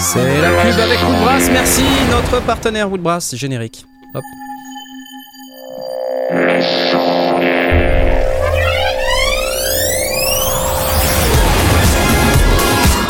[0.00, 3.86] C'est la pub avec Woodbrass, merci notre partenaire Woodbrass, générique.
[4.14, 4.24] Hop.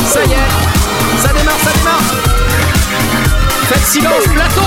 [0.05, 0.49] Ça y est,
[1.19, 2.03] ça démarre, ça démarre.
[3.67, 4.61] Faites silence, plateau.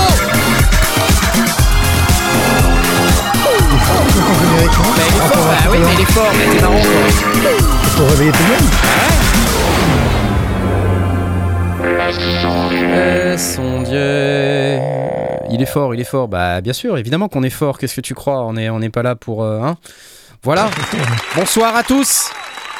[4.95, 6.85] Mais il est fort, bah oui, mais il est fort, mais c'est marrant quoi.
[7.95, 8.67] Pour réveiller tout le monde
[12.09, 14.79] Euh, son Dieu.
[15.51, 16.29] Il est fort, il est fort.
[16.29, 17.77] Bah, bien sûr, évidemment qu'on est fort.
[17.77, 18.43] Qu'est-ce que tu crois?
[18.45, 19.43] On n'est on n'est pas là pour.
[19.43, 19.75] euh, hein?
[20.41, 20.69] Voilà.
[21.35, 22.29] Bonsoir à tous.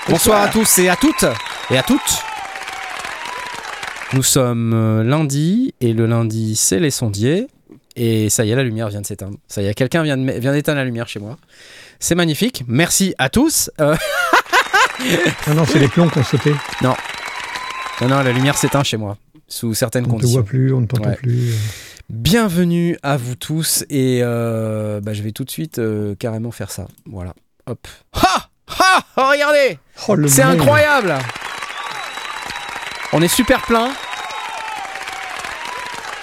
[0.07, 1.25] Bonsoir à tous et à toutes.
[1.69, 2.23] Et à toutes.
[4.13, 5.73] Nous sommes euh, lundi.
[5.81, 7.47] Et le lundi, c'est les sondiers.
[7.97, 9.37] Et ça y est, la lumière vient de s'éteindre.
[9.49, 11.35] Ça y est, quelqu'un vient de vient d'éteindre la lumière chez moi.
[11.99, 12.63] C'est magnifique.
[12.67, 13.69] Merci à tous.
[13.81, 13.95] Euh,
[15.47, 16.51] Non, non, c'est les plombs qui ont sauté.
[16.81, 16.95] non,
[18.01, 19.17] non, la lumière s'éteint chez moi.
[19.47, 20.39] Sous certaines On ne te conditions.
[20.41, 21.15] voit plus, on ne t'entend Ouais.
[21.15, 21.53] plus.
[22.09, 26.71] Bienvenue à vous tous et euh, bah, je vais tout de suite euh, carrément faire
[26.71, 26.87] ça.
[27.05, 27.33] Voilà.
[27.65, 27.87] Hop.
[28.13, 31.15] Ha Ha Oh, Regardez Oh, C'est incroyable
[33.13, 33.89] On est super plein.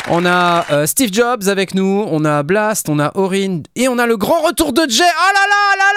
[0.09, 3.98] On a euh, Steve Jobs avec nous, on a Blast, on a Orin et on
[3.98, 5.03] a le grand retour de Jay.
[5.03, 5.93] Ah là là là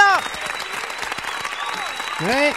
[2.26, 2.54] là Ouais,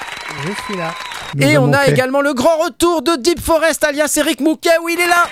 [0.47, 0.95] je suis là.
[1.37, 4.71] Nous Et on a également le grand retour de Deep Forest alias Eric Mouquet.
[4.85, 5.29] Oui, il est là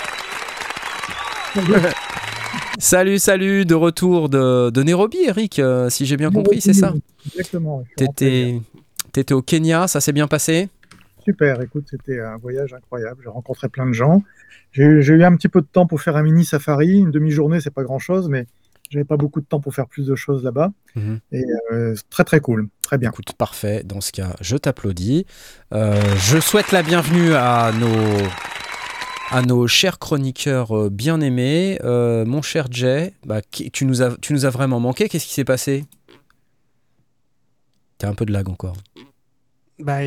[2.78, 6.94] Salut, salut, de retour de, de Nairobi, Eric, euh, si j'ai bien compris, c'est ça
[7.26, 7.82] Exactement.
[7.96, 10.68] T'étais au Kenya, ça s'est bien passé?
[11.24, 13.20] Super, écoute, c'était un voyage incroyable.
[13.24, 14.22] J'ai rencontré plein de gens.
[14.72, 16.98] J'ai eu j'ai eu un petit peu de temps pour faire un mini safari.
[16.98, 18.46] Une demi-journée, c'est pas grand-chose, mais
[18.90, 20.72] j'avais pas beaucoup de temps pour faire plus de choses là-bas.
[20.96, 21.20] Mhm.
[21.32, 23.10] Et euh, très très cool, très bien.
[23.10, 25.26] Écoute, parfait, dans ce cas, je t'applaudis.
[25.72, 28.26] Euh, je souhaite la bienvenue à nos,
[29.30, 31.78] à nos chers chroniqueurs euh, bien-aimés.
[31.84, 35.26] Euh, mon cher Jay, bah, qui- tu, nous as, tu nous as vraiment manqué, qu'est-ce
[35.26, 35.84] qui s'est passé?
[37.98, 38.76] T'as un peu de lag encore.
[39.80, 40.00] Bah,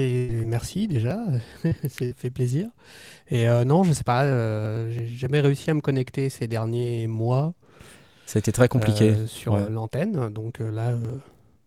[0.46, 1.18] merci déjà,
[1.90, 2.68] c'est fait plaisir.
[3.30, 7.08] Et euh, non, je sais pas, euh, j'ai jamais réussi à me connecter ces derniers
[7.08, 7.53] mois
[8.31, 9.09] Ça a été très compliqué.
[9.09, 9.62] euh, sur ouais.
[9.62, 10.30] euh, l'antenne.
[10.30, 10.97] Donc euh, là, euh,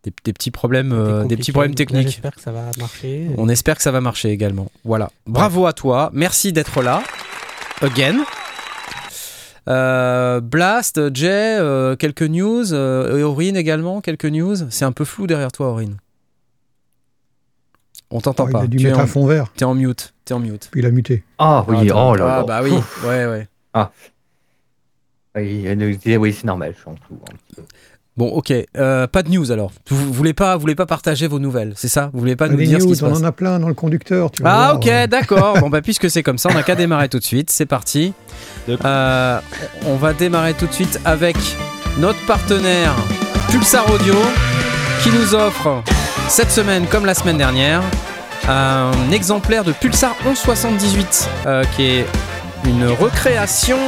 [0.02, 2.08] Des, des petits problèmes, euh, des petits problèmes techniques.
[2.08, 3.28] J'espère que ça va marcher.
[3.36, 4.70] On espère que ça va marcher également.
[4.84, 5.10] Voilà.
[5.26, 6.10] Bravo à toi.
[6.14, 7.02] Merci d'être là.
[7.82, 8.24] Again.
[9.68, 12.72] Euh, Blast, Jay, euh, quelques news.
[12.72, 14.56] Euh, et Aurine également, quelques news.
[14.70, 15.96] C'est un peu flou derrière toi, Aurine.
[18.10, 18.60] On t'entend Oh, il pas.
[18.62, 20.14] a dû Tu es mettre en, un fond vert, t'es en mute.
[20.24, 20.68] T'es en mute.
[20.70, 21.24] puis il a muté.
[21.38, 22.10] Ah oui, Attends.
[22.12, 22.42] oh là Ah là.
[22.44, 22.72] bah oui.
[23.04, 23.48] Ouais, ouais.
[25.36, 27.62] Oui, oui, c'est normal, je suis en hein.
[28.16, 28.52] Bon, ok.
[28.76, 29.72] Euh, pas de news alors.
[29.88, 32.10] Vous, vous voulez pas, vous voulez pas partager vos nouvelles, c'est ça?
[32.12, 33.66] Vous voulez pas nous dire ce qui news, se on passe en a plein dans
[33.66, 34.30] le conducteur.
[34.30, 34.76] Tu Ah voir.
[34.76, 37.50] ok d'accord bon bah puisque c'est comme ça on n'a qu'à démarrer tout de suite
[37.50, 38.12] c'est parti
[38.68, 39.40] Euh,
[39.86, 41.36] on va démarrer tout de suite avec
[41.98, 42.94] notre partenaire
[43.50, 44.14] Pulsar Audio
[45.02, 45.82] qui nous offre
[46.28, 47.82] cette semaine comme la semaine dernière
[48.48, 52.06] un exemplaire de Pulsar 1178 euh, qui est
[52.64, 53.78] une recréation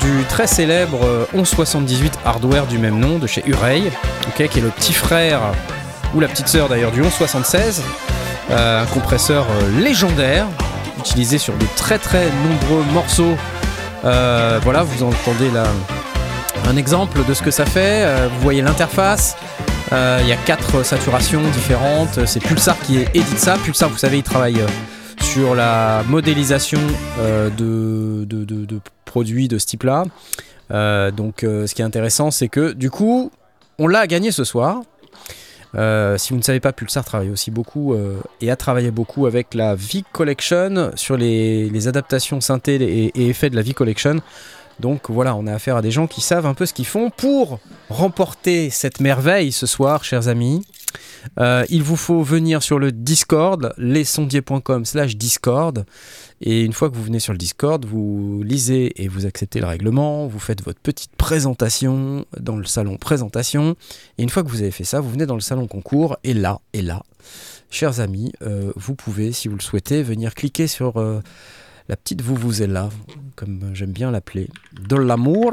[0.00, 3.82] du très célèbre euh, 1178 hardware du même nom de chez Urey
[4.34, 5.40] qui est le petit frère
[6.14, 7.82] ou la petite sœur d'ailleurs du 1176
[8.50, 10.46] euh, un compresseur euh, légendaire
[10.98, 13.36] utilisé sur de très très nombreux morceaux.
[14.04, 15.64] Euh, voilà, vous entendez là
[16.68, 18.02] un exemple de ce que ça fait.
[18.04, 19.36] Euh, vous voyez l'interface.
[19.92, 22.26] Euh, Il y a quatre saturations différentes.
[22.26, 23.56] C'est Pulsar qui édite ça.
[23.64, 24.66] Pulsar, vous savez, il travaille euh,
[25.34, 26.80] sur la modélisation
[27.20, 30.04] euh, de, produits de ce type-là.
[30.72, 33.30] Euh, donc, euh, ce qui est intéressant, c'est que du coup,
[33.78, 34.82] on l'a gagné ce soir.
[35.72, 37.94] Si vous ne savez pas, Pulsar travaille aussi beaucoup
[38.40, 43.28] et a travaillé beaucoup avec la V Collection sur les, les adaptations synthé et, et
[43.28, 44.16] effets de la V Collection.
[44.80, 47.10] Donc voilà, on a affaire à des gens qui savent un peu ce qu'ils font
[47.10, 50.64] pour remporter cette merveille ce soir, chers amis.
[51.38, 55.84] Euh, il vous faut venir sur le Discord, lesondiers.com slash Discord.
[56.40, 59.66] Et une fois que vous venez sur le Discord, vous lisez et vous acceptez le
[59.66, 63.76] règlement, vous faites votre petite présentation dans le salon présentation.
[64.18, 66.16] Et une fois que vous avez fait ça, vous venez dans le salon concours.
[66.24, 67.02] Et là, et là,
[67.70, 71.20] chers amis, euh, vous pouvez, si vous le souhaitez, venir cliquer sur euh,
[71.88, 72.88] la petite vous vous êtes là,
[73.36, 74.48] comme j'aime bien l'appeler,
[74.88, 75.52] de l'amour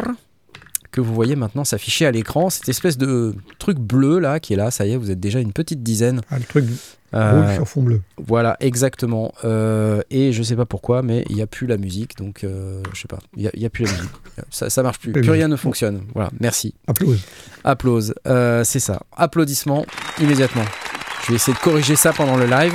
[1.01, 4.57] que vous voyez maintenant s'afficher à l'écran, cette espèce de truc bleu là qui est
[4.57, 6.21] là, ça y est, vous êtes déjà une petite dizaine.
[6.29, 6.65] Ah, le truc
[7.13, 8.01] Euh, sur fond bleu.
[8.17, 9.33] voilà, exactement.
[9.45, 12.81] Euh, et je sais pas pourquoi, mais il n'y a plus la musique, donc euh,
[12.93, 14.09] je sais pas, il n'y a, il y a plus la musique.
[14.49, 16.01] Ça, ça marche plus, Plus rien ne fonctionne.
[16.13, 16.73] Voilà, merci.
[16.87, 17.19] Applause.
[17.63, 19.01] Applause, Euh, c'est ça.
[19.15, 19.85] Applaudissements
[20.19, 20.65] immédiatement.
[21.23, 22.73] Je vais essayer de corriger ça pendant le live.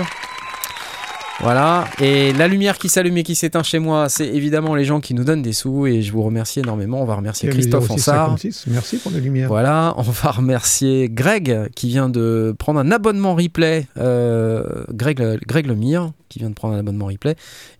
[1.43, 1.87] Voilà.
[2.01, 5.13] Et la lumière qui s'allume et qui s'éteint chez moi, c'est évidemment les gens qui
[5.13, 7.03] nous donnent des sous et je vous remercie énormément.
[7.03, 8.27] On va remercier Christophe 06 Ansart.
[8.39, 9.49] 56, Merci pour la lumière.
[9.49, 13.87] Voilà, on va remercier Greg qui vient de prendre un abonnement replay.
[13.99, 17.33] euh, Greg, Greg Lemire qui vient de prendre un abonnement replay.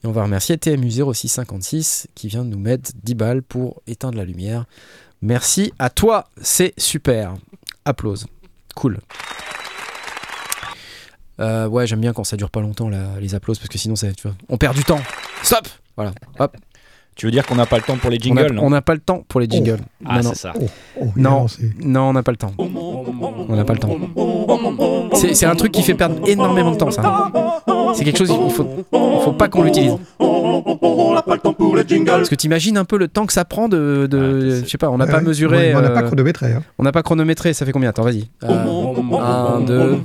[0.03, 4.25] Et on va remercier TMU0656 qui vient de nous mettre 10 balles pour éteindre la
[4.25, 4.65] lumière.
[5.23, 7.35] Merci à toi, c'est super.
[7.85, 8.27] Applause.
[8.75, 8.99] Cool.
[11.43, 13.97] Euh, ouais, j'aime bien quand ça dure pas longtemps là, les applauses parce que sinon
[13.97, 15.01] ça, tu vois, on perd du temps.
[15.43, 15.67] Stop.
[15.97, 16.13] Voilà.
[16.39, 16.57] Hop.
[17.15, 18.81] Tu veux dire qu'on n'a pas le temps pour les On a- jingles, on n'a
[18.81, 19.81] pas le temps pour les jingles.
[20.07, 20.31] Ah, non, non.
[20.31, 20.55] c'est ça.
[20.59, 20.65] Oh,
[20.99, 21.45] oh, Non,
[21.81, 22.53] non, on n'a pas le temps.
[22.57, 23.91] On n'a pas le temps.
[25.15, 27.31] C'est c'est un truc qui fait perdre énormément de temps, ça.
[27.95, 29.95] C'est quelque chose, il faut, il faut pas qu'on l'utilise.
[32.07, 34.07] Parce que t'imagines un peu le temps que ça prend de.
[34.11, 35.75] de- je sais pas, on n'a pas Ouais, mesuré.
[35.75, 36.53] On n'a pas euh, chronométré.
[36.55, 36.63] Hein.
[36.79, 37.91] on n'a pas chronométré, ça fait combien?
[37.91, 38.25] Attends, vas-y.
[38.45, 38.49] Euh,
[39.21, 39.99] un, deux.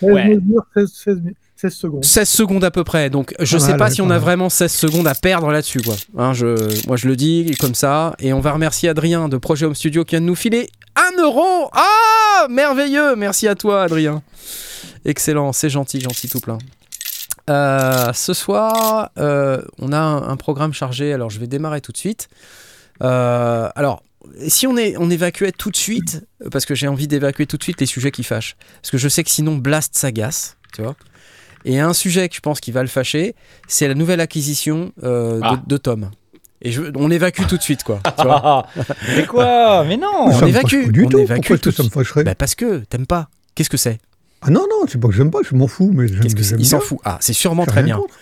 [0.00, 0.28] Ouais.
[0.36, 2.04] mesure, 16, 16 mi- 16 secondes.
[2.04, 3.10] 16 secondes à peu près.
[3.10, 5.80] Donc je Pas sais pas si pas on a vraiment 16 secondes à perdre là-dessus.
[5.80, 5.96] quoi.
[6.16, 8.14] Hein, je, moi je le dis comme ça.
[8.20, 11.20] Et on va remercier Adrien de Projet Home Studio qui vient de nous filer 1
[11.20, 11.68] euro.
[11.72, 14.22] Ah Merveilleux Merci à toi Adrien.
[15.04, 16.58] Excellent, c'est gentil, gentil tout plein.
[17.50, 21.12] Euh, ce soir, euh, on a un, un programme chargé.
[21.12, 22.28] Alors je vais démarrer tout de suite.
[23.02, 24.02] Euh, alors,
[24.48, 27.62] si on, est, on évacuait tout de suite, parce que j'ai envie d'évacuer tout de
[27.62, 28.56] suite les sujets qui fâchent.
[28.82, 30.96] Parce que je sais que sinon Blast s'agace, tu vois.
[31.64, 33.34] Et un sujet que je pense qui va le fâcher,
[33.66, 35.56] c'est la nouvelle acquisition euh, Ah.
[35.56, 36.10] de, de Tom.
[36.62, 38.00] Et je, on évacue tout de suite, quoi.
[38.16, 38.66] tu vois.
[39.16, 39.84] Mais quoi?
[39.84, 41.18] Mais non on évacue, du on tout.
[41.18, 42.24] évacue Pourquoi tout tout ça me fâcherait?
[42.24, 43.28] Bah parce que t'aimes pas.
[43.54, 43.98] Qu'est-ce que c'est?
[44.40, 45.90] Ah non, non, c'est pas que j'aime pas, je m'en fous.
[45.94, 46.98] Mais Qu'est-ce que Il s'en fout.
[47.04, 47.96] Ah, c'est sûrement très bien.
[47.96, 48.14] contre.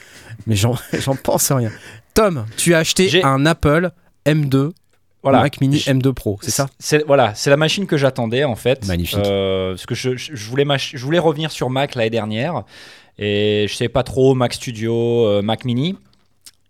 [0.47, 1.71] Mais j'en j'en pense rien.
[2.15, 3.91] Tom, tu as acheté un Apple
[4.27, 4.71] M2,
[5.31, 5.43] Voilà.
[5.43, 8.57] Mac Mini Je- M2 Pro, c'est ça C'est voilà, c'est la machine que j'attendais en
[8.57, 8.87] fait.
[8.87, 9.19] Magnifique.
[9.19, 10.11] Euh, parce que je,
[10.49, 12.63] voulais je voulais revenir sur Mac l'année dernière
[13.19, 15.97] et je savais pas trop Mac Studio, euh, Mac Mini.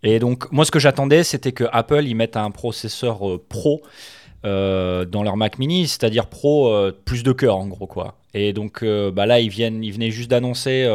[0.02, 3.82] Et donc moi ce que j'attendais c'était que Apple ils mettent un processeur euh, pro
[4.44, 6.72] dans leur Mac Mini, c'est-à-dire pro
[7.04, 8.14] plus de cœur en gros quoi.
[8.32, 10.86] Et donc bah là ils viennent, ils venaient juste d'annoncer.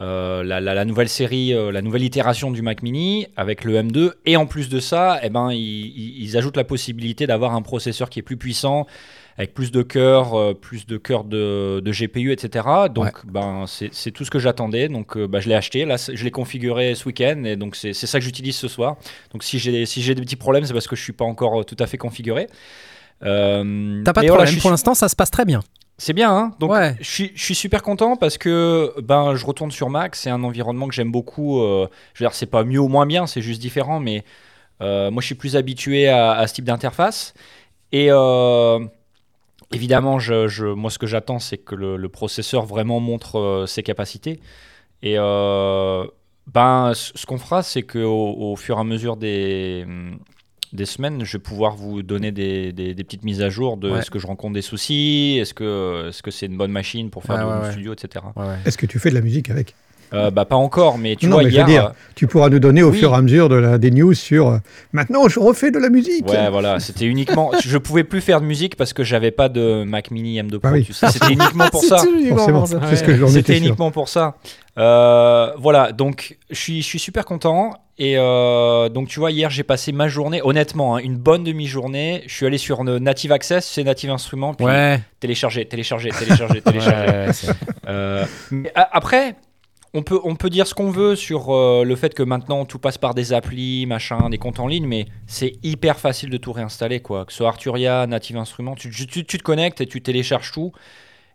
[0.00, 3.74] Euh, la, la- la nouvelle série, euh, la nouvelle itération du Mac Mini avec le
[3.74, 8.08] M2 et en plus de ça, eh ben, ils, ajoutent la possibilité d'avoir un processeur
[8.08, 8.86] qui est plus puissant,
[9.36, 12.66] avec plus de cœur, euh, plus de cœur de, de GPU, etc.
[12.94, 14.88] Donc ben, c'est tout ce que j'attendais.
[14.88, 17.92] Donc euh, bah, je l'ai acheté, là je l'ai configuré ce week-end et donc c'est
[17.92, 18.96] ça que j'utilise ce soir.
[19.32, 21.76] Donc si j'ai si des petits problèmes, c'est parce que je suis pas encore tout
[21.78, 22.46] à fait configuré.
[23.22, 24.52] Euh, T'as pas de voilà, problème.
[24.52, 25.60] suis- Pour l'instant, ça se passe très bien.
[26.02, 26.96] C'est bien, hein Donc, Ouais.
[27.00, 30.16] je, suis, je suis super content parce que ben, je retourne sur Mac.
[30.16, 31.60] C'est un environnement que j'aime beaucoup.
[31.60, 34.00] euh, je veux dire, c'est pas mieux ou moins bien, c'est juste différent.
[34.00, 34.24] Mais
[34.82, 37.34] euh, moi, je suis plus habitué à, à ce type d'interface.
[37.92, 38.80] Et euh,
[39.72, 43.82] évidemment, je, je- moi, ce que j'attends, c'est que le, le processeur vraiment montre ses
[43.82, 44.40] capacités.
[45.02, 45.16] Et
[46.46, 49.86] ben, ce ce qu'on fera, c'est qu'au au fur et à mesure des,
[50.72, 53.90] des semaines, je vais pouvoir vous donner des, des- des petites mises à jour de
[53.90, 53.98] Ouais.
[53.98, 57.24] est-ce que je rencontre des soucis, est-ce que est-ce que c'est une bonne machine pour
[57.24, 57.72] faire ouais, ouais.
[57.72, 58.24] studio, etc.
[58.64, 59.74] Est-ce que tu fais de la musique avec
[60.12, 61.82] Euh, bah pas encore, mais tu Non, vois mais je veux hier.
[61.90, 62.98] dire, Tu pourras nous donner au Oui.
[62.98, 64.58] fur et à mesure de la, des news sur euh,
[64.92, 66.28] maintenant je refais de la musique.
[66.28, 67.52] euh, Ouais, voilà, c'était uniquement.
[67.64, 70.60] je pouvais plus faire de musique parce que j'avais pas de Mac Mini M2 Pro.
[70.64, 70.84] Ah oui.
[70.84, 71.98] tu sais, C'était uniquement pour ça.
[72.28, 73.66] Forcément, c'est ce que j'en C'était étais sûr.
[73.68, 74.36] uniquement pour ça.
[74.78, 77.74] Euh, voilà, donc je suis, je suis super content.
[78.02, 82.22] Et euh, donc tu vois, hier j'ai passé ma journée, honnêtement, hein, une bonne demi-journée.
[82.26, 85.00] Je suis allé sur Native Access, c'est Native Instruments, puis Ouais.
[85.20, 87.12] télécharger, télécharger, télécharger, télécharger.
[87.12, 87.54] Ouais,
[87.88, 88.24] Euh,
[88.74, 89.36] après,
[89.92, 92.78] on peut, on peut dire ce qu'on veut sur euh, le fait que maintenant tout
[92.78, 96.52] passe par des applis, machin, des comptes en ligne, mais c'est hyper facile de tout
[96.52, 97.24] réinstaller, quoi.
[97.26, 100.72] Que ce soit Arturia, Native Instruments, tu- tu te connectes et tu télécharges tout.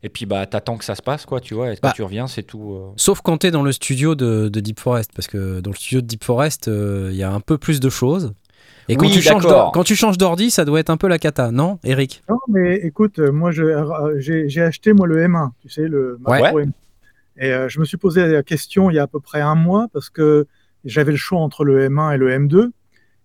[0.06, 1.72] Et puis bah t'attends que ça se passe quoi, tu vois.
[1.74, 1.94] Et quand Bah.
[1.96, 2.74] tu reviens, c'est tout.
[2.74, 2.92] euh.
[2.96, 6.02] Sauf quand t'es dans le studio de, de Deep Forest, parce que dans le studio
[6.02, 8.34] de Deep Forest, euh, il y a un peu plus de choses.
[8.88, 11.18] Et quand, Oui, tu changes quand tu changes d'ordi, ça doit être un peu la
[11.18, 12.24] cata, non, Eric?
[12.30, 16.40] Non, mais écoute, euh, moi, j'ai acheté moi le M1, tu sais, le Ouais.
[16.42, 16.72] Macro M1.
[17.38, 19.56] Et euh, je me suis posé la question il y a à peu près un
[19.56, 20.46] mois parce que
[20.86, 22.70] j'avais le choix entre le M1 et le M2.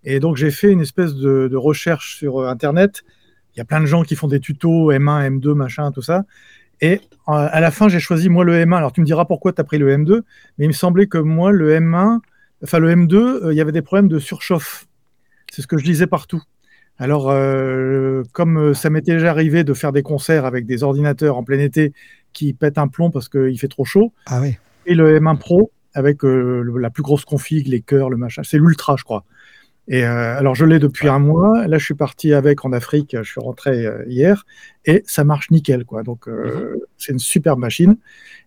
[0.05, 3.03] Et donc, j'ai fait une espèce de, de recherche sur Internet.
[3.55, 6.25] Il y a plein de gens qui font des tutos M1, M2, machin, tout ça.
[6.81, 8.77] Et euh, à la fin, j'ai choisi moi le M1.
[8.77, 10.23] Alors, tu me diras pourquoi tu as pris le M2,
[10.59, 12.19] mais il me semblait que moi, le M1,
[12.63, 14.87] enfin le M2, euh, il y avait des problèmes de surchauffe.
[15.53, 16.43] C'est ce que je disais partout.
[16.99, 21.43] Alors, euh, comme ça m'était déjà arrivé de faire des concerts avec des ordinateurs en
[21.45, 21.93] plein été
[22.33, 24.57] qui pètent un plomb parce qu'il fait trop chaud, Ah oui.
[24.87, 28.59] et le M1 Pro avec euh, la plus grosse config, les cœurs, le machin, c'est
[28.59, 29.25] l'ultra, je crois.
[29.89, 31.67] Et euh, alors, je l'ai depuis un mois.
[31.67, 33.17] Là, je suis parti avec en Afrique.
[33.17, 34.45] Je suis rentré euh, hier
[34.85, 36.03] et ça marche nickel, quoi.
[36.03, 37.97] Donc, euh, c'est une superbe machine.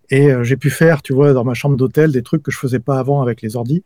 [0.10, 2.58] Et euh, j'ai pu faire, tu vois, dans ma chambre d'hôtel, des trucs que je
[2.58, 3.84] faisais pas avant avec les ordis.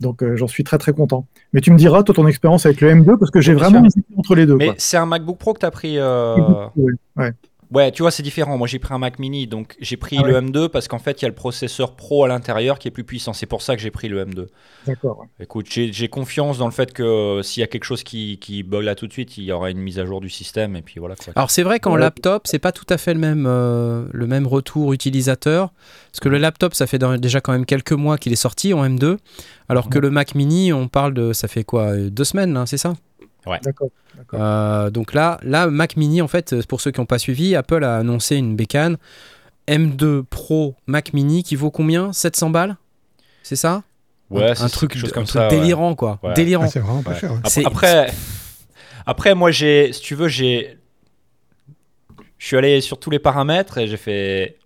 [0.00, 1.26] Donc, j'en suis très très content.
[1.52, 4.06] Mais tu me diras, toi, ton expérience avec le M2, parce que j'ai vraiment hésité
[4.16, 4.56] entre les deux.
[4.56, 5.94] Mais c'est un MacBook Pro que tu as pris.
[5.98, 6.36] euh,
[7.16, 7.32] Ouais,
[7.72, 7.90] ouais.
[7.92, 8.56] Tu vois, c'est différent.
[8.58, 10.40] Moi, j'ai pris un Mac mini, donc j'ai pris Ah le ouais.
[10.40, 13.04] M2 parce qu'en fait, il y a le processeur Pro à l'intérieur qui est plus
[13.04, 13.32] puissant.
[13.32, 14.46] C'est pour ça que j'ai pris le M2.
[14.86, 15.18] D'accord.
[15.20, 15.26] ouais.
[15.40, 18.62] Écoute, j'ai confiance dans le fait que euh, s'il y a quelque chose qui, qui
[18.62, 20.82] bug là tout de suite, il y aura une mise à jour du système et
[20.82, 21.16] puis voilà.
[21.16, 21.32] Quoi.
[21.36, 22.00] Alors c'est vrai qu'en Ouais.
[22.00, 25.72] laptop, c'est pas tout à fait le même, euh, le même retour utilisateur.
[26.12, 28.84] Parce que le laptop, ça fait déjà quand même quelques mois qu'il est sorti en
[28.88, 29.16] M2.
[29.68, 31.32] Alors que le Mac mini, on parle de.
[31.32, 32.94] Ça fait quoi Deux semaines, là, c'est ça?
[33.62, 33.88] D'accord.
[34.16, 34.40] d'accord.
[34.42, 37.84] Euh, donc là, là, Mac Mini, en fait, pour ceux qui n'ont pas suivi, Apple
[37.84, 38.96] a annoncé une bécane
[39.68, 42.12] M2 Pro Mac Mini qui vaut combien?
[42.12, 42.76] 700 balles?
[43.42, 43.82] C'est ça?
[44.30, 45.56] Ouais, un, c'est un truc, quelque chose un comme truc ça, ouais.
[45.60, 46.18] délirant, quoi.
[46.22, 46.34] Ouais.
[46.34, 46.64] Délirant.
[46.64, 47.18] Ah, c'est vraiment pas Ouais.
[47.20, 47.32] cher.
[47.32, 47.38] ouais.
[47.46, 48.10] C'est- Après,
[49.06, 50.78] après, moi, j'ai, si tu veux, j'ai,
[52.38, 54.56] je suis allé sur tous les paramètres et j'ai fait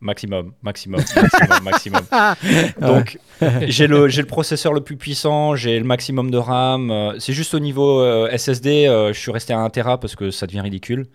[0.00, 2.02] maximum, maximum, maximum, maximum.
[2.80, 3.18] Donc,
[3.66, 6.90] j'ai le, j'ai le processeur le plus puissant, j'ai le maximum de RAM.
[6.90, 10.16] euh, C'est juste au niveau euh, SSD, euh, je suis resté à 1 Tera parce
[10.16, 11.06] que ça devient ridicule.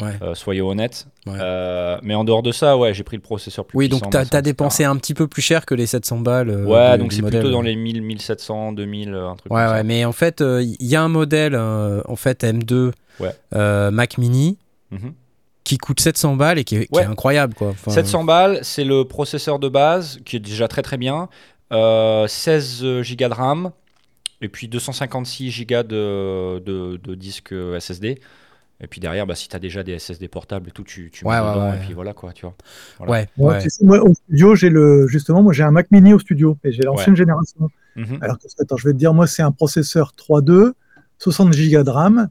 [0.00, 0.12] Ouais.
[0.22, 1.06] euh, soyons honnêtes.
[1.26, 1.38] Ouais.
[2.02, 4.06] Mais en dehors de ça, ouais, j'ai pris le processeur plus Oui, puissant.
[4.10, 6.50] donc tu as, dépensé un petit peu plus cher que les 700 balles.
[6.66, 9.68] Ouais, de- donc c'est plutôt dans les 1000, 1700, 2000, euh, un truc Ouais, comme
[9.68, 9.74] ça.
[9.76, 13.30] ouais, mais en fait, il y a un modèle, en fait, M2 Ouais.
[13.54, 14.58] euh, Mac Mini
[14.90, 15.12] Mhm.
[15.64, 17.02] Qui coûte 700 balles et qui est, qui Ouais.
[17.02, 17.68] est incroyable, quoi.
[17.70, 21.28] Enfin, 700 balles, c'est le processeur de base qui est déjà très très bien.
[21.72, 23.70] Euh, 16 Go de RAM
[24.40, 28.20] et puis 256 Go de, de, de disque SSD.
[28.84, 31.24] Et puis derrière, bah, si tu as déjà des SSD portables et tout, tu, tu
[31.24, 31.76] Ouais, mets ouais, dedans ouais.
[31.76, 32.54] et puis voilà quoi, tu vois.
[32.98, 33.12] voilà.
[33.12, 33.62] Ouais, Moi, ouais.
[33.62, 36.58] tu sais, moi, au studio, j'ai le, justement, moi, j'ai un Mac mini au studio
[36.64, 37.70] et j'ai l'ancienne génération.
[37.94, 38.18] Mhm.
[38.20, 40.72] Alors, que- attends, je vais te dire, moi, c'est un processeur 3.2,
[41.18, 42.28] 60 Go de RAM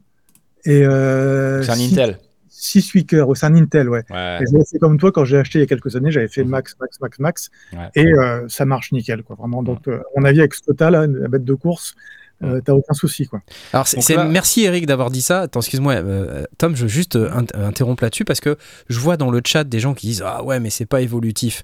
[0.66, 2.18] et euh, C'est un six- Intel.
[2.52, 3.28] 6-8 cœurs.
[3.28, 4.02] Ouais, c'est un Intel, ouais.
[4.08, 7.00] Fait comme toi quand j'ai acheté il y a quelques années, j'avais fait max, max,
[7.00, 7.50] max, max.
[7.72, 7.88] Ouais.
[7.94, 9.36] Et euh, ça marche nickel, quoi.
[9.36, 9.62] Vraiment.
[9.62, 11.94] Donc, euh, à mon avis, avec ce t'as là, la bête de course,
[12.42, 13.40] euh, t'as aucun souci, quoi.
[13.72, 15.42] Alors, c'est, c'est- là- merci Eric d'avoir dit ça.
[15.42, 18.56] Attends, excuse-moi, euh, Tom, je veux juste euh, int- interrompre là-dessus parce que
[18.88, 21.62] je vois dans le chat des gens qui disent Ah ouais, mais c'est pas évolutif.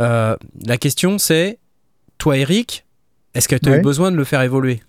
[0.00, 1.58] Euh, la question c'est
[2.18, 2.84] Toi, Eric,
[3.34, 4.80] est-ce que tu as eu besoin de le faire évoluer?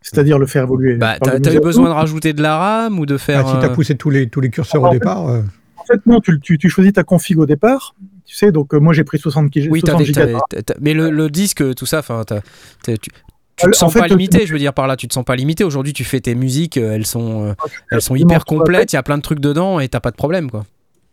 [0.00, 0.94] C'est-à-dire le faire évoluer.
[0.96, 3.44] Bah, t'as, t'as eu besoin de rajouter de la RAM ou de faire.
[3.46, 4.98] Ah, si tu as euh, poussé tous les, tous les curseurs Ah, au en fait-
[4.98, 5.42] départ, euh,
[5.76, 7.94] En fait, non, tu, tu, tu choisis ta config au départ.
[8.24, 10.38] Tu sais, donc euh, moi, j'ai pris 60, ki- Oui, t'as 60 des- gigas t'as-
[10.56, 12.42] t'as- t'as- mais le, le disque, tout ça, enfin, t'as-
[12.84, 13.10] t'as- tu,
[13.56, 15.24] tu te En sens fait, pas limité, je veux dire par là, tu te sens
[15.24, 15.64] pas limité.
[15.64, 17.52] Aujourd'hui, tu fais tes musiques, elles sont, euh,
[17.90, 20.16] elles sont hyper complètes, il y a plein de trucs dedans et t'as pas de
[20.16, 20.64] problème, quoi.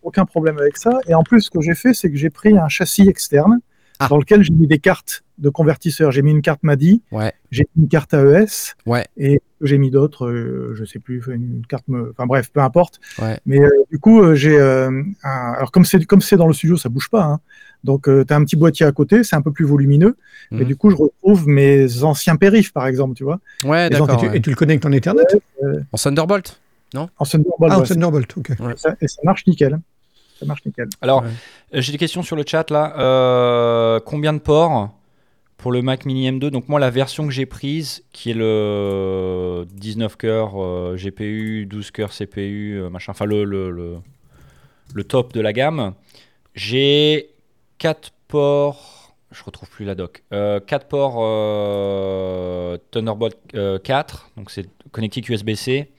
[0.03, 0.99] aucun problème avec ça.
[1.07, 3.59] Et en plus, ce que j'ai fait, c'est que j'ai pris un châssis externe
[3.99, 4.07] Ah.
[4.09, 6.11] dans lequel j'ai mis des cartes de convertisseurs.
[6.11, 7.33] J'ai mis une carte MADI, Ouais.
[7.51, 9.05] j'ai mis une carte AES, Ouais.
[9.17, 12.11] et j'ai mis d'autres, euh, je sais plus, une carte, me...
[12.11, 12.99] enfin bref, peu importe.
[13.21, 13.37] Ouais.
[13.45, 14.89] Mais euh, du coup, euh, j'ai euh,
[15.23, 15.53] un...
[15.57, 17.23] alors comme c'est comme c'est dans le studio, ça bouge pas.
[17.23, 17.39] Hein.
[17.83, 20.15] Donc tu as un petit boîtier à côté, c'est un peu plus volumineux.
[20.51, 20.61] Mhm.
[20.61, 24.09] Et du coup, je retrouve mes anciens périphes, par exemple, tu vois, Ouais, d'accord.
[24.11, 24.37] et, tu, ouais.
[24.37, 25.23] et tu le connectes en Ethernet?
[25.91, 26.59] En Thunderbolt
[27.17, 27.71] en Thunderbolt.
[27.73, 28.51] Ah, en Thunderbolt, ok.
[28.59, 28.73] Ouais.
[28.73, 29.79] et, ça, et ça marche nickel.
[30.39, 30.87] Ça marche nickel.
[31.01, 31.29] Alors, Ouais.
[31.75, 32.93] euh, j'ai des questions sur le chat là.
[32.99, 34.89] Euh, combien de ports
[35.57, 39.65] pour le Mac Mini M2 Donc moi, la version que j'ai prise, qui est le
[39.71, 43.95] 19 cœurs euh, GPU, 12 cœurs CPU, machin, enfin le, le, le,
[44.93, 45.93] le top de la gamme,
[46.53, 47.29] j'ai
[47.77, 49.13] 4 ports.
[49.31, 50.23] Je retrouve plus la doc.
[50.31, 55.89] 4 ports euh, Thunderbolt euh, 4, donc c'est connectique USB-C,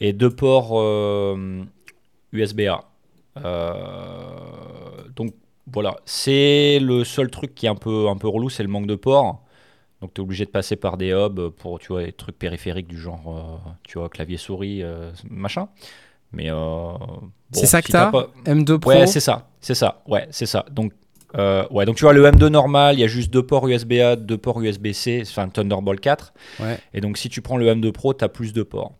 [0.00, 1.62] et 2 ports euh,
[2.32, 2.84] USB-A.
[3.44, 5.32] Euh, donc
[5.72, 8.86] voilà, c'est le seul truc qui est un peu, un peu relou, c'est le manque
[8.86, 9.42] de ports.
[10.00, 12.86] Donc tu es obligé de passer par des hubs pour tu vois, des trucs périphériques
[12.88, 13.22] du genre
[13.66, 15.68] euh, tu vois, clavier souris, euh, machin.
[16.32, 19.74] Mais euh, bon, C'est ça que si t'as pas- M2 Pro Ouais, c'est ça, c'est
[19.74, 20.66] ça, ouais, c'est ça.
[20.70, 20.92] Donc,
[21.34, 24.36] ouais, donc tu vois, le M2 normal, il y a juste deux ports USB-A, deux
[24.38, 26.32] ports USB-C, enfin Thunderbolt 4.
[26.60, 26.78] Ouais.
[26.94, 28.92] Et donc, si tu prends le M2 Pro, tu as plus de ports.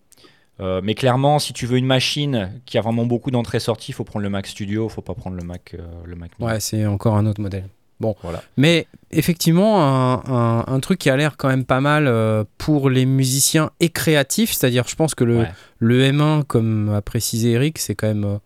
[0.60, 4.04] Euh, mais clairement, si tu veux une machine qui a vraiment beaucoup d'entrées-sorties, il faut
[4.04, 6.50] prendre le Mac Studio, il faut pas prendre le Mac, euh, le Mac Mini.
[6.50, 7.68] Ouais, c'est encore un autre modèle.
[8.00, 8.42] Bon, Voilà.
[8.58, 12.90] mais effectivement, un, un- un truc qui a l'air quand même pas mal euh, pour
[12.90, 15.50] les musiciens et créatifs, c'est-à-dire, je pense que le, Ouais.
[15.78, 18.38] le M1, comme a précisé Eric, c'est quand même, euh,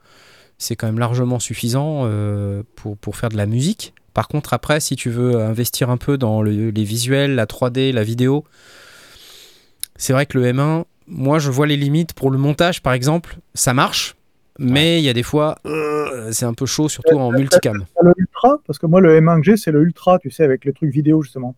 [0.59, 2.09] c'est quand même largement suffisant
[2.77, 3.93] pour, pour faire de la musique.
[4.15, 7.93] Par contre, après, si tu veux investir un peu dans le- les visuels, la 3D,
[7.93, 8.45] la vidéo,
[9.97, 13.37] c'est vrai que le M1, moi, je vois les limites pour le montage, par exemple,
[13.55, 14.17] ça marche.
[14.59, 17.85] Mais il y a des fois, euh, c'est un peu chaud, surtout en multicam.
[18.03, 20.65] Le Ultra, parce que moi, le M1 que j'ai, c'est le Ultra, tu sais, avec
[20.67, 21.55] le truc vidéo, justement.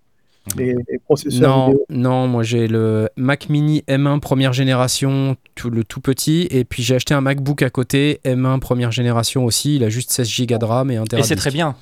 [0.56, 1.86] les, les processeurs Non, vidéo.
[1.90, 6.82] non, moi j'ai le Mac Mini M1 première génération, tout, le tout petit, et puis
[6.84, 10.58] j'ai acheté un MacBook à côté, M1 première génération aussi, il a juste 16 Go
[10.58, 11.74] de RAM et un Et c'est très bien.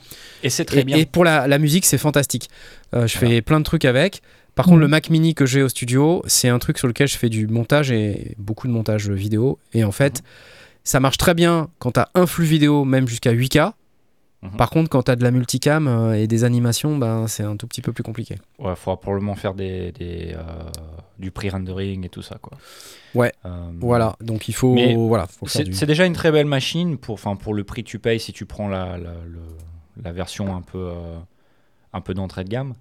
[0.42, 0.96] Et c'est très Et, bien.
[0.96, 2.48] et pour la, la musique, c'est fantastique.
[2.94, 3.34] Euh, je Voilà.
[3.34, 4.22] fais plein de trucs avec.
[4.60, 7.16] Par contre, le Mac Mini que j'ai au studio, c'est un truc sur lequel je
[7.16, 9.58] fais du montage et beaucoup de montage vidéo.
[9.72, 10.22] Et en fait,
[10.84, 13.72] ça marche très bien quand tu as un flux vidéo, même jusqu'à 8K.
[14.42, 14.56] Mhm.
[14.58, 17.56] Par contre, quand tu as de la multicam euh, et des animations, ben, c'est un
[17.56, 18.36] tout petit peu plus compliqué.
[18.58, 20.42] Ouais, faudra probablement faire des, des, euh,
[21.18, 22.58] du pre-rendering et tout ça, quoi.
[23.14, 25.72] Ouais, Euh, Voilà, donc il faut, Mais voilà, faut C'est du...
[25.72, 28.34] c'est déjà une très belle machine pour, enfin, pour le prix que tu payes si
[28.34, 28.98] tu prends la,
[30.02, 31.18] la, version un peu, euh,
[31.94, 32.74] un peu d'entrée de gamme.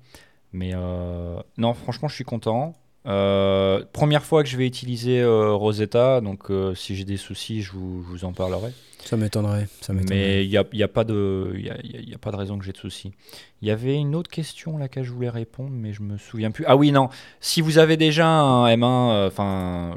[0.52, 2.76] Mais euh, non, franchement, je suis content.
[3.06, 7.72] Euh, première fois que je vais utiliser euh, Rosetta, donc si j'ai des soucis, je
[7.72, 8.72] vous, je vous en parlerai.
[9.06, 9.68] Ça m'étonnerait.
[10.12, 12.10] Mais il n'y a, y a, pas de- il y a, il y a- il
[12.10, 13.14] y a pas de raison que j'ai de soucis.
[13.62, 16.52] Il y avait une autre question à laquelle je voulais répondre, mais je me souviens
[16.52, 16.66] plus.
[16.68, 17.10] Ah oui, non.
[17.40, 19.96] Si vous avez déjà un M1, euh, enfin,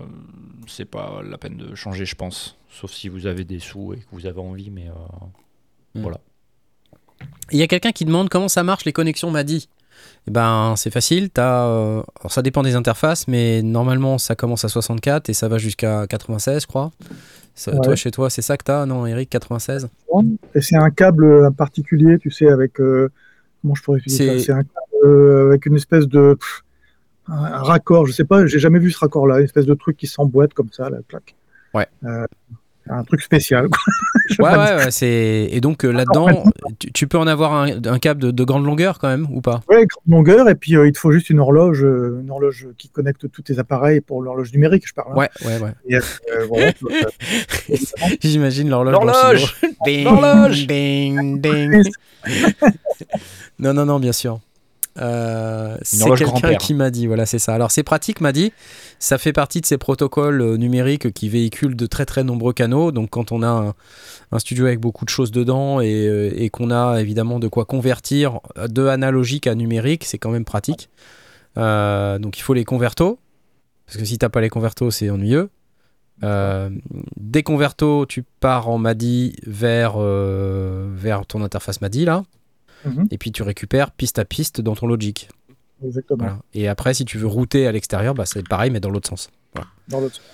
[0.68, 2.56] c'est pas la peine de changer, je pense.
[2.71, 4.92] Sauf si vous avez des sous et que vous avez envie, mais euh,
[5.94, 6.02] Hmm.
[6.02, 6.21] voilà.
[7.50, 9.68] Il y a quelqu'un qui demande comment ça marche les connexions MADI?
[10.26, 11.28] Eh ben, c'est facile.
[11.37, 15.49] As, euh, alors ça dépend des interfaces, mais normalement ça commence à 64 et ça
[15.49, 16.92] va jusqu'à 96, je crois.
[17.54, 17.80] Ça- Ouais.
[17.82, 19.88] Toi, chez toi, c'est ça que t'as, non, Eric 96
[20.54, 22.80] Et c'est un câble euh, particulier, tu sais, avec.
[22.80, 23.11] euh,
[23.61, 24.44] comment je pourrais utiliser C'est- ça?
[24.47, 26.35] C'est un câble avec une espèce de.
[26.35, 26.62] pff,
[27.28, 29.97] un, un raccord, je sais pas, j'ai jamais vu ce raccord-là, une espèce de truc
[29.97, 31.35] qui s'emboîte comme ça, là, clac.
[31.75, 31.87] Ouais.
[32.04, 32.26] Euh,
[32.89, 33.69] un truc spécial,
[34.39, 35.49] Ouais, ouais, ouais, c'est...
[35.51, 36.45] Et donc euh, là-dedans,
[36.79, 39.41] tu, tu peux en avoir un, un câble de, de grande longueur quand même, ou
[39.41, 39.61] pas?
[39.69, 42.69] Ouais, grande longueur, et puis euh, il te faut juste une horloge, euh, une horloge
[42.79, 45.12] qui connecte tous tes appareils pour l'horloge numérique, je parle.
[45.12, 45.17] hein.
[45.17, 46.01] Ouais, ouais, ouais.
[46.35, 47.77] Euh, voilà, euh,
[48.21, 48.93] J'imagine l'horloge.
[48.93, 49.75] L'horloge studio.
[49.85, 51.83] Ding, L'horloge ding, ding.
[53.59, 54.41] Non, non, non, bien sûr.
[55.00, 57.54] Euh, c'est quelqu'un qui m'a dit, voilà, c'est ça.
[57.54, 58.52] Alors, c'est pratique, m'a dit.
[58.99, 62.92] Ça fait partie de ces protocoles euh, numériques qui véhiculent de très très nombreux canaux.
[62.92, 63.75] Donc, quand on a un,
[64.32, 67.64] un studio avec beaucoup de choses dedans et, euh, et qu'on a évidemment de quoi
[67.64, 70.90] convertir de analogique à numérique, c'est quand même pratique.
[71.57, 73.18] Euh, donc, il faut les convertos.
[73.87, 75.50] Parce que si t'as pas les convertos, c'est ennuyeux.
[76.22, 76.70] Euh,
[77.16, 82.22] des convertos, tu pars en MADI vers, euh, vers ton interface MADI là.
[82.85, 83.09] Mhm.
[83.11, 85.29] Et puis tu récupères piste à piste dans ton Logic.
[85.85, 86.18] Exactement.
[86.25, 86.38] Voilà.
[86.55, 89.31] Et après, si tu veux router à l'extérieur, bah, c'est pareil, mais dans l'autre sens.
[89.88, 90.25] Dans l'autre sens.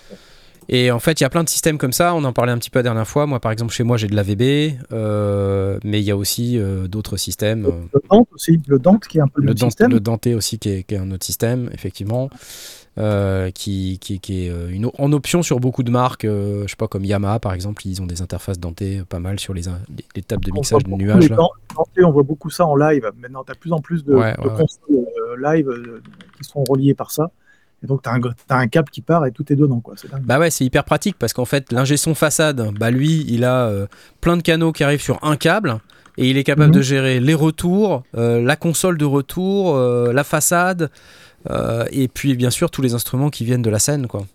[0.71, 2.15] Et en fait, il y a plein de systèmes comme ça.
[2.15, 3.27] On en parlait un petit peu la dernière fois.
[3.27, 6.87] Moi, par exemple, chez moi, j'ai de l'AVB, euh, mais il y a aussi euh,
[6.89, 7.65] d'autres systèmes.
[7.65, 9.91] euh, Le Dante aussi, le Dante qui est un peu le, le, Dante, système.
[9.91, 12.29] le Dante aussi, qui est, qui est un autre système, effectivement,
[12.99, 16.25] euh, qui, qui, qui est euh, une, en option sur beaucoup de marques.
[16.25, 19.21] euh, je sais pas, comme Yamaha, par exemple, ils ont des interfaces Dante euh, pas
[19.21, 21.29] mal sur les, in- les, les tables de mixage de nuages.
[21.31, 21.39] Là.
[22.05, 23.09] On voit beaucoup ça en live.
[23.21, 24.57] Maintenant, tu as de plus en plus de, Ouais, de ouais, ouais.
[24.57, 25.07] consoles
[25.41, 25.71] live
[26.37, 27.31] qui sont reliées par ça.
[27.85, 29.79] Et donc, tu as, un câble qui part et tout est dedans.
[29.79, 29.95] Quoi.
[30.25, 33.67] Bah ouais, c'est hyper pratique parce qu'en fait, l'ingé son façade, bah lui, il a
[33.69, 33.87] euh,
[34.21, 35.79] plein de canaux qui arrivent sur un câble
[36.17, 36.75] et il est capable Mhm.
[36.75, 40.91] de gérer les retours, euh, la console de retour, euh, la façade
[41.91, 44.27] et puis bien sûr tous les instruments qui viennent de la scène, quoi.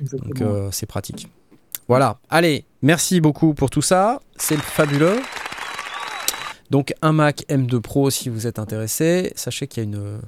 [0.00, 0.28] Exactement.
[0.30, 1.28] Donc euh, c'est pratique.
[1.88, 2.18] Voilà.
[2.30, 4.20] Allez, merci beaucoup pour tout ça.
[4.36, 5.18] C'est fabuleux.
[6.70, 9.32] Donc un Mac M2 Pro si vous êtes intéressé.
[9.36, 10.18] Sachez qu'il y a une euh,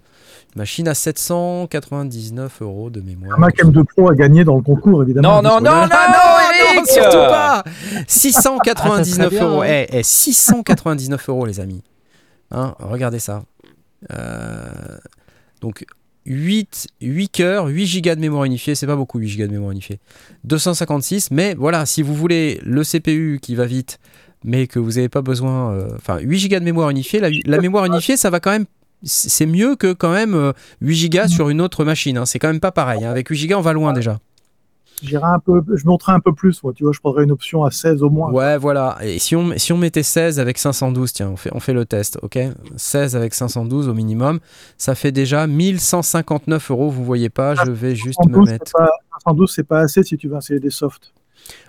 [0.57, 3.39] machine à 799 euros de mémoire.
[3.39, 5.41] un Mac M2 Pro a gagné dans le concours, évidemment.
[5.41, 6.09] Non, non, non, non, Ah
[6.69, 7.65] non, Eric surtout pas
[8.07, 9.63] 699 Ah, ça serait bien, euros.
[9.63, 9.67] hein.
[9.69, 11.83] Eh, eh, 699 euros, les amis.
[12.51, 13.43] Hein, regardez ça.
[14.13, 14.99] Euh,
[15.63, 15.87] donc,
[16.27, 18.75] 8, 8 cœurs, 8 gigas de mémoire unifiée.
[18.75, 19.99] C'est pas beaucoup, 8 gigas de mémoire unifiée.
[20.45, 23.99] 256, mais voilà, si vous voulez le CPU qui va vite,
[24.45, 25.73] mais que vous n'avez pas besoin.
[25.73, 27.21] euh, Enfin, 8 gigas de mémoire unifiée.
[27.21, 28.67] La, la mémoire unifiée, ça va quand même.
[29.03, 32.17] C'est mieux que quand même euh, 8 gigas sur une autre machine.
[32.19, 32.27] hein.
[32.27, 33.05] C'est quand même pas pareil.
[33.05, 33.11] hein.
[33.11, 34.19] Avec 8 gigas, on va loin déjà.
[35.07, 36.63] J'irai un peu, je monterai un peu plus.
[36.63, 38.31] Moi, tu vois, je prendrais une option à 16 au moins.
[38.31, 38.97] Ouais, voilà.
[39.03, 41.85] Et si on, si on mettait 16 avec 512, tiens, on fait, on fait le
[41.85, 42.39] test, ok?
[42.77, 44.41] 16 avec 512 au minimum,
[44.79, 46.91] ça fait déjà 1159 euros.
[46.91, 48.65] Vous voyez pas, je vais juste me 512, mettre.
[48.67, 48.91] c'est pas,
[49.25, 51.13] 512, c'est pas assez si tu veux installer des softs.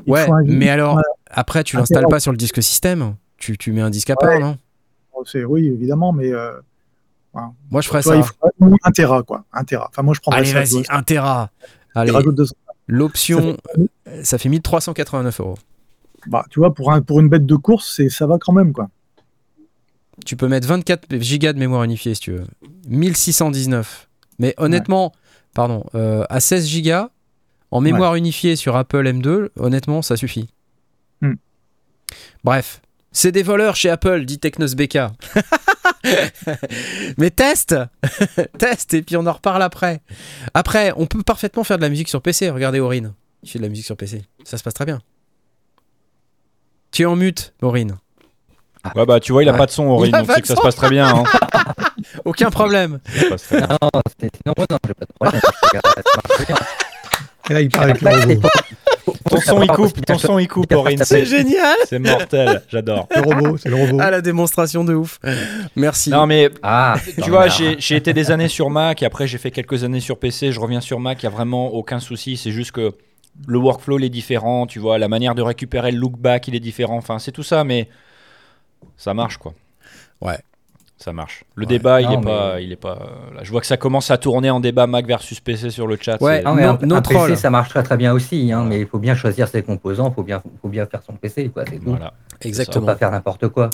[0.06, 3.15] Il Ouais, mais alors, après, tu l'installes pas sur le disque système.
[3.38, 4.39] Tu, tu mets un disque à part, Ouais.
[4.39, 4.58] non?
[5.26, 6.52] C'est oui, évidemment, mais euh,
[7.71, 8.17] Moi, je ferais toi, ça.
[8.19, 9.43] il faut un téra, quoi.
[9.52, 9.88] Un téra.
[9.89, 11.50] Enfin, moi, je prendrais Allez, vas-y, tu vois, 1 Tera.
[11.95, 12.54] Allez, rajoutes 200.
[12.88, 13.58] L'option,
[14.24, 15.58] ça fait 1389 euros.
[16.28, 18.74] Bah, tu vois, pour, un, pour une bête de course, c'est, ça va quand même,
[18.74, 18.89] quoi.
[20.26, 22.45] Tu peux mettre 24 gigas de mémoire unifiée si tu veux.
[22.88, 24.08] 1619.
[24.39, 25.12] Mais honnêtement,
[25.54, 27.10] pardon, euh, à 16 gigas,
[27.71, 30.50] en mémoire unifiée sur Apple M2, honnêtement, ça suffit.
[31.21, 31.34] Hmm.
[32.43, 34.98] Bref, c'est des voleurs chez Apple, dit Technos BK.
[37.18, 37.76] Mais teste
[38.58, 40.02] Teste et puis on en reparle après.
[40.54, 42.50] Après, on peut parfaitement faire de la musique sur PC.
[42.50, 43.13] Regardez Aurine.
[43.44, 44.24] Il fait de la musique sur PC.
[44.44, 45.00] Ça se passe très bien.
[46.91, 47.98] Tu es en mute, Aurine.
[48.96, 49.58] Ouais, bah tu vois, il a Ouais.
[49.58, 51.08] pas de son, Aurine, donc c'est que ça se passe très bien.
[51.08, 51.24] hein.
[52.26, 53.00] Aucun problème.
[53.08, 53.68] Ça se passe très bien.
[53.68, 55.41] Non, non, non, j'ai pas de problème.
[57.49, 58.49] Et là, il parle avec le Après, robot.
[59.29, 61.03] Ton son, il coupe, ton son, il coupe, Aurine.
[61.03, 63.08] C'est génial c'est mortel, j'adore.
[63.15, 63.97] Le robot, c'est le robot.
[63.99, 65.19] Ah, la démonstration de ouf.
[65.75, 66.10] Merci.
[66.12, 69.51] Non, mais Ah, tu vois, j'ai été des années sur Mac, et après j'ai fait
[69.51, 72.51] quelques années sur PC, je reviens sur Mac, il n'y a vraiment aucun souci, c'est
[72.51, 72.93] juste que
[73.47, 76.55] le workflow il est différent, tu vois, la manière de récupérer le look back il
[76.55, 77.89] est différent, enfin c'est tout ça, mais
[78.95, 79.53] ça marche quoi.
[80.21, 80.38] Ouais.
[81.06, 81.44] Ça marche.
[81.54, 81.68] Le Ouais.
[81.68, 82.98] débat, il Non, est mais- pas, il est pas.
[83.36, 85.98] Là, je vois que ça commence à tourner en débat Mac versus PC sur le
[86.02, 86.20] chat.
[86.20, 86.41] Ouais.
[86.41, 87.02] Non, mais un, un.
[87.04, 90.10] PC, ça marche très très bien aussi, hein, mais il faut bien choisir ses composants,
[90.10, 91.91] il faut bien, faut bien faire son PC, quoi, c'est tout.
[91.91, 92.13] Voilà.
[92.32, 92.88] Il faut Exactement.
[92.88, 93.70] pas faire n'importe quoi.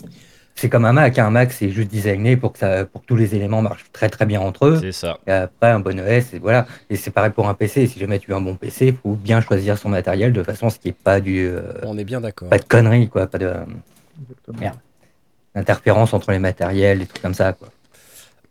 [0.56, 3.16] C'est comme un Mac, un Mac c'est juste designé pour que, ça, pour que tous
[3.16, 4.78] les éléments marchent très très bien entre eux.
[4.82, 5.18] C'est ça.
[5.26, 6.66] Et après, un bon OS, et voilà.
[6.90, 9.14] Et c'est pareil pour un PC, si jamais tu veux un bon PC, il faut
[9.16, 11.98] bien choisir son matériel de façon à ce qu'il n'y ait pas, du, euh, On
[11.98, 12.50] est bien d'accord.
[12.50, 13.54] pas de conneries, quoi, pas de,
[14.22, 14.58] Exactement.
[14.60, 14.76] Merde.
[15.56, 17.70] D'interférence entre les matériels, des trucs comme ça, quoi.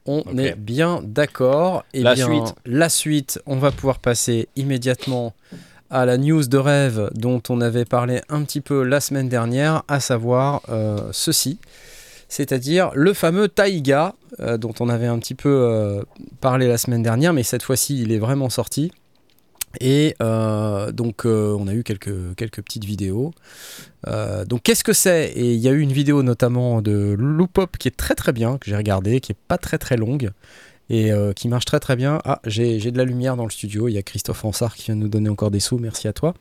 [0.07, 1.85] On est bien d'accord.
[1.93, 2.55] Et La bien, suite.
[2.65, 5.35] La suite, on va pouvoir passer immédiatement
[5.91, 9.83] à la news de rêve dont on avait parlé un petit peu la semaine dernière,
[9.89, 11.59] à savoir euh, ceci.
[12.29, 16.03] C'est-à-dire le fameux Taïga, euh, dont on avait un petit peu euh,
[16.41, 18.93] parlé la semaine dernière, mais cette fois-ci il est vraiment sorti.
[19.79, 23.33] Et euh, donc euh, on a eu quelques, quelques petites vidéos.
[24.09, 25.31] Euh, donc qu'est-ce que c'est?
[25.37, 28.59] Et il y a eu une vidéo notamment de Loopop qui est très très bien,
[28.59, 30.31] que j'ai regardé, qui est pas très très longue
[30.93, 32.21] et qui marche très très bien.
[32.25, 34.97] Ah, j'ai de la lumière dans le studio, il y a Christophe Ansart qui vient
[34.97, 36.35] de nous donner encore des sous, merci à toi.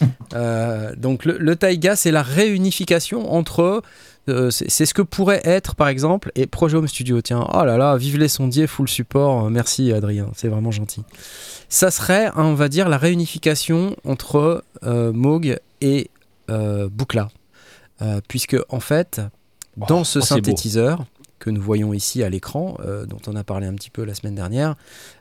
[0.96, 3.80] Donc le, le Taiga, c'est la réunification entre...
[4.26, 7.96] c'est ce que pourrait être par exemple, et Projet Home Studio, tiens, oh là là,
[7.96, 11.04] vive les sondiers, full support, merci Adrien, c'est vraiment gentil.
[11.72, 16.10] Ça serait, on va dire, la réunification entre euh, Moog et
[16.50, 17.30] euh, Bucla.
[18.02, 19.22] Euh, puisque en fait,
[19.78, 21.06] dans Oh, ce oh, synthétiseur
[21.38, 24.14] que nous voyons ici à l'écran, euh, dont on a parlé un petit peu la
[24.14, 24.74] semaine dernière,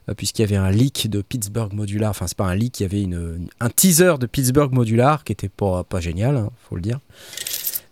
[0.10, 2.84] euh, puisqu'il y avait un leak de Pittsburgh Modular, enfin c'est pas un leak, il
[2.84, 6.76] y avait une, un teaser de Pittsburgh Modular qui était pas, pas génial, hein, faut
[6.76, 7.00] le dire.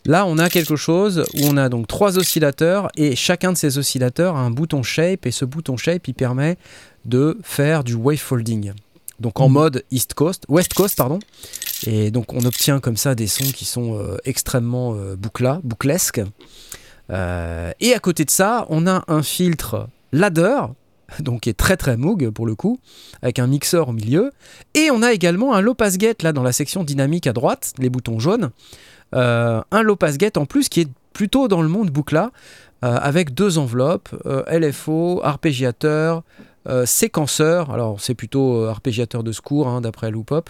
[0.06, 3.78] Là, on a quelque chose où on a donc trois oscillateurs et chacun de ces
[3.78, 6.58] oscillateurs a un bouton shape et ce bouton shape il permet
[7.06, 8.74] de faire du wave folding.
[9.20, 11.20] Donc en mode East Coast, West Coast pardon.
[11.86, 16.22] Et donc on obtient comme ça des sons qui sont euh, extrêmement euh, boucla, bouclesques.
[17.12, 20.62] Euh, et à côté de ça, on a un filtre ladder,
[21.20, 22.80] donc qui est très très Moog pour le coup,
[23.22, 24.32] avec un mixeur au milieu.
[24.74, 27.74] Et on a également un low pass gate là dans la section dynamique à droite,
[27.78, 28.52] les boutons jaunes.
[29.16, 32.32] Euh, un low pass gate en plus qui est plutôt dans le monde boucla,
[32.82, 34.08] avec deux enveloppes,
[34.50, 36.24] LFO, arpégiateur,
[36.68, 37.72] euh, séquenceur.
[37.72, 40.50] Alors c'est plutôt euh, arpégiateur de secours hein, d'après Loopop.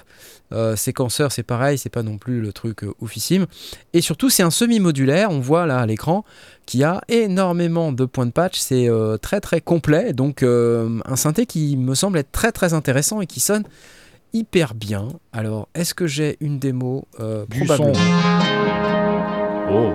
[0.51, 3.45] Euh, séquenceur c'est pareil, c'est pas non plus le truc oufissime.
[3.93, 6.25] Et surtout c'est un semi-modulaire, on voit là à l'écran,
[6.65, 8.89] qui a énormément de points de patch, c'est
[9.21, 13.39] très très complet, donc un synthé qui me semble être très très intéressant et qui
[13.39, 13.63] sonne
[14.33, 15.09] hyper bien.
[15.31, 17.07] Alors est-ce que j'ai une démo
[17.49, 17.93] Du Probablement?
[17.93, 18.01] son.
[19.71, 19.91] Oh.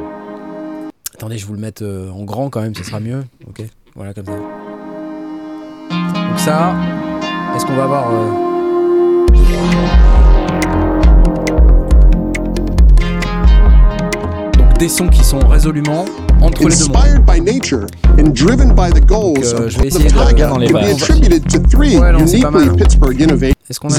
[1.15, 3.25] Attendez, je vous le mette en grand quand même, ce sera mieux.
[3.49, 3.63] Ok,
[3.97, 4.74] voilà comme ça.
[6.45, 6.75] Ça,
[7.57, 8.11] est-ce qu'on va avoir...
[8.13, 8.29] euh,
[14.59, 16.05] Donc des sons qui sont résolument
[16.43, 16.97] entre les deux mondes.
[16.97, 17.87] Inspired by nature
[18.19, 20.15] and driven by the goals Donc, euh, of je vais essayer de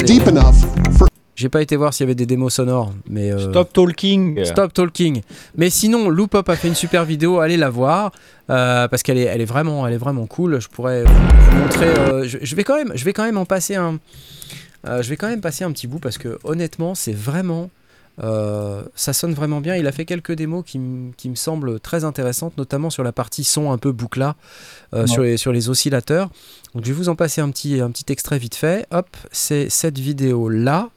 [0.05, 0.55] deep enough
[0.99, 3.31] for J'ai pas été voir s'il y avait des démos sonores, mais...
[3.31, 4.35] euh, Stop talking.
[4.45, 5.21] Stop Talking.
[5.57, 8.11] Mais sinon, Loopop a fait une super vidéo, allez la voir
[8.49, 10.61] euh, parce qu'elle est, elle est vraiment, elle est vraiment cool.
[10.61, 11.87] Je pourrais vous montrer.
[11.87, 13.99] euh, je, je vais quand même, je vais quand même en passer un.
[14.87, 17.69] euh, je vais quand même passer un petit bout parce que honnêtement, c'est vraiment.
[18.23, 19.75] euh, ça sonne vraiment bien.
[19.75, 23.11] Il a fait quelques démos qui, m- qui me semblent très intéressantes, notamment sur la
[23.11, 24.35] partie son un peu boucla,
[24.93, 26.29] euh, sur, les, sur les oscillateurs.
[26.73, 28.85] Donc je vais vous en passer un petit, un petit extrait vite fait.
[28.91, 30.91] Hop, c'est cette vidéo là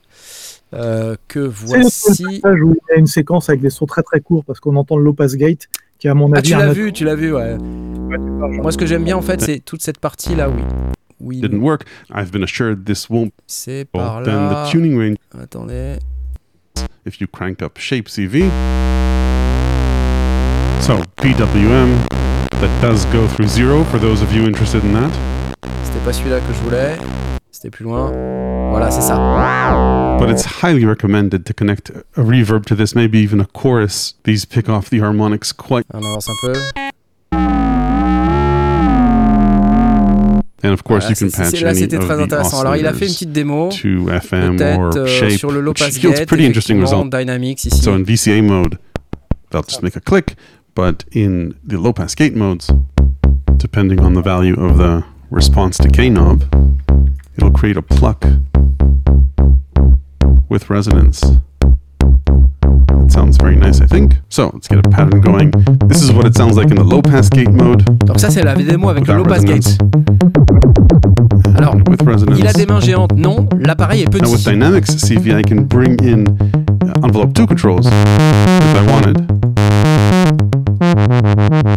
[0.72, 2.40] que C'est voici.
[2.44, 4.76] le où il y a une séquence avec des sons très très courts parce qu'on
[4.76, 6.92] entend le low pass gate qui est à mon Ah, avis tu un l'as vu,
[6.92, 7.56] tu l'as vu, ouais.
[7.56, 8.60] Ouais, tu.
[8.60, 10.62] Moi, ce que j'aime bien, en fait, c'est toute cette partie-là, oui.
[11.20, 11.82] Oui, didn't work.
[12.14, 14.64] I've been assured this won't c'est par Then là.
[14.66, 15.98] the tuning range, Attendez.
[17.04, 18.44] if you crank up Shape CV.
[20.80, 21.88] So PWM,
[22.60, 25.10] that does go through zero for those of you interested in that.
[25.82, 26.96] C'était pas celui-là que je voulais.
[27.50, 28.12] C'était plus loin.
[28.70, 29.16] Voilà, c'est ça.
[30.20, 34.14] But it's highly recommended to connect a reverb to this, maybe even a chorus.
[34.24, 36.52] These pick off the harmonics quite On avance un peu.
[40.64, 42.60] And of course, Voilà, you can patch là, any of très the intéressant.
[42.60, 43.68] Alors, il a fait une petite démo.
[43.70, 47.08] to FM or euh, shape, sur le low pass gate, pretty interesting result.
[47.10, 47.80] Dynamics ici.
[47.80, 48.76] So in VCA mode,
[49.50, 50.34] they'll just make a click,
[50.74, 52.70] but in the low pass gate modes,
[53.56, 56.44] depending on the value of the response to K knob,
[57.36, 58.24] it'll create a pluck
[60.48, 61.22] with resonance.
[61.22, 64.16] It sounds very nice, I think.
[64.28, 65.50] So let's get a pattern going.
[65.86, 67.84] This is what it sounds like in the low pass gate mode.
[68.06, 69.78] Donc ça, c'est la démo avec le low pass gate.
[71.56, 72.38] Alors, with resonance.
[72.38, 73.48] Il a des mains géantes, non.
[73.58, 74.44] L'appareil est Now with petit.
[74.44, 76.24] Dynamics CV, I can bring in
[76.84, 79.26] uh, envelope 2 controls if I wanted.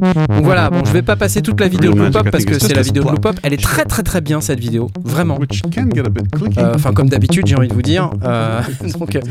[0.01, 2.73] Donc voilà, bon, je vais pas passer toute la vidéo Blue Pop parce que c'est
[2.73, 3.19] la vidéo de Blue.
[3.19, 3.35] Pop.
[3.43, 5.37] Elle est très très très bien cette vidéo, vraiment.
[5.37, 6.59] Which can get a bit clicky.
[6.59, 8.09] Euh, Enfin, comme d'habitude, j'ai envie de vous dire.
[8.23, 8.61] Euh,
[8.99, 9.21] donc, euh,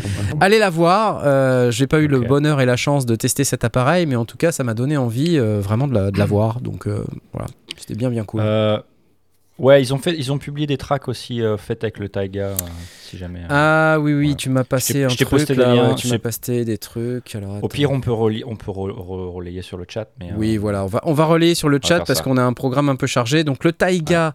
[0.40, 1.22] allez la voir.
[1.24, 4.24] Euh, j'ai pas eu le bonheur et la chance de tester cet appareil, mais en
[4.24, 6.60] tout cas, ça m'a donné envie euh, vraiment de la, de la voir.
[6.60, 8.40] Donc euh, voilà, c'était bien bien cool.
[9.60, 12.08] Euh, ouais, ils ont, fait, ils ont publié des tracks aussi euh, faits avec le
[12.08, 12.56] Taiga, euh,
[13.02, 13.40] si jamais.
[13.40, 13.46] euh.
[13.50, 14.34] Ah oui, oui, Ouais.
[14.34, 15.38] tu m'as passé un je t'ai truc.
[15.38, 17.34] posté là, liens, tu m'as posté des trucs.
[17.34, 20.08] Alors, Au pire, on peut, reli- on peut re- re- relayer sur le chat.
[20.18, 22.42] Mais, euh, Oui, voilà, on va, on va relayer sur le chat parce qu'on a
[22.42, 23.44] un programme un peu chargé.
[23.44, 24.34] Donc le Taiga,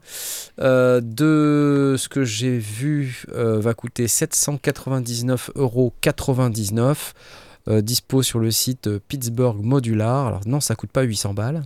[0.60, 5.94] euh, de ce que j'ai vu, euh, va coûter 799,99 euros.
[7.68, 10.28] Euh, dispo sur le site euh, Pittsburgh Modular.
[10.28, 11.64] Alors non, ça coûte pas 800 balles.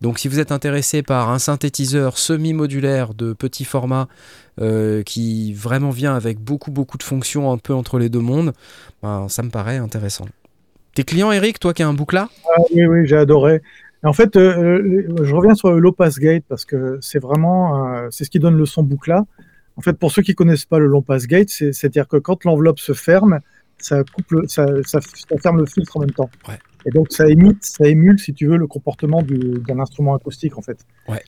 [0.00, 4.08] Donc si vous êtes intéressé par un synthétiseur semi-modulaire de petit format
[4.60, 8.52] euh, qui vraiment vient avec beaucoup beaucoup de fonctions un peu entre les deux mondes,
[9.02, 10.26] ben, ça me paraît intéressant.
[10.94, 13.60] Tes clients, Eric, toi qui as un boucla Ah oui, oui, j'ai adoré.
[14.02, 17.94] En fait, euh, euh, je reviens sur le low pass gate parce que c'est vraiment,
[17.94, 19.26] euh, c'est ce qui donne le son boucla.
[19.76, 22.44] En fait, pour ceux qui connaissent pas le low pass gate, c'est- c'est-à-dire que quand
[22.44, 23.40] l'enveloppe se ferme,
[23.78, 26.30] ça coupe, le, ça, ça- ça ferme le filtre en même temps.
[26.48, 26.58] Ouais.
[26.86, 30.56] Et donc ça imite, ça émule, si tu veux, le comportement du- d'un instrument acoustique
[30.56, 30.78] en fait.
[31.08, 31.22] Ouais.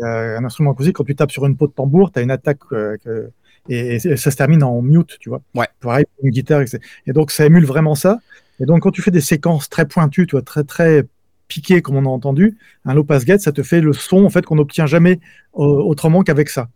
[0.00, 2.30] Euh, un instrument acoustique, quand tu tapes sur une peau de tambour, tu as une
[2.30, 3.30] attaque euh, que-
[3.70, 5.42] et, et ça se termine en mute, tu vois.
[5.54, 5.66] Ouais.
[5.80, 6.60] Pareil pour une guitare.
[6.62, 6.78] etc.
[7.06, 8.18] Et donc ça émule vraiment ça.
[8.60, 11.04] Et donc quand tu fais des séquences très pointues, tu vois, très très
[11.48, 14.30] piquées comme on a entendu, un low pass gate, ça te fait le son en
[14.30, 15.20] fait qu'on n'obtient jamais
[15.56, 16.68] euh, autrement qu'avec ça.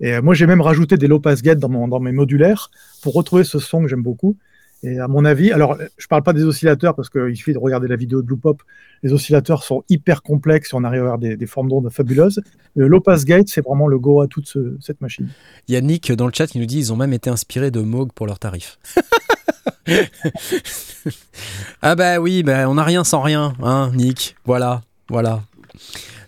[0.00, 2.70] Et euh, moi j'ai même rajouté des low pass dans, mon, dans mes modulaires
[3.02, 4.36] pour retrouver ce son que j'aime beaucoup.
[4.84, 7.88] Et à mon avis, alors je parle pas des oscillateurs parce qu'il suffit de regarder
[7.88, 8.62] la vidéo de Blue Pop.
[9.02, 12.42] Les oscillateurs sont hyper complexes et on arrive à avoir des, formes d'ondes fabuleuses.
[12.76, 15.28] Le low pass gate, c'est vraiment le go à toute ce- cette machine.
[15.68, 17.70] Il y a Nick dans le chat qui nous dit ils ont même été inspirés
[17.70, 18.78] de Moog pour leurs tarifs.
[21.82, 24.36] ah bah oui, bah on n'a rien sans rien, hein, Nick.
[24.44, 25.42] Voilà, voilà.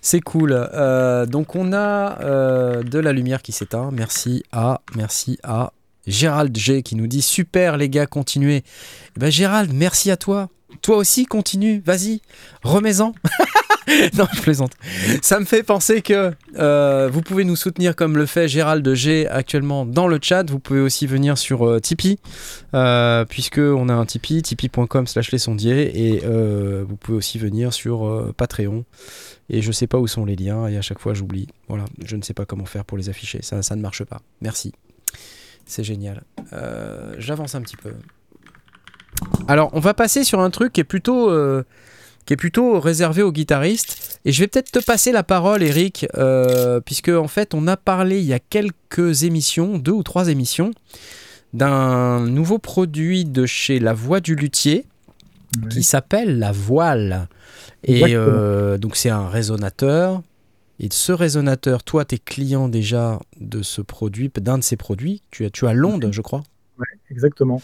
[0.01, 0.53] C'est cool.
[0.53, 3.90] Euh, donc on a euh, de la lumière qui s'éteint.
[3.92, 5.73] Merci à, merci à
[6.07, 8.62] Gérald G qui nous dit super les gars, continuez.
[9.16, 10.49] Eh ben Gérald, merci à toi.
[10.83, 11.83] Toi aussi, continue.
[11.85, 12.21] Vas-y,
[12.62, 13.14] remets-en.
[14.19, 14.73] non, je plaisante.
[15.23, 19.27] Ça me fait penser que euh, vous pouvez nous soutenir comme le fait Gérald G
[19.29, 20.49] actuellement dans le chat.
[20.51, 22.19] Vous pouvez aussi venir sur euh, Tipeee,
[22.75, 27.38] euh, puisque on a un Tipeee, tipeee.com slash les sondiers, et euh, vous pouvez aussi
[27.38, 28.85] venir sur Patreon.
[29.49, 31.47] Et je sais pas où sont les liens, et à chaque fois j'oublie.
[31.69, 33.38] Voilà, je ne sais pas comment faire pour les afficher.
[33.42, 34.21] Ça, ça ne marche pas.
[34.40, 34.73] Merci.
[35.66, 36.22] C'est génial.
[36.52, 37.92] Euh, J'avance un petit peu.
[39.48, 41.64] Alors, on va passer sur un truc qui est plutôt, euh,
[42.24, 44.20] qui est plutôt réservé aux guitaristes.
[44.24, 47.76] Et je vais peut-être te passer la parole, Eric, euh, puisque en fait, on a
[47.76, 50.70] parlé il y a quelques émissions, deux ou trois émissions,
[51.52, 54.87] d'un nouveau produit de chez La Voix du Luthier
[55.70, 57.29] qui s'appelle la voile.
[57.83, 58.14] Et
[58.79, 60.22] donc, c'est un résonateur.
[60.79, 65.23] Et ce résonateur, toi, t'es client déjà de ce produit, d'un de ces produits.
[65.31, 66.43] Tu as, tu as l'onde, je crois.
[67.11, 67.62] Exactement.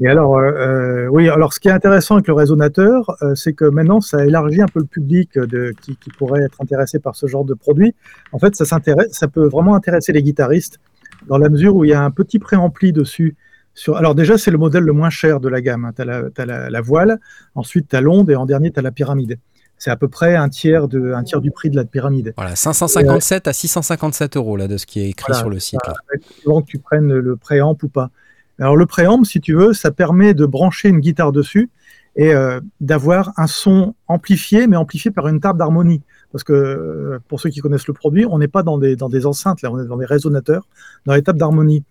[0.00, 3.52] Et alors, euh, euh, oui, alors ce qui est intéressant avec le résonateur, euh, c'est
[3.52, 7.16] que maintenant, ça élargit un peu le public de, qui, qui pourrait être intéressé par
[7.16, 7.94] ce genre de produit.
[8.32, 10.78] En fait, ça, ça peut vraiment intéresser les guitaristes
[11.26, 13.36] dans la mesure où il y a un petit préampli dessus.
[13.74, 15.90] Sur, alors déjà, c'est le modèle le moins cher de la gamme.
[15.94, 17.18] Tu as, la, t'as la, la voile,
[17.56, 19.38] ensuite tu as l'onde et en dernier, tu as la pyramide.
[19.78, 22.34] C'est à peu près un tiers, de, un tiers du prix de la pyramide.
[22.36, 25.80] Voilà, 557 à 657 euros là, de ce qui est écrit Voilà, sur le site.
[25.86, 25.94] là.
[26.40, 28.10] suivant que tu prennes le préamp ou pas.
[28.58, 31.70] Alors le préamp, si tu veux, ça permet de brancher une guitare dessus
[32.16, 36.02] et euh, d'avoir un son amplifié, mais amplifié par une table d'harmonie.
[36.32, 39.08] Parce que euh, pour ceux qui connaissent le produit, on n'est pas dans des, dans
[39.08, 40.66] des enceintes, là, on est dans des résonateurs,
[41.06, 41.84] dans les tables d'harmonie.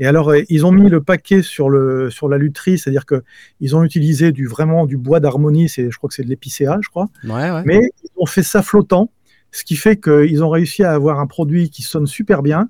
[0.00, 3.76] Et alors, euh, ils ont mis le paquet sur, le, sur la lutherie, c'est-à-dire qu'ils
[3.76, 7.08] ont utilisé du, vraiment du bois d'harmonie, je crois que c'est de l'épicéa, je crois.
[7.24, 7.62] Ouais, ouais.
[7.64, 9.10] Mais ils ont fait ça flottant,
[9.52, 12.68] ce qui fait qu'ils ont réussi à avoir un produit qui sonne super bien,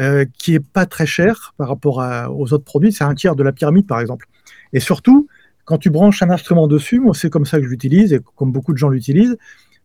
[0.00, 2.92] euh, qui est pas très cher par rapport à- aux autres produits.
[2.92, 4.26] C'est un tiers de la pyramide, par exemple.
[4.72, 5.28] Et surtout,
[5.64, 8.50] quand tu branches un instrument dessus, moi c'est comme ça que je l'utilise et comme
[8.52, 9.36] beaucoup de gens l'utilisent,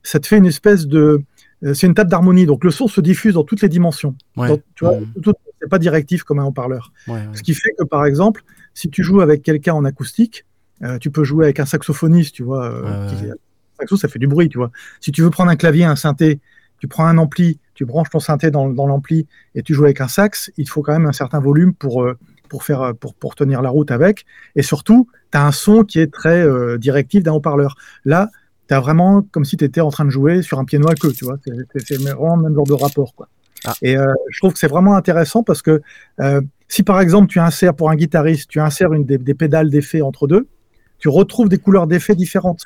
[0.01, 1.21] ça te fait une espèce de
[1.63, 4.15] euh, c'est une table d'harmonie, donc le son se diffuse dans toutes les dimensions.
[4.37, 4.49] Ouais.
[4.75, 5.33] Tu vois, tout-
[5.63, 6.91] c'est pas directif comme un haut-parleur.
[7.07, 7.21] Ouais, ouais.
[7.33, 10.45] Ce qui fait que, par exemple, si tu joues avec quelqu'un en acoustique,
[10.83, 12.65] euh, tu peux jouer avec un saxophoniste, tu vois.
[12.69, 13.15] euh, qui-
[13.79, 14.71] saxo, ça fait du bruit, tu vois.
[14.99, 16.41] Si tu veux prendre un clavier, un synthé,
[16.79, 20.01] tu prends un ampli, tu branches ton synthé dans, dans l'ampli et tu joues avec
[20.01, 22.17] un sax, il te faut quand même un certain volume pour, euh,
[22.49, 24.25] pour, faire, euh, pour, pour tenir la route avec.
[24.57, 26.45] Et surtout, tu as un son qui est très
[26.77, 27.77] directif d'un haut-parleur.
[28.03, 28.29] Là,
[28.67, 30.95] tu as vraiment comme si tu étais en train de jouer sur un piano à
[30.95, 31.37] queue, tu vois.
[31.77, 33.29] C'est vraiment le même genre de rapport, quoi.
[33.65, 33.73] Ah.
[33.81, 35.81] Et euh, je trouve que c'est vraiment intéressant parce que
[36.19, 39.69] euh, si par exemple tu insères pour un guitariste, tu insères une des, des pédales
[39.69, 40.47] d'effet entre deux,
[40.99, 42.65] tu retrouves des couleurs d'effet différentes.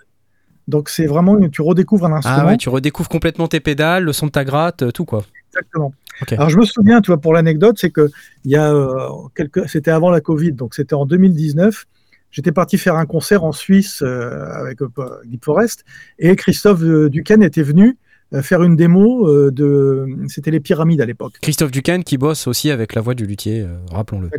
[0.67, 2.39] Donc c'est vraiment, une- tu redécouvres un instrument.
[2.41, 5.23] Ah ouais, tu redécouvres complètement tes pédales, le son de ta gratte, euh, tout quoi.
[5.49, 5.93] Exactement.
[6.31, 8.09] Alors je me souviens, tu vois, pour l'anecdote, c'est que
[8.43, 11.85] il y a euh, quelques, c'était avant la Covid, donc c'était en 2019.
[12.31, 14.87] J'étais parti faire un concert en Suisse euh, avec euh,
[15.25, 15.85] Deep Forest
[16.19, 17.97] et Christophe Duquesne était venu
[18.41, 21.35] faire une démo euh, de, c'était les pyramides à l'époque.
[21.41, 24.29] Christophe Duquesne qui bosse aussi avec la voix du luthier, euh, rappelons-le.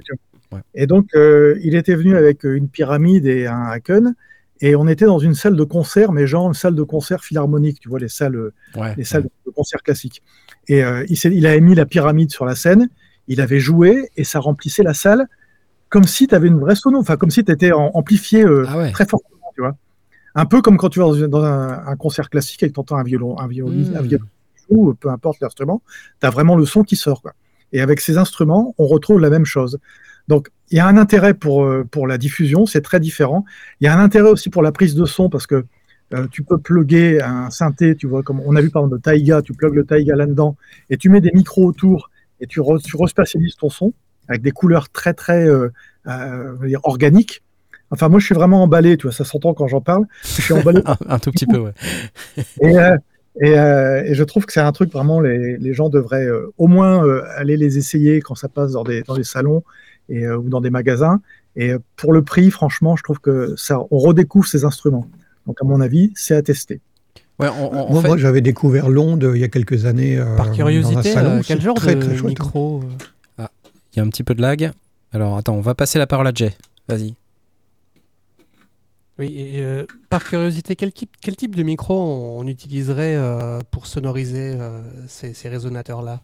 [0.53, 0.61] Ouais.
[0.75, 4.15] Et donc, euh, il était venu avec euh, une pyramide et un haken,
[4.61, 7.81] et on était dans une salle de concert, mais genre une salle de concert philharmonique,
[7.81, 8.95] tu vois, les salles, euh, Ouais.
[8.97, 10.23] les salles de concert classiques.
[10.69, 12.89] Et euh, il, il avait mis la pyramide sur la scène,
[13.29, 15.27] il avait joué, et ça remplissait la salle
[15.91, 18.91] comme si tu avais une vraie sono, enfin, comme si tu étais amplifié euh, Ah
[18.91, 19.77] très fortement, tu vois.
[20.35, 22.97] Un peu comme quand tu vas dans, un, un concert classique et que tu entends
[22.97, 23.97] un violon, un violon, Mm.
[23.97, 24.27] un violon
[24.69, 25.83] ou peu importe l'instrument,
[26.21, 27.23] tu as vraiment le son qui sort.
[27.23, 27.33] Quoi.
[27.73, 29.79] Et avec ces instruments, on retrouve la même chose.
[30.29, 33.45] Donc, il y a un intérêt pour, euh, pour la diffusion, c'est très différent.
[33.81, 35.65] Il y a un intérêt aussi pour la prise de son parce que
[36.15, 39.01] euh, tu peux plugger un synthé, tu vois, comme on a vu par exemple le
[39.01, 40.57] Taiga, tu plugues le Taiga là-dedans
[40.91, 42.11] et tu mets des micros autour
[42.41, 43.93] et tu, re, tu respatialises ton son
[44.29, 45.71] avec des couleurs très, très euh,
[46.07, 47.43] euh, organiques.
[47.91, 50.05] Enfin, moi, je suis vraiment emballé, tu vois, ça s'entend quand j'en parle.
[50.23, 51.73] Je suis emballé un, un tout petit peu, ouais.
[52.61, 52.97] et, euh,
[53.41, 56.53] et, euh, et je trouve que c'est un truc vraiment, les, les gens devraient euh,
[56.59, 59.63] au moins euh, aller les essayer quand ça passe dans des, dans des salons
[60.09, 61.21] et, euh, ou dans des magasins.
[61.57, 65.09] Et euh, pour le prix, franchement, je trouve que ça, on redécouvre ces instruments.
[65.47, 66.81] Donc, à mon avis, c'est à tester.
[67.39, 70.19] Ouais, on- on- en Moi, fait- moi, j'avais découvert l'onde il y a quelques années.
[70.19, 71.41] euh, Par dans un curiosité, salon.
[71.47, 72.29] quel genre très, de très chouette.
[72.31, 72.83] micro
[73.39, 73.45] euh,
[73.95, 74.73] Il y a un petit peu de lag.
[75.13, 76.53] Alors attends, on va passer la parole à Jay.
[76.89, 77.15] Vas-y.
[79.19, 85.49] Oui, euh, par curiosité, quel type, de micro on, utiliserait euh, pour sonoriser euh, ces,
[85.49, 86.23] résonateurs-là?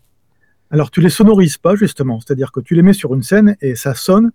[0.71, 2.21] Alors, tu les sonorises pas, justement.
[2.21, 4.31] C'est-à-dire que tu les mets sur une scène et ça sonne.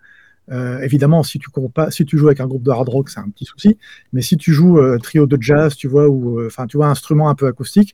[0.81, 3.77] Évidemment, si tu, joues avec un groupe de hard rock, c'est un petit souci.
[4.13, 7.35] Mais si tu joues trio de jazz, tu vois, ou enfin, tu vois, instrument un
[7.35, 7.93] peu acoustique,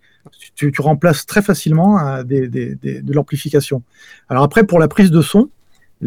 [0.56, 3.84] tu, remplaces très facilement des- de l'amplification.
[4.30, 5.50] Alors après, pour la prise de son,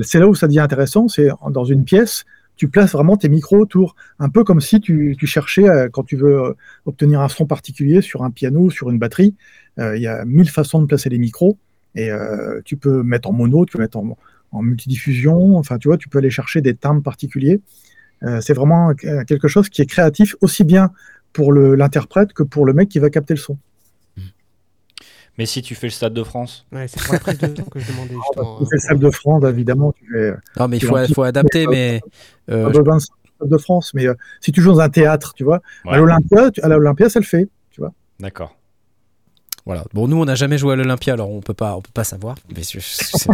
[0.00, 1.06] c'est là où ça devient intéressant.
[1.06, 2.24] C'est dans une pièce,
[2.58, 6.16] tu places vraiment tes micros autour, un peu comme si tu, cherchais euh, quand tu
[6.16, 6.52] veux euh,
[6.86, 9.36] obtenir un son particulier sur un piano, sur une batterie.
[9.78, 11.56] Euh, Il y a mille façons de placer les micros.
[11.94, 12.10] Et
[12.64, 14.16] tu peux mettre en mono, tu peux mettre en,
[14.52, 17.60] en multidiffusion, enfin tu vois, tu peux aller chercher des timbres particuliers.
[18.40, 20.92] C'est vraiment quelque chose qui est créatif aussi bien
[21.32, 23.58] pour l'interprète que pour le mec qui va capter le son.
[25.38, 27.78] Mais si tu fais le Stade de France, Ouais, c'est pour la prise de que
[27.78, 28.58] je demandais justement.
[28.58, 31.22] Tu fais le Stade de France, évidemment, tu fais Non, mais il Tu faut, faut
[31.22, 32.00] adapter, mais
[32.50, 35.32] euh, Stade de 25 Stade de France, mais euh, si tu joues dans un théâtre,
[35.34, 35.98] tu vois, à Ouais.
[35.98, 37.48] l'Olympia, tu- à l'Olympia, ça le fait.
[38.18, 38.56] d'accord.
[39.64, 39.84] voilà.
[39.94, 42.02] Bon, nous, on n'a jamais joué à l'Olympia, alors on peut pas, on peut pas
[42.04, 42.34] savoir.
[42.56, 43.32] Mais je- je-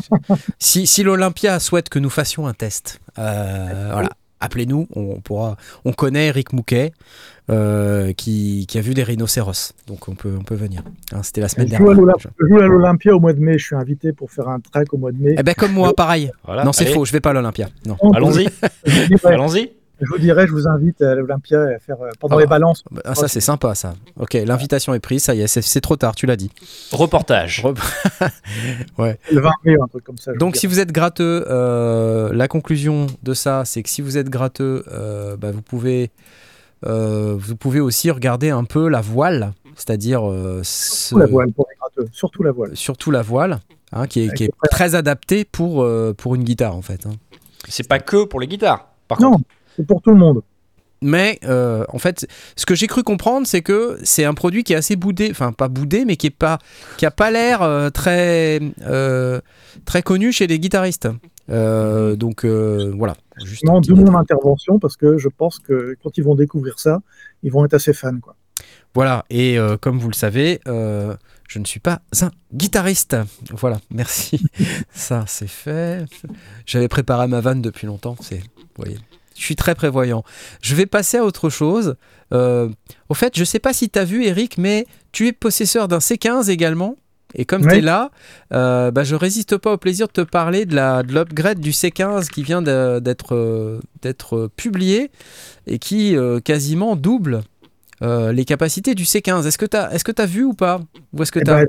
[0.59, 4.11] si si l'Olympia souhaite que nous fassions un test, euh, voilà,
[4.45, 4.87] appelez-nous.
[4.95, 5.57] On pourra.
[5.85, 6.93] On connaît Eric Mouquet,
[7.51, 10.83] euh, qui, qui a vu des rhinocéros, donc on peut, on peut venir.
[11.13, 12.15] Hein, C'était la semaine Je dernière.
[12.41, 14.85] je joue à l'Olympia au mois de mai, je suis invité pour faire un trek
[14.93, 15.35] au mois de mai.
[15.39, 16.31] Eh ben comme moi, pareil.
[16.45, 16.65] Voilà.
[16.65, 17.05] non, c'est Allez, faux.
[17.05, 17.69] Je vais pas à l'Olympia.
[17.87, 17.97] Non.
[18.15, 18.49] Allons-y,
[19.25, 19.73] allons-y.
[20.05, 22.51] Je vous dirai, je vous invite à l'Olympia à faire euh, pendant Ah les bah.
[22.57, 22.85] balances.
[23.05, 23.95] Ah, ça c'est sympa ça.
[24.19, 26.51] Ok, l'invitation est prise, ça y est, c'est- c'est trop tard, tu l'as dit.
[26.93, 27.63] Reportage.
[27.65, 27.77] Re-
[29.33, 30.33] Le 20 mai, un truc comme ça.
[30.35, 34.29] Donc si vous êtes gratteux, euh, la conclusion de ça, c'est que si vous êtes
[34.31, 36.11] gratteux, euh, bah, vous pouvez,
[36.87, 41.67] euh, vous pouvez aussi regarder un peu la voile, c'est-à-dire euh, ce- la voile pour
[41.71, 42.77] les gratteux, surtout la voile.
[42.77, 43.61] surtout la voile,
[43.93, 47.07] hein, qui est, qui est très adaptée pour euh, pour une guitare en fait.
[47.07, 47.13] hein.
[47.69, 48.89] C'est pas que pour les guitares.
[49.09, 49.45] Par Non, contre,
[49.77, 50.43] c'est pour tout le monde.
[51.05, 54.73] Mais euh, en fait, ce que j'ai cru comprendre, c'est que c'est un produit qui
[54.73, 56.59] est assez boudé, enfin pas boudé, mais qui est pas,
[56.97, 59.39] qui a pas l'air euh, très, euh,
[59.85, 61.09] très connu chez les guitaristes.
[61.49, 63.15] Donc voilà.
[63.45, 66.35] Juste un Non, petit de mon intervention, parce que je pense que quand ils vont
[66.35, 67.03] découvrir ça,
[67.43, 68.19] ils vont être assez fans.
[68.19, 68.35] Quoi.
[68.95, 69.27] Voilà.
[69.29, 73.15] Et comme vous le savez, je ne suis pas un guitariste.
[73.51, 73.77] Voilà.
[73.91, 74.43] Merci.
[74.95, 76.07] Ça, c'est fait.
[76.65, 78.17] J'avais préparé ma vanne depuis longtemps.
[78.21, 78.97] C'est, vous voyez.
[79.37, 80.23] Je suis très prévoyant.
[80.63, 81.97] Je vais passer à autre chose.
[82.33, 82.69] Euh,
[83.09, 85.99] au fait, je sais pas si tu as vu, Eric, mais tu es possesseur d'un
[85.99, 86.97] C15 également.
[87.37, 87.73] Et comme Ouais.
[87.73, 88.11] tu es là,
[88.53, 91.73] euh, bah, je résiste pas au plaisir de te parler de la- de l'upgrade du
[91.73, 95.11] C15 qui vient d'être euh, d'être publié
[95.67, 97.41] et qui euh, quasiment double
[98.03, 99.47] euh, les capacités du C15.
[99.47, 100.81] Est-ce que tu as, est que as vu ou pas?
[101.13, 101.67] Ou est-ce que Eh ben,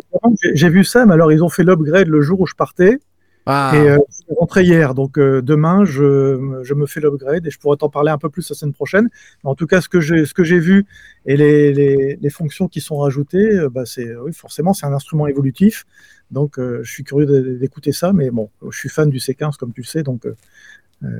[0.53, 2.99] J'ai vu ça, mais alors ils ont fait l'upgrade le jour où je partais.
[3.47, 7.45] Ah, Et euh, je suis rentré hier, donc euh, demain je, je me fais l'upgrade
[7.45, 9.07] et je pourrais t'en parler un peu plus la semaine prochaine.
[9.43, 10.85] En tout cas, ce que j'ai vu
[11.27, 13.83] et les, les, les fonctions qui sont rajoutées, euh, bah,
[14.23, 15.85] oui forcément c'est un instrument évolutif.
[16.31, 19.73] Donc euh, je suis curieux d'écouter ça, mais bon, je suis fan du C15 comme
[19.73, 20.35] tu sais, donc euh,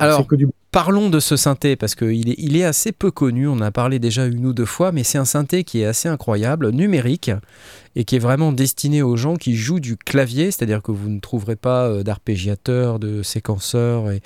[0.00, 3.10] Alors, c'est que du Parlons de ce synthé parce qu'il est, il est assez peu
[3.10, 5.80] connu, on en a parlé déjà une ou deux fois, mais c'est un synthé qui
[5.80, 7.30] est assez incroyable, numérique,
[7.94, 11.18] et qui est vraiment destiné aux gens qui jouent du clavier, c'est-à-dire que vous ne
[11.18, 14.20] trouverez pas euh, d'arpégiateur, de séquenceur et-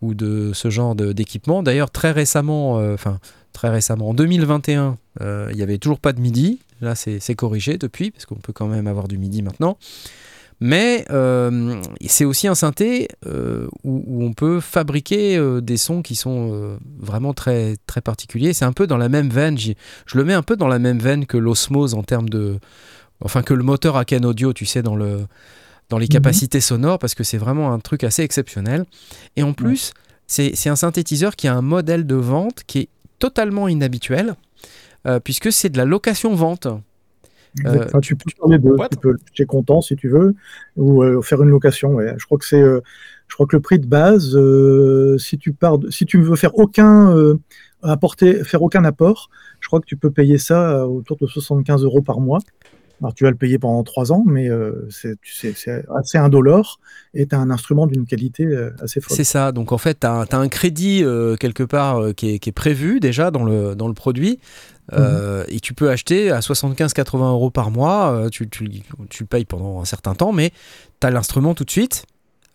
[0.00, 1.62] ou de ce genre d'équipement.
[1.62, 3.18] D'ailleurs, très récemment, euh, enfin
[3.52, 7.76] très récemment, en 2021, euh, il n'y avait toujours pas de MIDI, là c'est corrigé
[7.76, 9.76] depuis, parce qu'on peut quand même avoir du MIDI maintenant.
[10.64, 16.02] Mais euh, c'est aussi un synthé euh, où, où on peut fabriquer euh, des sons
[16.02, 18.52] qui sont vraiment très, très particuliers.
[18.52, 19.74] C'est un peu dans la même veine, je
[20.14, 22.60] le mets un peu dans la même veine que l'osmose en termes de...
[23.20, 25.26] Enfin que le moteur Aken Audio, tu sais, dans, le,
[25.88, 26.10] dans les Mhm.
[26.10, 28.84] capacités sonores, parce que c'est vraiment un truc assez exceptionnel.
[29.34, 29.92] Et en plus,
[30.28, 32.88] c'est c'est un synthétiseur qui a un modèle de vente qui est
[33.18, 34.36] totalement inhabituel,
[35.24, 36.68] puisque c'est de la location-vente.
[37.66, 38.76] Euh, Enfin, tu peux faire les deux.
[38.90, 40.34] Tu peux content si tu veux,
[40.76, 41.94] ou euh, faire une location.
[41.94, 42.14] ouais.
[42.16, 42.80] Je crois que c'est, euh,
[43.28, 46.36] je crois que le prix de base, euh, si tu pars, de- si tu veux
[46.36, 47.38] faire aucun euh,
[47.82, 49.28] apporter, faire aucun apport,
[49.60, 52.38] je crois que tu peux payer ça autour de 75 euros par mois.
[53.02, 55.16] Alors tu vas le payer pendant trois ans, mais euh, c'est
[55.96, 56.78] assez indolore
[57.14, 59.16] et tu as un instrument d'une qualité euh, assez folle.
[59.16, 59.50] C'est ça.
[59.50, 62.52] Donc en fait, tu as, un crédit euh, quelque part euh, qui, est, qui est
[62.52, 64.38] prévu déjà dans le, dans le produit.
[64.92, 68.10] Euh, Et tu peux acheter à 75-80 euros par mois.
[68.12, 68.68] euh, tu, tu,
[69.10, 70.50] tu le payes pendant un certain temps, mais
[71.00, 72.04] tu as l'instrument tout de suite.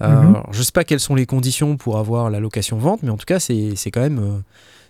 [0.04, 0.36] Euh, Mhm.
[0.36, 3.26] alors, je sais pas quelles sont les conditions pour avoir la location-vente, mais en tout
[3.26, 4.40] cas, c'est c'est quand même euh,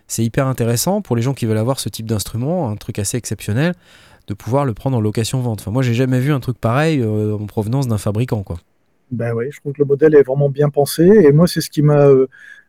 [0.08, 3.18] c'est hyper intéressant pour les gens qui veulent avoir ce type d'instrument, un truc assez
[3.18, 3.74] exceptionnel,
[4.28, 5.62] de pouvoir le prendre en location-vente.
[5.62, 8.58] Enfin, moi, j'ai jamais vu un truc pareil euh, en provenance d'un fabricant, quoi.
[9.12, 11.70] Ben oui, je trouve que le modèle est vraiment bien pensé et moi c'est ce
[11.70, 12.28] qui m'a, euh,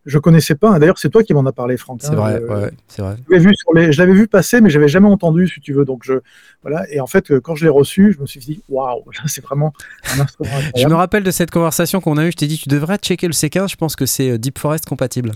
[0.09, 0.71] je connaissais pas.
[0.71, 0.79] hein.
[0.79, 2.01] D'ailleurs c'est toi qui m'en as parlé, Franck.
[2.03, 2.15] C'est hein.
[2.15, 3.17] vrai, Euh, ouais, c'est vrai.
[3.31, 4.27] Je l'avais vu, les...
[4.27, 5.85] passer, mais j'avais jamais entendu, si tu veux.
[5.85, 6.15] Donc, je...
[6.63, 6.85] voilà.
[6.91, 9.73] Et en fait, euh, quand je l'ai reçu, je me suis dit, waouh, c'est vraiment
[10.17, 12.33] un instrument Je me rappelle de cette conversation qu'on a eue.
[12.33, 13.71] Je t'ai dit, tu devrais checker le C15.
[13.71, 15.33] Je pense que c'est euh, Deep Forest compatible.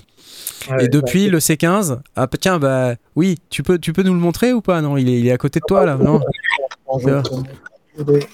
[0.71, 1.31] Ouais, Et depuis ouais.
[1.31, 4.81] le C15, ah tiens, bah oui, tu peux, tu peux nous le montrer ou pas?
[4.81, 5.97] Non, il est, il est à côté de toi là.
[5.97, 6.21] Non?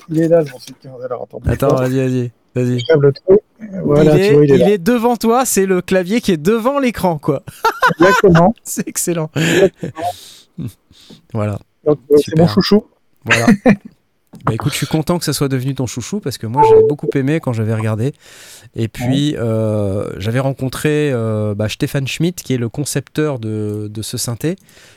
[0.09, 0.28] Il, est...
[0.28, 0.93] là, le Monster 15.
[1.05, 1.41] Alors, attends.
[1.47, 2.83] Attends, vas-y, vas-y, vas-y.
[3.85, 4.71] Voilà, il, est, tu vois, il est il là.
[4.71, 5.45] est devant toi.
[5.45, 7.43] C'est le clavier qui est devant l'écran, quoi.
[7.99, 8.55] Exactement.
[8.65, 9.31] C'est excellent.
[11.33, 12.45] voilà, euh, c'est Super.
[12.45, 12.85] mon chouchou.
[13.25, 13.47] voilà.
[14.45, 16.85] Bah écoute, je suis content que ça soit devenu ton chouchou parce que moi j'avais
[16.87, 18.13] beaucoup aimé quand j'avais regardé.
[18.77, 24.03] Et puis euh, j'avais rencontré euh, bah, Stéphane Schmidt qui est le concepteur de, de
[24.03, 24.57] ce synthé,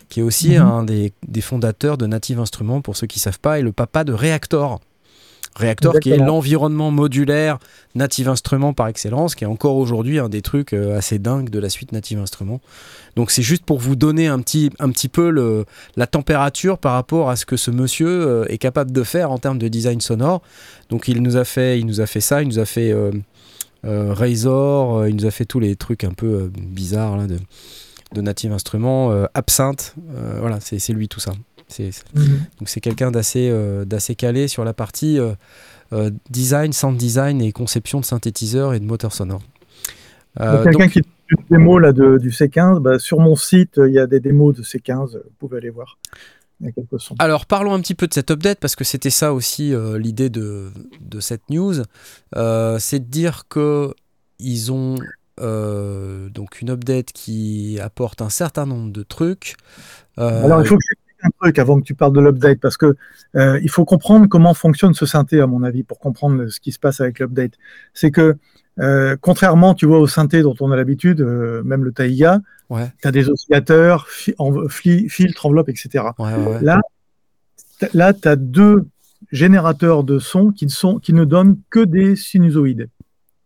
[0.10, 0.62] qui est aussi Mhm.
[0.62, 4.04] un des, des fondateurs de Native Instruments pour ceux qui savent pas, et le papa
[4.04, 4.80] de Reactor.
[5.56, 7.60] Reactor qui est l'environnement modulaire
[7.93, 11.60] Native Instruments par excellence, qui est encore aujourd'hui un des trucs euh, assez dingues de
[11.60, 12.62] la suite Native Instruments.
[13.16, 15.66] Donc c'est juste pour vous donner un petit, un petit peu le,
[15.97, 19.38] la température par rapport à ce que ce monsieur euh, est capable de faire en
[19.39, 20.41] termes de design sonore.
[20.89, 23.12] Donc il nous a fait, il nous a fait ça, il nous a fait euh,
[23.86, 27.39] euh, Razor, il nous a fait tous les trucs un peu euh, bizarres là, de,
[28.14, 29.95] de Native Instruments, Absinthe,
[30.39, 31.32] voilà, c'est c'est lui tout ça.
[31.80, 32.39] Mhm.
[32.59, 35.34] donc c'est quelqu'un d'assez euh, d'assez calé sur la partie euh,
[35.93, 39.43] euh, design, sound design et conception de synthétiseurs et de moteurs sonores.
[40.38, 43.93] Quelqu'un donc- qui fait une démo là, de, du C15, bah, sur mon site, il
[43.93, 45.97] y a des démos de C15, vous pouvez aller voir.
[47.19, 50.30] Alors parlons un petit peu de cette update parce que c'était ça aussi euh, l'idée
[50.30, 50.69] de,
[51.01, 51.74] de cette news.
[52.36, 53.93] Euh, c'est de dire que
[54.39, 54.99] ils ont
[55.39, 59.55] euh, donc une update qui apporte un certain nombre de trucs.
[60.17, 60.82] Alors, il faut que
[61.41, 62.95] truc avant que tu parles de l'update, parce que
[63.35, 66.71] euh, il faut comprendre comment fonctionne ce synthé, à mon avis, pour comprendre ce qui
[66.71, 67.53] se passe avec l'update.
[67.93, 68.37] C'est que,
[68.79, 72.39] euh, contrairement, tu vois, au synthé dont on a l'habitude, euh, même le Taiga,
[72.69, 72.89] Ouais.
[73.01, 76.05] tu as des oscillateurs, fi- en- filtres, enveloppes, etc.
[76.19, 76.61] ouais, ouais, ouais.
[76.61, 76.79] Là,
[77.93, 78.85] là tu as deux
[79.31, 82.89] générateurs de son qui ne, sont, qui ne donnent que des sinusoïdes.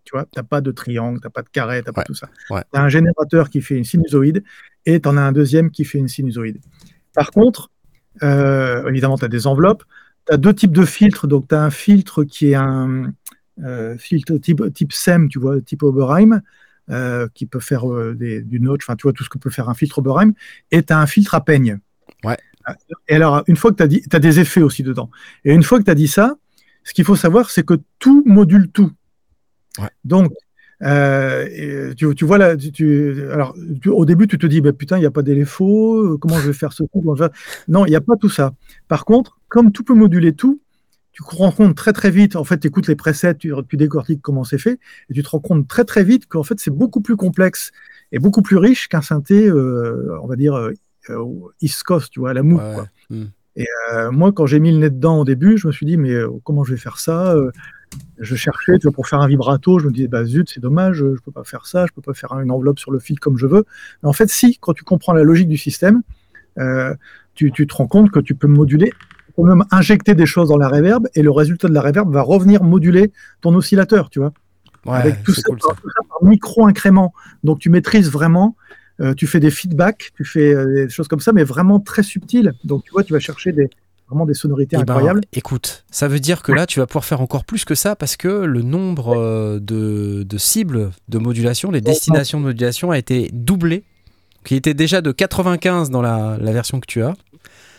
[0.04, 2.30] Tu vois, tu pas de triangle, tu pas de carré, tu pas Ouais, tout ça.
[2.48, 4.44] Tu as un générateur qui fait une sinusoïde
[4.86, 6.60] et tu en as un deuxième qui fait une sinusoïde.
[7.16, 7.72] Par contre,
[8.24, 9.84] euh, évidemment, tu as des enveloppes.
[10.28, 11.28] Tu as deux types de filtres.
[11.28, 13.14] Donc, tu as un filtre qui est un
[13.64, 16.42] euh, filtre type, type SEM, tu vois, type Oberheim,
[16.90, 17.86] euh, qui peut faire
[18.16, 20.34] des, du notch, enfin tu vois tout ce que peut faire un filtre Oberheim,
[20.72, 21.80] et tu as un filtre à peigne.
[22.24, 22.38] Ouais.
[23.08, 25.10] Et alors, une fois que tu as dit, tu as des effets aussi dedans.
[25.44, 26.36] Et une fois que tu as dit ça,
[26.84, 28.92] ce qu'il faut savoir, c'est que tout module tout.
[29.80, 29.90] Ouais.
[30.04, 30.32] Donc,
[30.82, 34.62] euh, et tu, tu vois là, tu, tu- alors tu- au début tu te dis
[34.62, 37.30] bah, putain il n'y a pas d'éléphant, euh, comment je vais faire ce coup faire?
[37.68, 38.54] Non, il n'y a pas tout ça.
[38.88, 40.60] Par contre, comme tout peut moduler tout,
[41.12, 42.36] tu te rends compte très très vite.
[42.36, 45.40] En fait, tu écoutes les presets, tu, décortiques comment c'est fait, et tu te rends
[45.40, 47.72] compte très très vite qu'en fait c'est beaucoup plus complexe
[48.12, 50.74] et beaucoup plus riche qu'un synthé, euh, on va dire euh,
[51.10, 51.26] euh,
[51.62, 52.58] East Coast, tu vois, à la mou.
[52.58, 52.88] Ouais, quoi.
[53.10, 53.18] ouais.
[53.18, 53.26] Hmm.
[53.94, 56.12] Euh, moi, quand j'ai mis le nez dedans au début, je me suis dit, mais
[56.12, 57.52] euh, comment je vais faire ça Euh,
[58.20, 60.98] Je cherchais tu vois, pour faire un vibrato, je me disais, bah zut, c'est dommage,
[60.98, 63.38] je peux pas faire ça, je peux pas faire une enveloppe sur le fil comme
[63.38, 63.66] je veux.
[64.02, 66.02] Mais en fait, si, quand tu comprends la logique du système,
[66.58, 66.94] euh,
[67.34, 68.92] tu, tu te rends compte que tu peux moduler,
[69.28, 72.12] tu peux même injecter des choses dans la reverb, et le résultat de la reverb
[72.12, 73.12] va revenir moduler
[73.42, 74.34] ton oscillateur, tu vois
[74.86, 75.70] Ouais, avec tout c'est ça, cool ça.
[75.82, 77.12] tout ça par micro-incrément.
[77.44, 78.56] Donc tu maîtrises vraiment,
[79.02, 82.04] euh, tu fais des feedbacks, tu fais euh, des choses comme ça, mais vraiment très
[82.04, 82.54] subtiles.
[82.64, 83.70] Donc tu vois, tu vas chercher des,
[84.08, 85.22] vraiment des sonorités Eh ben, incroyables.
[85.34, 88.18] écoute, ça veut dire que là, tu vas pouvoir faire encore plus que ça parce
[88.18, 93.30] que le nombre euh, de, de cibles de modulation, les destinations de modulation a été
[93.34, 93.84] doublé.
[94.44, 97.16] Qui était déjà de 95 dans la, la version que tu as.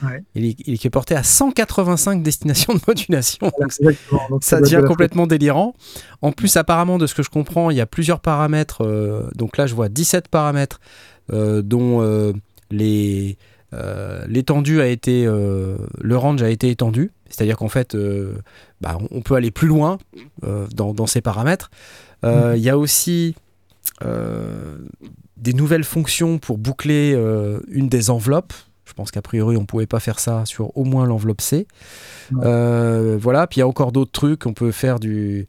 [0.03, 0.24] Ouais.
[0.35, 3.53] Il, est, il est porté à 185 destinations de modulation.
[4.31, 5.74] Donc, ça devient complètement délirant.
[6.22, 8.83] En plus, apparemment, de ce que je comprends, il y a plusieurs paramètres.
[8.85, 10.81] euh, donc là, je vois 17 paramètres,
[11.33, 12.33] euh, dont euh,
[12.72, 13.39] les,
[14.28, 17.10] l'étendue a été, euh, le range a été étendu.
[17.28, 18.34] C'est-à-dire qu'en fait, euh,
[18.80, 19.98] bah, on- peut aller plus loin
[20.44, 21.70] euh, dans, dans ces paramètres.
[22.24, 23.34] Euh, Il y a aussi
[24.04, 24.76] euh,
[25.36, 28.52] des nouvelles fonctions pour boucler euh, une des enveloppes.
[28.84, 31.66] Je pense qu'a priori, on ne pouvait pas faire ça sur au moins l'enveloppe C.
[32.42, 34.46] Euh, voilà, puis il y a encore d'autres trucs.
[34.46, 35.46] On peut faire du.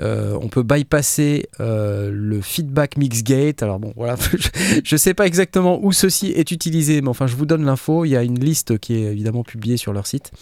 [0.00, 3.62] Euh, on peut bypasser euh, le feedback mix gate.
[3.62, 4.16] Alors bon, voilà,
[4.84, 8.04] je ne sais pas exactement où ceci est utilisé, mais enfin, je vous donne l'info.
[8.04, 10.32] Il y a une liste qui est évidemment publiée sur leur site.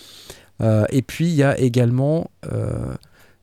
[0.60, 2.30] Euh, et puis, il y a également,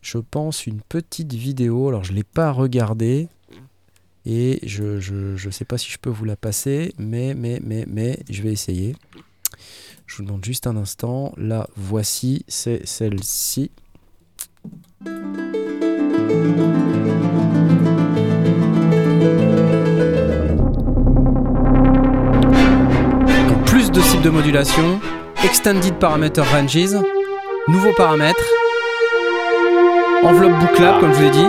[0.01, 1.89] je pense, une petite vidéo.
[1.89, 3.27] Alors, je ne l'ai pas regardée.
[4.25, 8.19] Et je, je sais pas si je peux vous la passer, mais, mais, mais, mais,
[8.29, 8.95] je vais essayer.
[10.05, 11.33] Je vous demande juste un instant.
[11.37, 13.71] La voici, c'est celle-ci.
[23.65, 24.99] Plus de cibles de modulation,
[25.43, 26.97] Extended Parameter Ranges,
[27.67, 28.43] nouveaux paramètres,
[30.23, 31.47] enveloppe bouclable, comme je vous ai dit,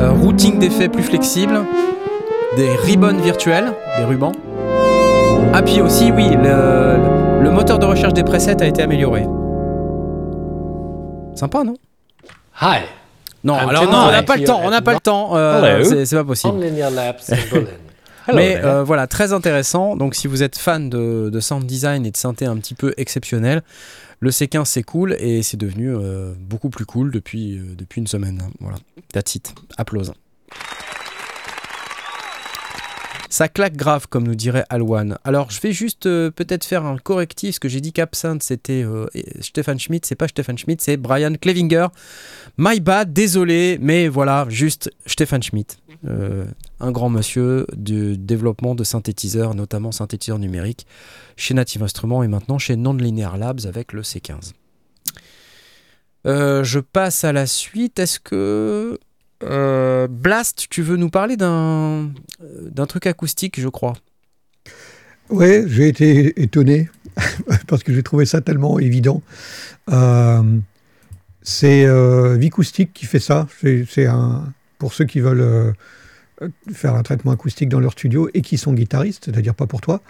[0.00, 1.60] euh, routing d'effets plus flexible,
[2.56, 4.32] des ribbons virtuels, des rubans.
[5.54, 9.26] Ah, puis aussi, oui, le moteur de recherche des presets a été amélioré.
[11.34, 11.74] Sympa, non?
[12.60, 12.82] Hi,
[13.44, 15.80] Non, I'm alors non, on n'a pas le temps, on n'a pas le temps, euh,
[15.82, 16.04] Hello.
[16.04, 16.58] c'est pas possible.
[18.32, 18.64] Mais there.
[18.64, 19.96] euh, voilà, très intéressant.
[19.96, 22.94] Donc si vous êtes fan de, de sound design et de synthé un petit peu
[22.96, 23.62] exceptionnel,
[24.20, 28.06] le C15 c'est cool et c'est devenu euh, beaucoup plus cool depuis, euh, depuis une
[28.06, 28.40] semaine.
[28.60, 28.76] Voilà,
[29.12, 29.52] that's it.
[29.76, 30.12] Applause.
[33.32, 35.16] Ça claque grave, comme nous dirait Alwan.
[35.24, 37.54] Alors, je vais juste euh, peut-être faire un correctif.
[37.54, 39.06] Ce que j'ai dit qu'Absinthe, c'était euh,
[39.40, 40.06] Stefan Schmidt.
[40.06, 41.86] C'est pas Stefan Schmidt, c'est Brian Klevinger.
[42.58, 45.78] My bad, désolé, mais voilà, juste Stefan Schmidt.
[46.06, 46.44] Euh,
[46.78, 50.86] un grand monsieur du développement de synthétiseurs, notamment synthétiseurs numériques,
[51.36, 54.52] chez Native Instruments et maintenant chez Non-Linear Labs avec le C15.
[56.26, 57.98] Euh, je passe à la suite.
[57.98, 59.00] Est-ce que
[59.42, 62.12] euh, Blast, tu veux nous parler d'un
[62.88, 63.94] truc acoustique, je crois
[65.30, 66.90] Ouais, j'ai été étonné
[67.66, 69.22] parce que j'ai trouvé ça tellement évident.
[69.90, 70.42] Euh,
[71.42, 73.48] c'est euh, Vicoustic qui fait ça.
[73.88, 74.06] C'est
[74.78, 75.72] pour ceux qui veulent euh,
[76.72, 80.00] faire un traitement acoustique dans leur studio et qui sont guitaristes, c'est-à-dire pas pour toi,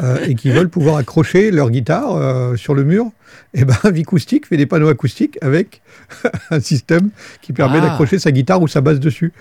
[0.00, 3.06] euh, et qui veulent pouvoir accrocher leur guitare euh, sur le mur.
[3.54, 5.82] Et ben Vicoustic fait des panneaux acoustiques avec
[6.50, 7.10] un système
[7.40, 7.88] qui permet Ah.
[7.88, 9.32] d'accrocher sa guitare ou sa basse dessus.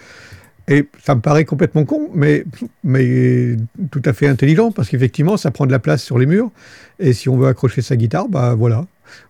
[0.68, 2.46] Et ça me paraît complètement con, mais,
[2.84, 3.58] mais
[3.90, 6.52] tout à fait intelligent, parce qu'effectivement, ça prend de la place sur les murs.
[7.00, 8.86] Et si on veut accrocher sa guitare, bah voilà.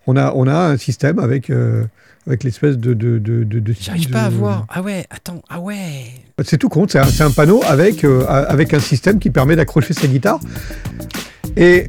[0.08, 1.86] On a, on a un système avec, euh,
[2.28, 2.94] avec l'espèce de.
[2.94, 4.68] de, de, de- de- J'arrive pas à voir.
[4.70, 6.04] Ah ouais, attends, ah ouais.
[6.44, 10.08] C'est tout con, c'est un, panneau avec, euh, avec un système qui permet d'accrocher sa
[10.08, 10.40] guitare.
[11.58, 11.88] Et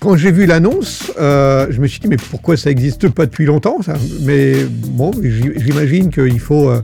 [0.00, 3.44] quand j'ai vu l'annonce, euh, je me suis dit, mais pourquoi ça n'existe pas depuis
[3.44, 3.78] longtemps
[4.20, 6.82] Mais bon, j'imagine qu'il faut euh,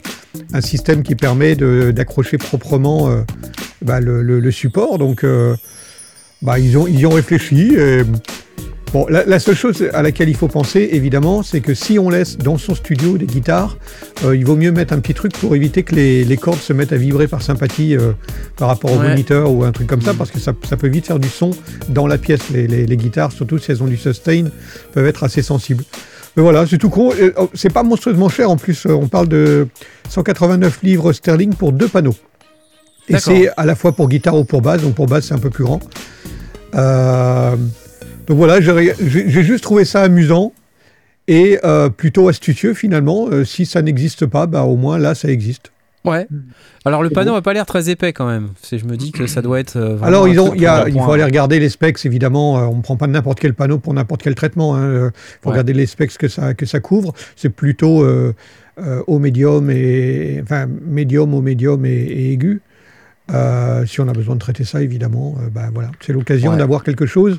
[0.52, 3.10] un système qui permet d'accrocher proprement
[3.82, 4.98] bah, le, support.
[4.98, 5.24] Donc,
[6.42, 7.74] bah, ils, ont, ils y ont réfléchi.
[7.76, 8.02] Et,
[8.92, 12.08] Bon, la, la seule chose à laquelle il faut penser, évidemment, c'est que si on
[12.08, 13.76] laisse dans son studio des guitares,
[14.24, 16.72] euh, il vaut mieux mettre un petit truc pour éviter que les, les cordes se
[16.72, 18.12] mettent à vibrer par sympathie euh,
[18.56, 19.10] par rapport au Ouais.
[19.10, 21.50] moniteur ou un truc comme ça, parce que ça, ça peut vite faire du son
[21.90, 22.48] dans la pièce.
[22.50, 24.44] Les, les- les guitares, surtout si elles ont du sustain,
[24.94, 25.84] peuvent être assez sensibles.
[26.36, 27.12] Mais voilà, c'est tout con.
[27.20, 28.86] Euh, oh, C'est pas monstrueusement cher en plus.
[28.86, 29.68] euh, On parle de
[30.08, 32.14] 189 livres sterling pour deux panneaux.
[33.10, 34.80] Et c'est à la fois pour guitare ou pour basse.
[34.80, 35.80] Donc pour basse, c'est un peu plus grand.
[36.74, 37.56] Euh,
[38.28, 40.52] donc voilà, j'ai juste trouvé ça amusant
[41.26, 43.28] et euh, plutôt astucieux finalement.
[43.30, 45.72] Euh, si ça n'existe pas, bah, au moins là, ça existe.
[46.04, 46.26] Ouais.
[46.84, 48.50] Alors le panneau n'a pas l'air très épais quand même.
[48.62, 49.76] C'est- Je me dis que ça doit être.
[49.76, 51.04] euh, vraiment Alors, ils ont, il, y a- pour il point.
[51.06, 52.58] faut aller regarder les specs, évidemment.
[52.58, 54.76] euh, on ne prend pas n'importe quel panneau pour n'importe quel traitement.
[54.76, 54.88] hein.
[54.88, 55.10] Il
[55.42, 55.52] faut Ouais.
[55.54, 57.12] regarder les specs que ça, que ça couvre.
[57.36, 58.32] C'est plutôt euh,
[58.78, 62.62] euh, au médium et enfin médium au médium et, et aigu.
[63.30, 66.56] Euh, si on a besoin de traiter ça, évidemment, euh, bah, voilà, c'est l'occasion Ouais.
[66.56, 67.38] d'avoir quelque chose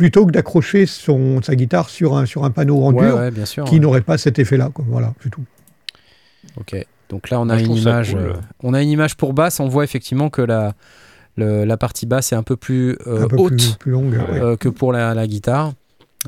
[0.00, 3.30] plutôt que d'accrocher son sa guitare sur un sur un panneau en Ouais, dur ouais,
[3.30, 3.64] bien sûr.
[3.66, 3.80] qui ouais.
[3.80, 4.70] n'aurait pas cet effet-là.
[4.72, 4.82] quoi.
[4.88, 5.44] Voilà, c'est tout.
[6.56, 6.74] Ok.
[7.10, 8.12] Donc là, on a une image.
[8.12, 8.18] cool.
[8.20, 8.32] euh,
[8.62, 9.60] on a une image pour basse.
[9.60, 10.72] On voit effectivement que la
[11.36, 14.14] le- la partie basse est un peu plus euh, un peu haute plus, plus longue.
[14.14, 14.40] ouais.
[14.40, 15.74] euh, que pour la, la guitare.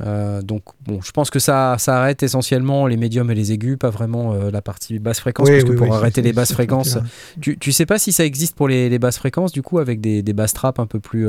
[0.05, 3.79] Euh, donc bon, je pense que ça, ça arrête essentiellement les médiums et les aigus,
[3.79, 6.33] pas vraiment euh, la partie basse fréquence, Oui, parce que oui, pour oui, arrêter les
[6.35, 6.99] basses fréquences,
[7.41, 10.01] tu, tu sais pas si ça existe pour les, les basses fréquences, du coup, avec
[10.03, 11.27] des, des basses trappes un peu plus...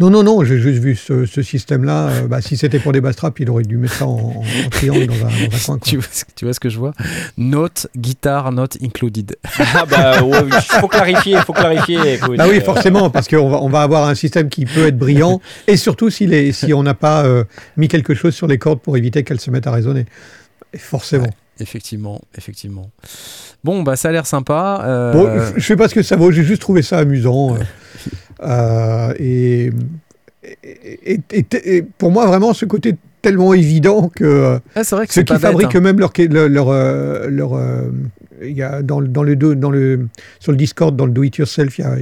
[0.00, 2.08] euh, Non, non, non, j'ai juste vu ce, ce système-là.
[2.08, 4.42] euh, bah, si c'était pour des bass traps, il aurait dû mettre ça en, en-
[4.42, 5.18] en triangle dans un,
[5.48, 5.78] dans un coin.
[5.84, 6.92] tu, vois, ce- tu vois ce que je vois?
[7.36, 9.36] Note, guitare, not included.
[9.74, 12.14] Ah bah, ouais, oui, faut clarifier, faut clarifier.
[12.14, 14.86] écoute, Ah oui, euh, forcément, parce qu'on va, on va avoir un système qui peut
[14.86, 17.44] être brillant, et surtout s'il est, si on n'a pas euh,
[17.76, 20.06] mis quelque chose sur les cordes pour éviter qu'elles se mettent à résonner.
[20.72, 21.24] Et forcément.
[21.24, 21.30] Ouais.
[21.60, 22.88] Effectivement, effectivement.
[23.64, 24.80] Bon, bah ça a l'air sympa.
[24.84, 27.56] euh, Bon, je- je sais pas ce que ça vaut, j'ai juste trouvé ça amusant.
[28.42, 29.70] euh, et,
[30.62, 35.06] et, et- et- et pour moi, vraiment, ce côté tellement évident que ah, c'est vrai
[35.06, 35.78] que ceux qui fabriquent hein.
[35.78, 37.90] eux-mêmes leur, leur, leur, euh, leur, euh,
[38.42, 40.06] il y a dans, dans le, dans le,
[40.38, 41.96] sur le Discord, dans le Do It Yourself, il y a,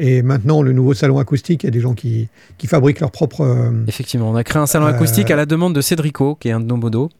[0.00, 3.10] et maintenant le nouveau salon acoustique, il y a des gens qui, qui fabriquent leur
[3.12, 6.36] propre, euh, Effectivement, on a créé un salon Euh, acoustique à la demande de Cédrico,
[6.40, 7.10] qui est un de nos modos.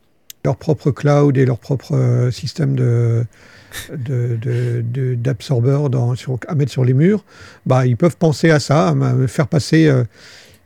[0.45, 3.25] leur propre cloud et leur propre euh, système de
[3.93, 7.25] de- de- de- d'absorbeurs sur- à mettre sur les murs,
[7.67, 10.05] bah, ils peuvent penser à ça, à faire passer euh,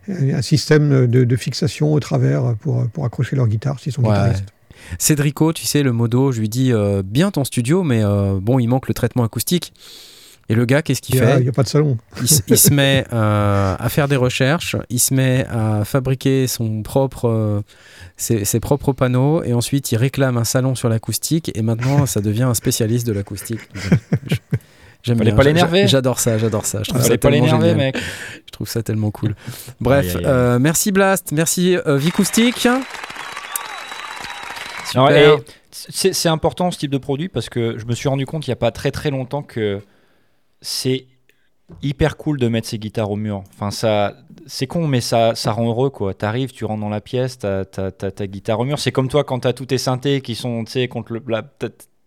[0.09, 4.09] un système de, de fixation au travers pour, pour accrocher leur guitare s'ils sont Ouais.
[4.11, 4.46] guitaristes.
[4.98, 8.59] Cédrico, tu sais, le modo, je lui dis euh, bien ton studio, mais euh, bon,
[8.59, 9.72] il manque le traitement acoustique.
[10.49, 11.97] Et le gars, qu'est-ce qu'il n'y fait il y a pas de salon.
[12.20, 12.28] il,
[12.59, 17.61] se met euh, à faire des recherches, il se met à fabriquer son propre, euh,
[18.16, 22.20] ses, ses propres panneaux, et ensuite il réclame un salon sur l'acoustique, et maintenant ça
[22.20, 23.61] devient un spécialiste de l'acoustique.
[25.03, 25.88] J'aime bien, pas l'énerver.
[25.88, 26.82] J'adore ça, j'adore ça.
[26.84, 27.97] Je trouve ça pas tellement l'énerver, mec.
[28.47, 29.34] Je trouve ça tellement cool.
[29.80, 30.30] Bref, Aïe, aïe, aïe.
[30.30, 32.68] euh, merci Blast, merci euh, Vicoustique.
[34.95, 35.34] Non, Super.
[35.38, 38.47] et c'est c'est important ce type de produit parce que je me suis rendu compte
[38.47, 39.80] il n'y a pas très très longtemps que
[40.62, 41.04] c'est
[41.82, 43.44] hyper cool de mettre ses guitares au mur.
[43.54, 44.14] Enfin, ça,
[44.46, 46.14] c'est con, mais ça, ça rend heureux quoi.
[46.14, 48.78] T'arrives, tu rentres dans la pièce, t'as, t'as- t'as ta guitare au mur.
[48.78, 51.44] C'est comme toi quand t'as tous tes synthés qui sont, tu sais, contre le, la-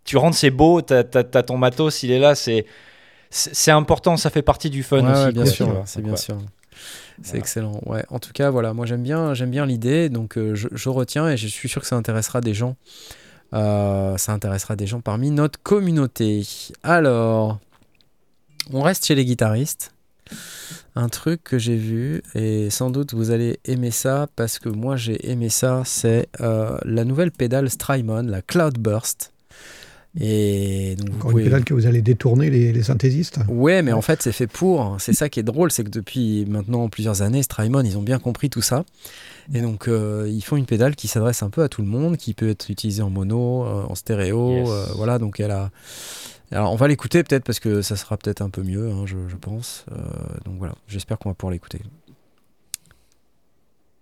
[0.04, 2.66] tu rentres, c'est beau, t'as, t'as- t'as ton matos, il est là, c'est,
[3.30, 5.26] c'est important, ça fait partie du fun Ouais, aussi.
[5.26, 5.84] ouais, bien quoi, sûr, tu vois.
[5.86, 6.18] c'est bien ouais.
[6.18, 6.38] sûr.
[7.22, 7.40] C'est Voilà.
[7.40, 7.82] excellent.
[7.86, 8.04] Ouais.
[8.10, 11.30] En tout cas, voilà, moi j'aime bien, j'aime bien l'idée, donc euh, je, je retiens
[11.30, 12.76] et je suis sûr que ça intéressera des gens.
[13.54, 16.46] Euh, ça intéressera des gens parmi notre communauté.
[16.84, 17.60] Alors,
[18.74, 19.92] on reste chez les guitaristes.
[20.96, 24.96] Un truc que j'ai vu et sans doute vous allez aimer ça parce que moi
[24.96, 29.32] j'ai aimé ça, c'est euh, la nouvelle pédale Strymon, la Cloudburst.
[30.18, 33.40] Et donc vous Encore pouvez- une pédale que vous allez détourner les, les synthésistes.
[33.50, 34.96] Ouais, mais en fait, c'est fait pour.
[35.00, 38.18] C'est ça qui est drôle, c'est que depuis maintenant plusieurs années, Strymon, ils ont bien
[38.18, 38.86] compris tout ça.
[39.54, 42.16] Et donc, euh, ils font une pédale qui s'adresse un peu à tout le monde,
[42.16, 44.52] qui peut être utilisée en mono, euh, en stéréo.
[44.52, 44.70] Yes.
[44.70, 45.70] euh, voilà, donc elle a.
[46.52, 49.18] Alors, on va l'écouter peut-être parce que ça sera peut-être un peu mieux, hein, je,
[49.28, 49.86] je pense.
[49.92, 49.96] Euh,
[50.46, 51.82] donc voilà, j'espère qu'on va pouvoir l'écouter.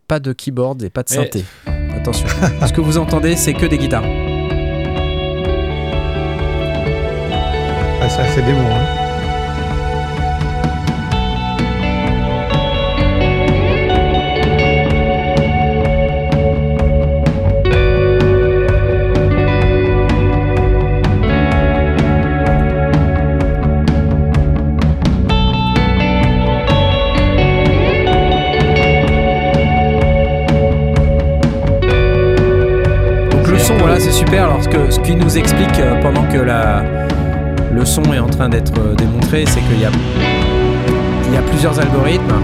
[0.08, 1.46] Pas de keyboard et pas de synthé.
[1.96, 2.28] Attention.
[2.68, 4.04] Ce que vous entendez, c'est que des guitares.
[8.02, 8.68] Ah, c'est assez démon.
[8.70, 9.03] hein.
[34.90, 36.84] ce qui nous explique euh, pendant que la,
[37.74, 39.92] le son est en train d'être euh, démontré, c'est qu'il y a,
[41.28, 42.42] il y a plusieurs algorithmes.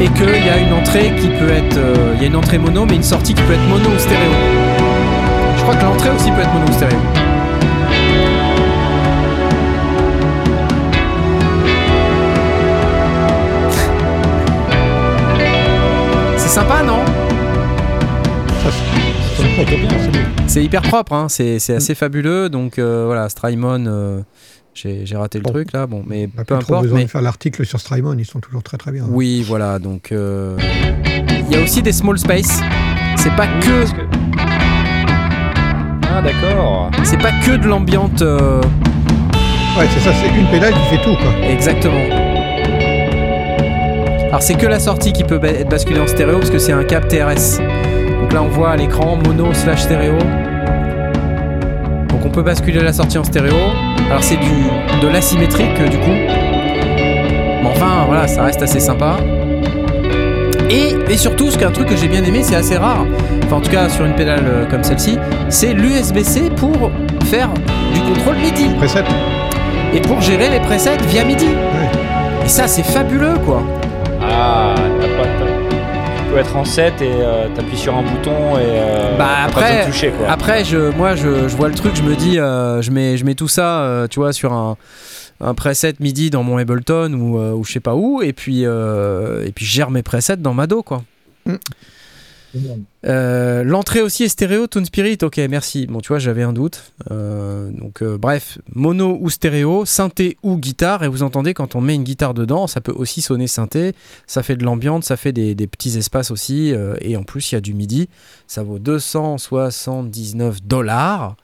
[0.00, 1.76] Et qu'il y a une entrée qui peut être.
[1.76, 3.98] Euh, il y a une entrée mono, mais une sortie qui peut être mono ou
[3.98, 4.32] stéréo.
[5.56, 7.31] Je crois que l'entrée aussi peut être mono ou stéréo.
[16.52, 16.98] Sympa, non
[20.46, 21.26] c'est- hyper propre, hein.
[21.28, 22.48] c'est c'est assez fabuleux.
[22.50, 24.20] Donc euh, voilà, Strymon, euh,
[24.74, 25.50] j'ai j'ai raté le Bon.
[25.50, 26.82] truc là, bon, mais peu importe.
[26.82, 27.04] besoin Mais...
[27.04, 29.04] de faire l'article sur Strymon, ils sont toujours très très bien.
[29.08, 30.56] Oui, voilà, donc euh,
[31.50, 32.60] il y a aussi des small space.
[33.16, 34.06] C'est pas que Parce que-
[36.14, 36.90] Ah, d'accord.
[37.04, 38.60] c'est pas que de l'ambiante euh,
[39.78, 41.48] Ouais, c'est ça, c'est une pédale qui fait tout, quoi.
[41.48, 42.21] exactement.
[44.32, 46.84] Alors c'est que la sortie qui peut être basculée en stéréo parce que c'est un
[46.84, 47.58] câble TRS.
[48.18, 50.16] Donc là on voit à l'écran mono slash stéréo.
[52.08, 53.52] Donc on peut basculer la sortie en stéréo.
[54.08, 56.14] Alors c'est du de l'asymétrique du coup.
[56.14, 59.18] Mais enfin voilà, ça reste assez sympa.
[60.70, 63.04] Et, et surtout, ce qu'un truc que j'ai bien aimé, c'est assez rare.
[63.44, 65.18] Enfin en tout cas sur une pédale euh, comme celle-ci,
[65.50, 66.90] c'est l'USB-C pour
[67.26, 67.50] faire
[67.92, 69.04] du contrôle MIDI Preset,
[69.92, 71.50] et pour gérer les presets via MIDI.
[72.46, 73.62] Et ça c'est fabuleux quoi.
[74.22, 75.24] Ah, t'as pas.
[75.38, 78.62] t'as- Tu peux être en 7 et euh, t'appuies sur un bouton et.
[78.62, 80.30] euh, Bah, t'as après- pas toucher, quoi.
[80.30, 83.24] Après, je, moi, je, je vois le truc, je me dis, euh, je, mets, je
[83.24, 84.76] mets tout ça, euh, tu vois, sur un,
[85.40, 88.62] un preset MIDI dans mon Ableton ou, euh, ou je sais pas où, et puis,
[88.64, 91.02] euh, et puis je gère mes presets dans ma dos, quoi.
[93.06, 95.86] Euh, L'entrée aussi est stéréo, Tone Spirit, ok, merci.
[95.86, 96.92] Bon, tu vois, j'avais un doute.
[97.10, 101.80] Euh, donc, euh, bref, mono ou stéréo, synthé ou guitare, et vous entendez quand on
[101.80, 103.94] met une guitare dedans, ça peut aussi sonner synthé,
[104.26, 107.52] ça fait de l'ambiance, ça fait des, des petits espaces aussi, euh, et en plus,
[107.52, 108.08] il y a du MIDI,
[108.46, 111.36] ça vaut 279 dollars.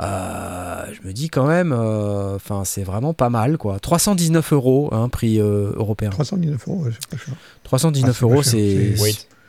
[0.00, 3.78] Euh, je me dis quand même, euh, enfin, c'est vraiment pas mal, quoi.
[3.78, 6.10] 319 euros, hein, prix euh, européen.
[6.10, 7.34] 319 euros, ouais, c'est pas cher.
[7.62, 8.94] 319 Ah, euros, c'est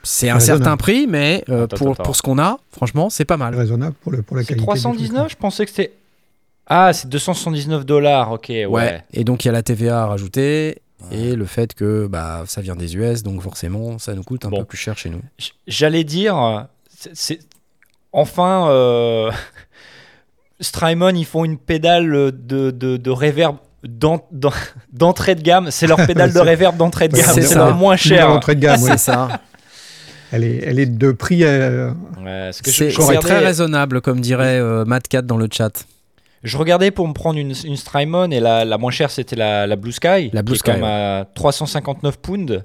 [0.05, 2.03] c'est- un certain prix, mais euh, Attends, pour, attends.
[2.03, 3.55] pour ce qu'on a, franchement, c'est pas mal.
[3.55, 4.61] raisonnable pour, le, pour la qualité.
[4.61, 5.93] du truc, 319 Je pensais que c'était.
[6.67, 8.65] Ah, c'est 279 dollars, ok, ouais.
[8.65, 9.03] Ouais.
[9.13, 10.81] Et donc il y a la TVA à rajouter
[11.11, 14.49] et le fait que bah ça vient des US, donc forcément ça nous coûte un
[14.49, 14.59] Bon.
[14.59, 15.21] peu plus cher chez nous.
[15.67, 16.65] J'allais dire,
[17.13, 17.39] c'est-
[18.11, 19.31] enfin euh,
[20.59, 24.51] Strymon, ils font une pédale de, de, de reverb d'en- d'en-
[24.93, 25.69] d'entrée de gamme.
[25.69, 27.41] C'est leur pédale de reverb d'entrée de gamme.
[27.41, 28.29] c'est moins cher.
[28.31, 28.89] entrée de gamme, oui.
[28.91, 29.41] C'est ça.
[30.31, 31.43] Elle est, elle est de prix.
[31.43, 31.91] euh,
[32.23, 35.85] Ouais, C'est regardais, très raisonnable, comme dirait euh, Matt dans le chat.
[36.43, 39.67] je regardais pour me prendre une, une Strymon et la, la moins chère c'était la,
[39.67, 40.29] la Blue Sky.
[40.33, 42.63] La Blue qui est Sky, comme à 359 pounds.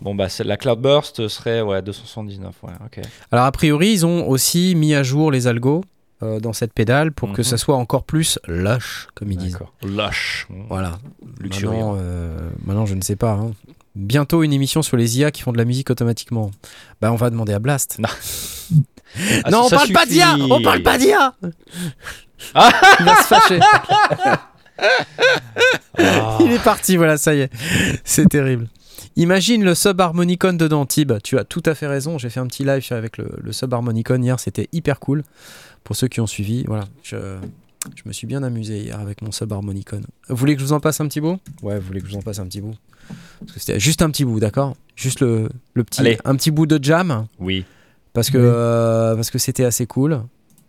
[0.00, 2.54] Bon, bah, la Cloudburst serait ouais, 279.
[2.64, 3.04] Ouais, ok.
[3.30, 5.82] Alors a priori, ils ont aussi mis à jour les algos
[6.24, 7.44] euh, dans cette pédale pour que Mhm.
[7.44, 9.52] ça soit encore plus lush, comme ils disent.
[9.52, 9.72] D'accord.
[9.84, 10.48] Lâche.
[10.68, 10.98] Voilà.
[11.40, 11.92] Luxuriant.
[11.92, 13.32] Maintenant, euh, maintenant, je ne sais pas.
[13.32, 13.52] hein.
[13.94, 16.50] Bientôt une émission sur les IA qui font de la musique automatiquement.
[17.00, 18.00] Bah, on va demander à Blast.
[19.44, 21.34] Ah, non, on ça parle pas d'IA On parle pas d'IA
[22.54, 23.60] Ah Il va se fâcher.
[25.98, 26.38] Ah.
[26.40, 27.50] Il est parti, voilà, ça y est.
[28.04, 28.68] C'est terrible.
[29.16, 31.12] Imagine le subharmonicon dedans, Tib.
[31.22, 32.16] Tu as tout à fait raison.
[32.16, 34.40] J'ai fait un petit live avec le, le subharmonicon hier.
[34.40, 35.24] C'était hyper cool.
[35.84, 36.84] Pour ceux qui ont suivi, voilà.
[37.02, 37.36] Je,
[37.96, 40.00] je me suis bien amusé hier avec mon subharmonicon.
[40.28, 41.38] Vous voulez que je vous en passe un petit bout?
[41.62, 42.74] Ouais, vous voulez que je vous en passe un petit bout?
[43.40, 44.76] Parce que c'était juste un petit bout, d'accord?
[44.96, 46.18] Juste le, le petit, Allez.
[46.24, 47.26] un petit bout de jam?
[47.38, 47.64] Oui.
[48.12, 48.44] Parce que Oui.
[48.46, 50.22] euh, parce que c'était assez cool.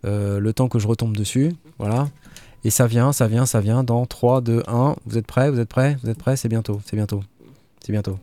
[0.05, 2.09] Euh, le temps que je retombe dessus, voilà.
[2.65, 4.95] Et ça vient, ça vient, ça vient dans 3, 2, 1.
[5.05, 5.49] Vous êtes prêts?
[5.51, 5.97] Vous êtes prêts?
[6.03, 6.35] Vous êtes prêts?
[6.35, 7.21] C'est bientôt, c'est bientôt.
[7.85, 8.17] C'est bientôt.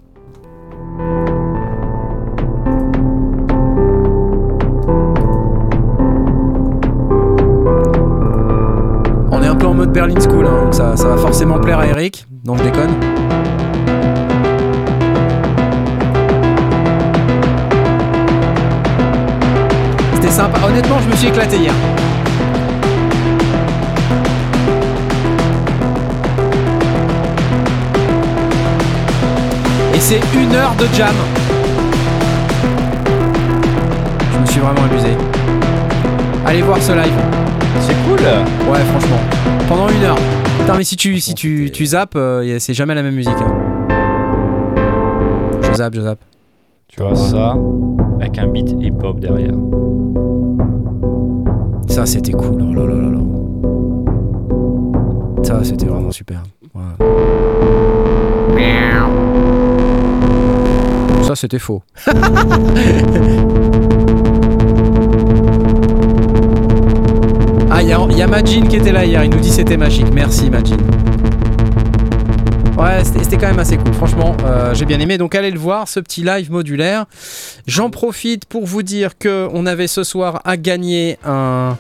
[9.71, 12.27] En mode Berlin School, hein, donc ça, va forcément plaire à Eric.
[12.45, 12.91] Non, je déconne.
[20.15, 20.59] C'était sympa.
[20.67, 21.75] Honnêtement, je me suis éclaté hier.
[29.95, 31.15] Et c'est une heure de jam.
[34.35, 35.17] Je me suis vraiment amusé.
[36.45, 37.40] Allez voir ce live.
[38.17, 38.71] Cool.
[38.71, 39.21] Ouais, franchement.
[39.69, 40.19] Pendant une heure.
[40.59, 43.33] Putain, mais si tu, si tu, tu zappes, euh, c'est jamais la même musique.
[43.41, 43.55] hein.
[45.63, 46.19] Je zappe, je zappe.
[46.89, 47.55] Tu vois ça
[48.21, 49.55] avec un beat hip-hop derrière.
[51.89, 52.61] Ça, c'était cool.
[52.69, 53.19] Oh là là là là.
[55.45, 56.43] Ça, c'était vraiment super.
[56.75, 56.83] Ouais.
[61.23, 61.83] Ça, c'était faux.
[67.81, 69.25] ah, il y, a- il y a Majin qui était là hier.
[69.25, 70.07] Il nous dit c'était magique.
[70.13, 70.77] Merci, Majin.
[72.77, 73.93] Ouais, c'était quand même assez cool.
[73.95, 75.17] Franchement, euh, j'ai bien aimé.
[75.19, 77.07] Donc allez le voir, ce petit live modulaire.
[77.67, 81.77] J'en profite pour vous dire que on avait ce soir à gagner un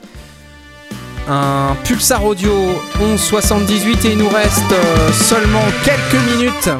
[1.28, 2.51] un Pulsar Audio
[2.98, 6.70] 1178 et il nous reste euh, seulement quelques minutes.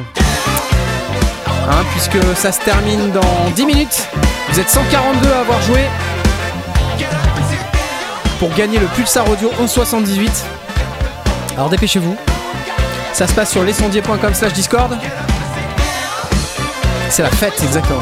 [1.69, 4.07] Hein, puisque ça se termine dans 10 minutes.
[4.51, 5.79] Vous êtes 142 à avoir joué
[8.41, 10.31] pour gagner le Pulsar Audio 1178.
[11.53, 12.17] Alors dépêchez-vous.
[13.13, 14.97] Ça se passe sur lesondiers.com slash discord.
[17.11, 18.01] C'est la fête, exactement.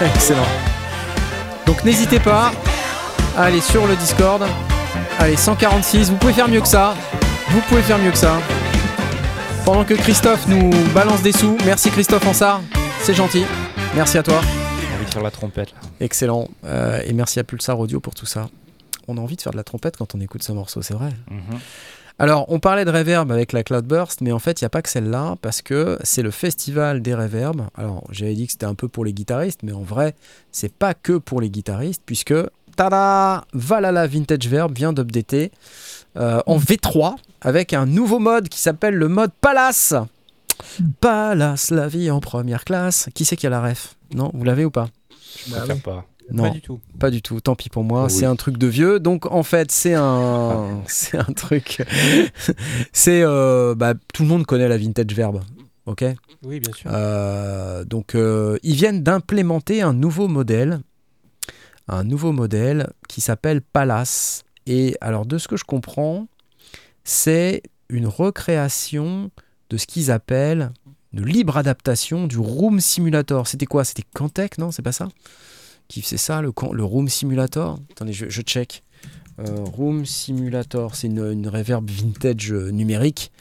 [0.14, 0.46] Excellent.
[1.66, 2.52] Donc n'hésitez pas
[3.36, 4.42] à aller sur le discord.
[5.18, 6.94] Allez, 146, vous pouvez faire mieux que ça.
[7.50, 8.38] Vous pouvez faire mieux que ça.
[9.66, 11.58] Pendant que Christophe nous balance des sous.
[11.66, 12.62] Merci Christophe Ansart,
[13.02, 13.44] c'est gentil.
[13.94, 14.40] Merci à toi.
[15.22, 15.72] La trompette.
[15.72, 15.78] Là.
[16.00, 16.48] Excellent.
[16.64, 18.48] Euh, et merci à Pulsar Audio pour tout ça.
[19.08, 21.10] On a envie de faire de la trompette quand on écoute ce morceau, c'est vrai.
[21.30, 21.58] Mhm.
[22.18, 24.82] Alors, on parlait de reverb avec la Cloudburst, mais en fait, il n'y a pas
[24.82, 27.66] que celle-là, parce que c'est le festival des reverbs.
[27.74, 30.14] Alors, j'avais dit que c'était un peu pour les guitaristes, mais en vrai,
[30.52, 32.34] c'est pas que pour les guitaristes, puisque,
[32.76, 35.50] tada Valhalla Vintage Verb vient d'updater
[36.18, 39.94] euh, en V3 avec un nouveau mode qui s'appelle le mode Palace.
[41.00, 43.08] Palace, la vie en première classe.
[43.14, 43.96] Qui c'est qui a la ref?
[44.14, 44.88] Non, vous l'avez ou pas?
[45.46, 46.06] Je préfère pas.
[46.32, 46.80] Non, Pas du tout.
[47.00, 47.40] pas du tout.
[47.40, 48.04] Tant pis pour moi.
[48.04, 48.10] Oui.
[48.10, 49.00] C'est un truc de vieux.
[49.00, 51.82] Donc en fait, c'est un, c'est un truc.
[52.92, 55.40] c'est euh, bah, tout le monde connaît la vintage verb.
[55.86, 56.04] Ok?
[56.44, 56.90] Oui, bien sûr.
[56.92, 60.80] Euh, donc euh, ils viennent d'implémenter un nouveau modèle,
[61.88, 64.44] un nouveau modèle qui s'appelle Palace.
[64.66, 66.28] Et alors de ce que je comprends,
[67.02, 69.30] c'est une recréation
[69.68, 70.70] de ce qu'ils appellent
[71.12, 73.46] de libre adaptation du Room Simulator.
[73.46, 73.84] C'était quoi?
[73.84, 74.70] C'était Cantec, non?
[74.70, 75.08] C'est pas ça?
[75.88, 76.50] Qui faisait ça, le,
[76.84, 77.78] Room Simulator?
[77.90, 78.82] Attendez, je, je check.
[79.40, 83.32] Euh, Room Simulator, c'est une, une reverb vintage euh, numérique.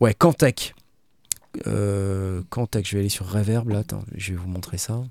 [0.00, 0.74] Ouais, Cantec.
[1.66, 5.02] Euh, Cantec, je vais aller sur Reverb là, attends, je vais vous montrer ça.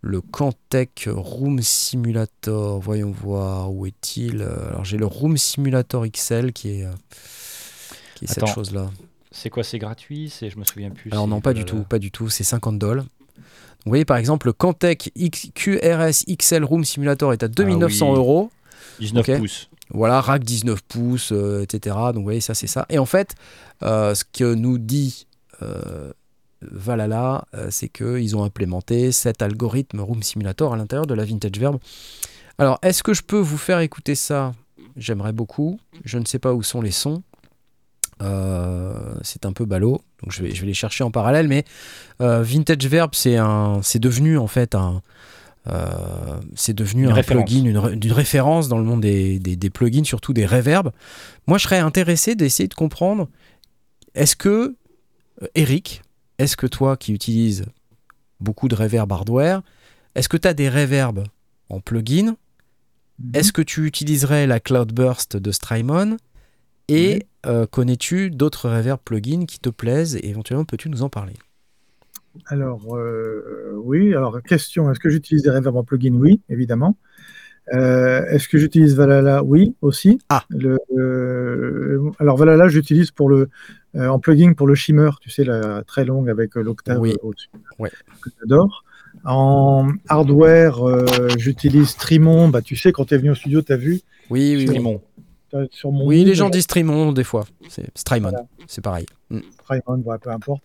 [0.00, 6.70] Le Cantec Room Simulator, voyons voir, où est-il Alors j'ai le Room Simulator XL qui
[6.70, 6.86] est,
[8.14, 8.54] qui est cette Attends.
[8.54, 8.90] chose-là.
[9.36, 10.30] C'est quoi C'est gratuit?
[10.30, 11.10] C'est je me souviens plus.
[11.10, 13.04] Alors non, pas du tout, pas du tout, c'est 50 dollars.
[13.84, 15.12] Vous voyez par exemple le Cantec
[15.54, 18.16] QRS XL Room Simulator est à 2900 Ah oui.
[18.16, 18.50] euros.
[19.00, 19.36] 19 Ok.
[19.38, 19.68] pouces.
[19.90, 21.96] Voilà, rack 19 pouces, euh, etc.
[22.06, 22.86] Donc vous voyez, ça c'est ça.
[22.88, 23.34] Et en fait,
[23.82, 25.26] euh, ce que nous dit
[25.62, 26.12] euh,
[26.62, 31.76] Valhalla, c'est qu'ils ont implémenté cet algorithme Room Simulator à l'intérieur de la Vintage Verb.
[32.56, 34.54] Alors, est-ce que je peux vous faire écouter ça?
[34.96, 35.78] J'aimerais beaucoup.
[36.04, 37.22] Je ne sais pas où sont les sons.
[38.22, 41.48] Euh, c'est un peu ballot, donc je vais, je vais les chercher en parallèle.
[41.48, 41.64] Mais
[42.20, 45.02] euh, Vintage Verb, c'est un, c'est devenu en fait un,
[45.66, 47.44] euh, c'est devenu Une un référence.
[47.50, 50.92] plugin, une, ré- une référence dans le monde des, des- des plugins, surtout des reverbs.
[51.46, 53.28] Moi, je serais intéressé d'essayer de comprendre.
[54.14, 54.76] Est-ce que
[55.42, 56.02] euh, Eric,
[56.38, 57.64] est-ce que toi qui utilises
[58.40, 59.62] beaucoup de reverb hardware,
[60.14, 61.24] est-ce que tu as des reverbs
[61.68, 62.36] en plugin?
[63.32, 66.16] Est-ce que tu utiliserais la Cloudburst de Strymon?
[66.88, 71.34] Et euh, connais-tu d'autres reverb plugins qui te plaisent Et éventuellement, peux-tu nous en parler?
[72.46, 74.14] Alors, euh, oui.
[74.14, 76.14] Alors, question est-ce que j'utilise des reverbs en plugin?
[76.14, 76.96] Oui, évidemment.
[77.72, 79.42] Euh, est-ce que j'utilise Valhalla?
[79.42, 80.18] Oui, aussi.
[80.28, 80.44] Ah.
[80.50, 83.48] Le, euh, alors, Valhalla, j'utilise pour le,
[83.94, 87.14] euh, en plugin pour le shimmer, tu sais, la très longue avec l'octave Oui.
[87.22, 87.48] au-dessus.
[87.78, 87.90] Ouais.
[88.20, 88.84] Que j'adore.
[89.24, 90.76] En hardware,
[91.38, 92.48] j'utilise Strimon.
[92.48, 94.98] Bah, tu sais, quand tu es venu au studio, tu as vu Oui, oui, oui.
[95.70, 97.44] Sur mon Oui, les gens disent Strimon des fois.
[97.68, 98.46] C'est Strymon, Voilà.
[98.66, 99.06] c'est pareil.
[99.30, 99.40] Mm.
[99.62, 100.62] Strymon, voilà, peu importe.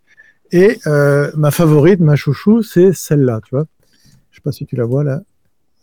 [0.52, 3.66] Et euh, ma favorite, ma chouchou, c'est celle-là, tu vois.
[4.32, 5.22] Je sais pas si tu la vois là,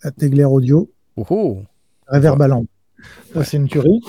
[0.02, 1.62] la Tegler Audio, Oh, oh.
[2.08, 2.68] Reverb à lampe.
[3.32, 4.00] Ça, c'est une tuerie.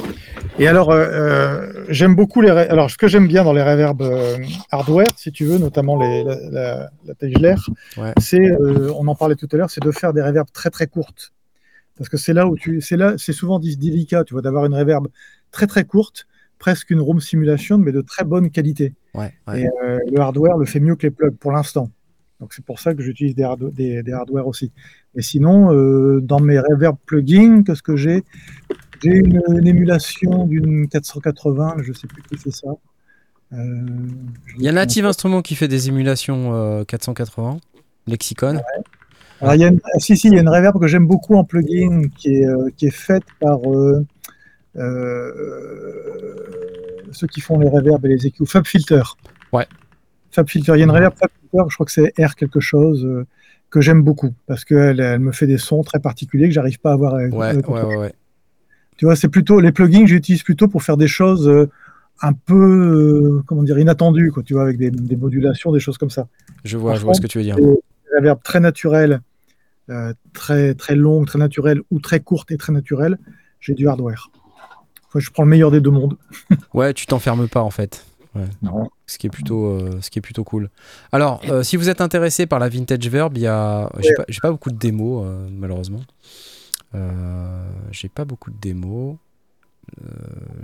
[0.60, 2.50] Et alors, euh, euh, j'aime beaucoup les.
[2.50, 4.38] Alors, ce que j'aime bien dans les reverbs euh,
[4.72, 7.56] hardware, si tu veux, notamment les, la, la, la Tegler,
[7.98, 8.14] Ouais.
[8.20, 10.88] c'est, euh, on en parlait tout à l'heure, c'est de faire des reverbs très très
[10.88, 11.32] courtes.
[11.98, 14.74] Parce que c'est là où tu, c'est là, c'est souvent délicat, tu vois, d'avoir une
[14.76, 15.08] reverb
[15.52, 16.28] très très courte,
[16.60, 18.93] presque une room simulation, mais de très bonne qualité.
[19.14, 19.62] Ouais, ouais.
[19.64, 21.89] Et euh, le hardware le fait mieux que les plugs pour l'instant.
[22.39, 24.72] Donc c'est pour ça que j'utilise des, hard- des, des hardware aussi.
[25.16, 28.24] Et sinon, euh, dans mes reverb plugins, qu'est-ce que j'ai?
[29.04, 32.68] J'ai une, une émulation d'une 480, je sais plus qui fait ça.
[33.54, 33.86] Euh,
[34.58, 37.58] Il y a Native Instruments qui fait des émulations euh, 480,
[38.08, 38.56] Lexicon.
[38.56, 38.62] pas.
[39.41, 41.05] Alors, il y a une- ah, si, si, il y a une reverb que j'aime
[41.07, 44.05] beaucoup en plugin qui est, euh, qui est faite par euh,
[44.75, 46.31] euh,
[47.11, 49.01] ceux qui font les reverbs et les EQ, FabFilter.
[49.53, 49.65] Ouais.
[50.31, 53.07] FabFilter, il y a une reverb FabFilter, je crois que c'est R quelque chose,
[53.69, 56.91] que j'aime beaucoup parce qu'elle elle me fait des sons très particuliers que j'arrive pas
[56.91, 57.15] à avoir.
[57.15, 58.13] avec- Ouais, avec ouais, ouais, ouais.
[58.97, 61.67] tu vois, c'est plutôt les plugins j'utilise plutôt pour faire des choses
[62.21, 66.09] un peu, comment dire, inattendu, quoi, tu vois, avec des, des modulations, des choses comme
[66.09, 66.27] ça.
[66.63, 67.57] Je vois, je vois ce que tu veux dire.
[68.12, 69.22] Des réverbes très naturelles,
[69.89, 73.18] euh, très, très longues, très naturelles, ou très courtes et très naturelles,
[73.60, 74.30] j'ai du hardware.
[75.08, 76.18] Enfin, je prends le meilleur des deux mondes.
[76.74, 78.05] Ouais, tu t'enfermes pas en fait.
[78.36, 78.43] Ouais.
[78.62, 78.89] Non.
[79.08, 80.70] Ce qui est plutôt, euh, ce qui est plutôt cool.
[81.12, 84.26] Alors, euh, si vous êtes intéressé par la Vintage Verb, il y a, j'ai pas,
[84.41, 86.01] pas beaucoup de démos euh, malheureusement.
[86.95, 89.18] Euh, j'ai pas beaucoup de démos.
[90.03, 90.10] Euh,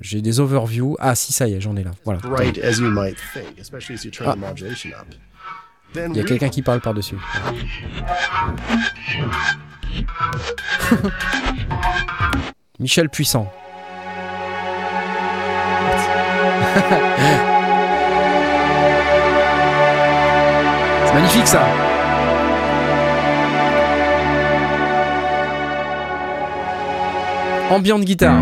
[0.01, 0.97] j'ai des overviews.
[0.99, 1.91] Ah si, ça y est, j'en ai là.
[2.03, 2.19] Voilà.
[2.25, 4.35] Right as you might think, especially as you turn Ah.
[4.35, 5.07] the modulation up.
[5.95, 7.17] Il y a quelqu'un qui parle par dessus.
[12.79, 13.51] Michel Puissant.
[21.05, 21.61] C'est magnifique ça.
[27.71, 28.41] Ambient guitare.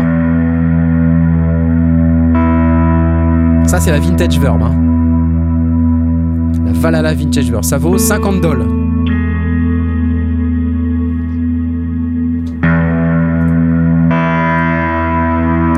[3.66, 4.62] Ça c'est la vintage verb.
[4.62, 4.74] hein.
[6.82, 7.62] La Valhalla Vintage Verb.
[7.62, 8.66] Ça vaut 50 dollars.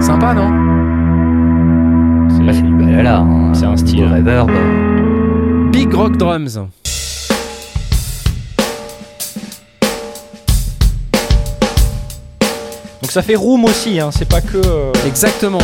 [0.00, 0.50] Sympa, non?
[2.46, 3.18] Bah, c'est du Valhalla.
[3.18, 3.52] hein.
[3.54, 4.04] C'est un style.
[4.04, 4.50] Reverb.
[4.50, 6.58] euh, Big Rock Drums.
[13.02, 14.56] Donc ça fait room aussi, hein, c'est pas que.
[14.64, 15.58] euh, Exactement.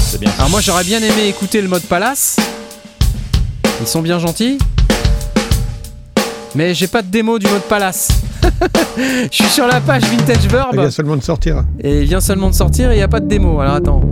[0.00, 0.30] C'est bien.
[0.38, 2.36] Alors moi j'aurais bien aimé écouter le mode Palace.
[3.82, 4.58] Ils sont bien gentils.
[6.54, 8.08] Mais j'ai pas de démo du mode Palace.
[8.96, 11.64] Je suis sur la page Vintage Il Verb vient seulement de sortir.
[11.80, 13.58] et il vient seulement de sortir et il n'y a pas de démo.
[13.60, 14.02] Alors attends.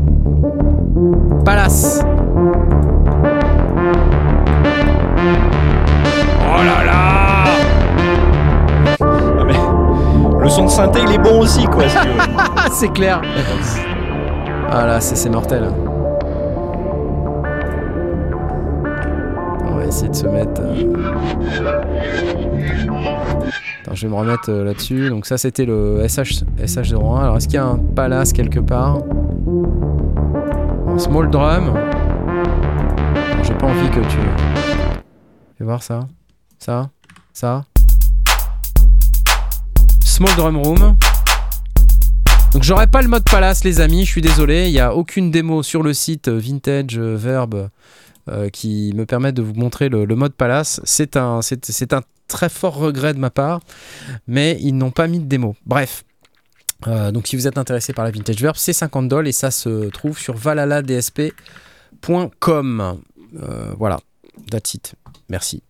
[1.45, 2.01] Palace.
[6.43, 7.45] Oh là là
[9.01, 9.55] Ah, mais
[10.43, 11.85] Le son de synthé il est bon aussi quoi.
[12.73, 13.23] c'est clair
[14.68, 15.71] Ah là c'est c'est mortel.
[19.91, 20.61] Essayer de se mettre...
[20.62, 20.93] euh,
[23.93, 25.09] je vais me remettre euh, là-dessus.
[25.11, 27.20] Donc ça c'était le SH, SH01.
[27.20, 28.99] Alors est-ce qu'il y a un palace quelque part?
[30.97, 31.74] Small drum?
[33.43, 34.18] J'ai pas envie que tu...
[35.59, 36.07] Fais voir ça.
[36.59, 36.91] Ça?
[37.32, 37.64] Ça?
[40.05, 40.97] Small drum room.
[42.53, 45.30] Donc j'aurai pas le mode palace les amis, je suis désolé, il n'y a aucune
[45.30, 47.70] démo sur le site euh, Vintage Verb
[48.53, 50.81] qui me permet de vous montrer le, mode palace.
[50.85, 53.61] C'est un, c'est, un très fort regret de ma part,
[54.26, 55.57] mais ils n'ont pas mis de démo.
[55.66, 56.05] Bref.
[56.87, 59.51] Euh, donc si vous êtes intéressé par la Vintage Verb, c'est 50 dollars et ça
[59.51, 63.01] se trouve sur valaladsp.com.
[63.43, 64.01] Euh, voilà,
[64.51, 64.95] that's it.
[65.28, 65.62] Merci.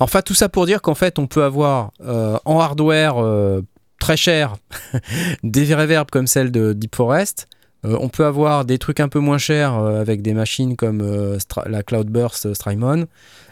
[0.00, 3.62] Enfin, tout ça pour dire qu'en fait, on peut avoir euh, en hardware euh,
[4.00, 4.56] très cher
[5.44, 7.46] des reverbs comme celle de Deep Forest.
[7.84, 11.00] Euh, on peut avoir des trucs un peu moins chers euh, avec des machines comme
[11.02, 13.06] euh, la Cloudburst Strymon.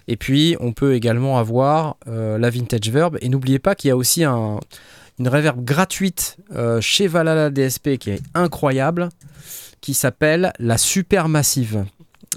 [0.08, 3.18] Et puis, on peut également avoir la Vintage Verb.
[3.20, 4.58] Et n'oubliez pas qu'il y a aussi un-
[5.20, 6.36] une reverb gratuite
[6.80, 9.10] chez Valhalla DSP qui est incroyable,
[9.80, 11.84] qui s'appelle la Supermassive.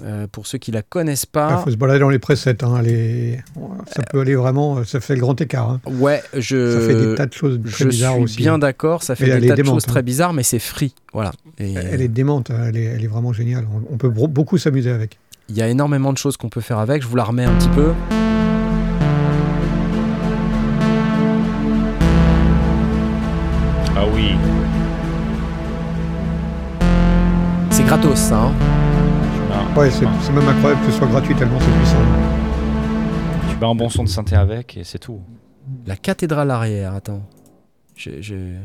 [0.04, 2.62] Euh, pour ceux qui la connaissent Il pas, faut se balader dans les presets.
[2.62, 3.38] hein, les-
[3.94, 5.70] Ça peut aller vraiment, ça fait le grand écart.
[5.70, 5.80] hein.
[5.86, 8.36] ouais, je, Ça fait des tas de choses très je bizarres suis aussi.
[8.36, 8.58] bien hein.
[8.58, 10.02] d'accord, ça fait des est tas de démente, choses très hein.
[10.02, 10.94] bizarres, mais c'est free.
[11.14, 11.32] Voilà.
[11.58, 13.66] Et Elle est démente, elle est, elle est vraiment géniale.
[13.72, 15.18] On, on peut beaucoup s'amuser avec.
[15.48, 17.02] il y a énormément de choses qu'on peut faire avec.
[17.02, 17.92] Je vous la remets un petit peu.
[23.96, 24.32] Ah oui.
[27.70, 28.36] C'est gratos, ça.
[28.42, 28.52] hein.
[29.76, 31.96] Ouais, c'est même incroyable que ce soit gratuit tellement c'est puissant.
[33.50, 35.20] Tu mets un bon son de synthé avec et c'est tout.
[35.86, 37.22] La cathédrale arrière, attends.
[37.94, 38.56] J'ai- j'ai-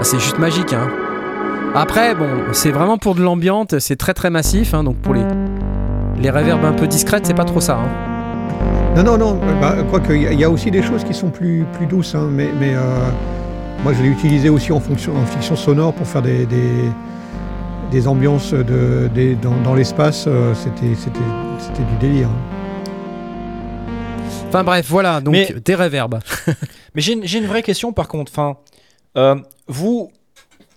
[0.00, 0.88] Ah, c'est juste magique, hein.
[1.74, 5.24] Après, bon, c'est vraiment pour de l'ambiante, c'est très très massif, hein, donc pour les,
[6.20, 7.78] les reverbs un peu discrètes, c'est pas trop ça.
[7.78, 8.13] hein.
[8.96, 9.40] Non, non, non.
[9.60, 11.86] Bah, Quoique, il y, a- il y a aussi des choses qui sont plus, plus
[11.86, 12.14] douces.
[12.14, 13.10] hein, mais mais euh,
[13.82, 16.88] moi, je l'ai utilisé aussi en, fonction, en fiction sonore pour faire des, des,
[17.90, 20.26] des ambiances de, des- dans, dans l'espace.
[20.28, 21.18] euh, C'était c'était-
[21.58, 22.28] c'était du délire.
[22.28, 22.50] hein.
[24.48, 26.20] Enfin bref, voilà, donc Mais- des reverbs.
[26.94, 28.30] Mais j'ai une, j'ai une vraie question par contre.
[28.32, 28.56] Enfin,
[29.16, 29.34] euh,
[29.66, 30.12] vous,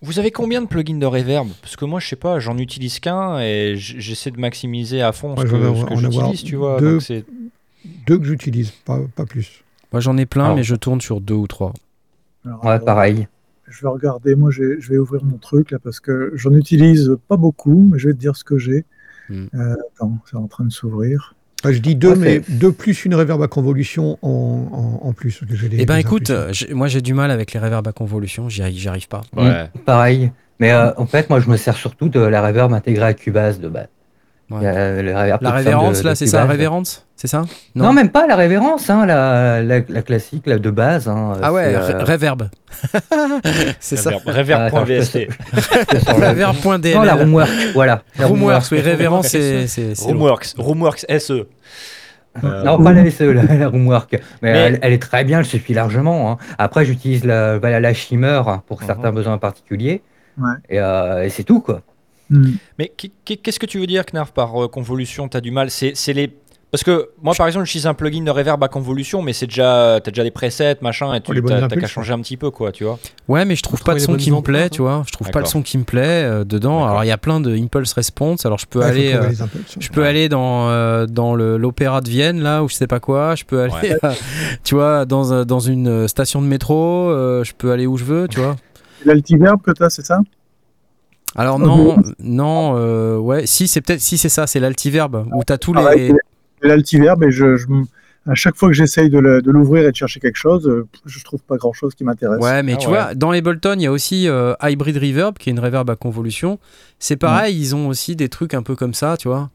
[0.01, 2.99] vous avez combien de plugins de reverb Parce que moi, je sais pas, j'en utilise
[2.99, 6.79] qu'un et j'essaie de maximiser à fond ce que, ce que j'utilise, tu vois.
[6.79, 6.93] deux.
[6.93, 7.23] donc c'est-
[8.05, 9.63] Deux que j'utilise, pas, pas plus.
[9.91, 10.55] Moi j'en ai plein, Alors.
[10.57, 11.73] mais je tourne sur deux ou trois.
[12.45, 13.27] Alors, Ouais, euh, pareil.
[13.67, 17.35] Je vais regarder, moi je vais ouvrir mon truc là parce que j'en utilise pas
[17.37, 18.85] beaucoup, mais je vais te dire ce que j'ai.
[19.29, 19.45] Hmm.
[19.55, 21.35] Euh, attends, c'est en train de s'ouvrir.
[21.63, 25.13] Ah, je dis deux, Ouais, mais deux plus une reverb à convolution en, en, en
[25.13, 25.41] plus.
[25.71, 26.31] Eh ben écoute,
[26.71, 29.21] moi j'ai du mal avec les reverbs à convolution, j'y arrive, pas.
[29.35, 29.69] Ouais.
[29.85, 30.31] Pareil.
[30.59, 33.59] Mais euh, en fait, moi, je me sers surtout de la reverb intégrée à Cubase
[33.59, 33.87] de base.
[34.49, 35.01] Ouais.
[35.03, 37.41] Le La révérence de- là, c'est ça, la révérence C'est ça?
[37.75, 37.91] Non.
[37.91, 41.09] même pas la révérence, hein, la, la, la classique, la de base.
[41.09, 42.47] hein, Ah ouais, euh, reverb.
[43.81, 44.11] c'est ça.
[44.19, 46.93] Sur la- Reverb.dll.
[46.95, 48.03] Non, la Roomwork, voilà.
[48.19, 49.93] Roomworks, oui, révérence, Roomworks, c'est.
[50.01, 51.45] Roomworks, Roomworks SE.
[52.43, 54.11] Euh, Non, pas la SE, la, la Roomwork.
[54.41, 56.31] Mais, Mais- Elle, elle est très bien, elle suffit largement.
[56.31, 56.37] hein.
[56.59, 58.87] Après, j'utilise la, la Shimmer pour Mhm.
[58.87, 60.03] certains besoins particuliers.
[60.39, 60.53] Ouais.
[60.69, 61.81] Et, euh, et c'est tout, quoi.
[62.29, 62.53] Hmm.
[62.77, 62.91] Mais
[63.25, 65.69] qu'est-ce que tu veux dire, Knarf, par euh, convolution T'as du mal?
[65.71, 66.31] C'est les.
[66.69, 70.01] Parce que moi, par exemple, j'utilise un plugin de reverb à convolution, mais c'est déjà,
[70.03, 72.51] t'as déjà des presets, machin, et tu Oh, t'as t'as qu'à changer un petit peu,
[72.51, 72.99] quoi, tu vois.
[73.29, 75.01] Ouais, mais je trouve pas de son qui me plaît, empreintes, tu vois.
[75.07, 76.85] Je trouve pas le son qui me plaît euh, dedans.
[76.85, 78.45] Alors il y a plein de impulse response.
[78.45, 79.31] Alors je peux Ouais, aller, euh,
[79.79, 83.35] je peux aller dans euh, dans l'opéra de Vienne là ou je sais pas quoi.
[83.35, 84.09] Je peux aller, Ouais.
[84.65, 87.09] tu vois, dans dans une station de métro.
[87.09, 88.57] euh, je peux aller où je veux, tu vois.
[89.05, 90.19] L'altiverb que tu as, c'est ça?
[91.35, 95.57] Alors non, non, euh, ouais, si c'est peut-être, si c'est ça, c'est l'altiverbe où t'as
[95.57, 96.15] tous Pareil, les.
[96.61, 97.57] c'est L'altiverb, et je,
[98.25, 101.41] à chaque fois que j'essaye de l'ouvrir et de chercher quelque chose, euh, je trouve
[101.43, 102.39] pas grand-chose qui m'intéresse.
[102.41, 102.93] Ouais, mais Ah tu ouais.
[102.93, 105.95] vois, dans Ableton, il y a aussi euh, Hybrid Reverb, qui est une reverb à
[105.95, 106.57] convolution.
[106.97, 109.49] C'est pareil, ils ont aussi des trucs un peu comme ça, tu vois.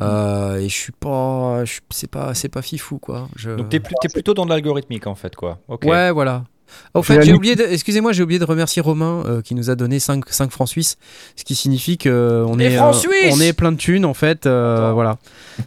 [0.00, 3.28] Euh, et je suis pas, je- c'est pas, c'est pas fifou quoi.
[3.36, 5.58] Je- Donc t'es plus- plutôt dans de l'algorithmique, en fait, quoi.
[5.84, 6.44] Ouais, voilà.
[6.94, 9.70] Au J'ai fait, j'ai oublié de, excusez-moi, j'ai oublié de remercier Romain euh, qui nous
[9.70, 10.96] a donné 5, 5 francs suisses,
[11.36, 14.14] ce qui signifie que on Les est, francs euh, on est plein de thunes en
[14.14, 14.46] fait.
[14.46, 15.18] euh, voilà,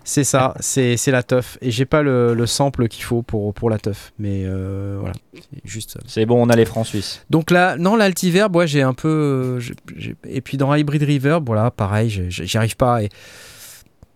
[0.03, 1.57] c'est ça, c'est, c'est la teuf.
[1.61, 5.13] Et j'ai pas le, le sample qu'il faut pour, pour la teuf, mais euh, voilà,
[5.33, 5.97] c'est juste.
[6.07, 7.25] C'est bon, on a les francs suisses.
[7.29, 9.07] Donc là, non, l'altiverb, ouais, j'ai un peu.
[9.07, 13.03] euh, j'ai- j'ai- et puis dans Hybrid Reverb, voilà, pareil, j'y arrive pas.
[13.03, 13.09] Et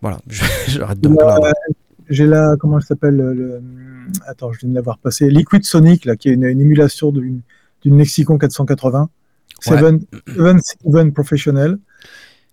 [0.02, 1.52] voilà, je- j'arrête de me plaindre.
[2.08, 3.62] J'ai là, comment elle s'appelle le, le-
[4.26, 5.28] Attends, je viens de l'avoir passé.
[5.30, 7.40] Liquid Sonic, là, qui est une, une émulation d'une
[7.82, 9.08] d'une Lexicon 480.
[9.60, 11.78] Seven, Seven, Seven Professional.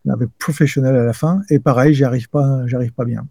[0.07, 1.41] Avec Professional à la fin.
[1.49, 3.25] Et pareil, j'y arrive pas, j'y arrive pas bien.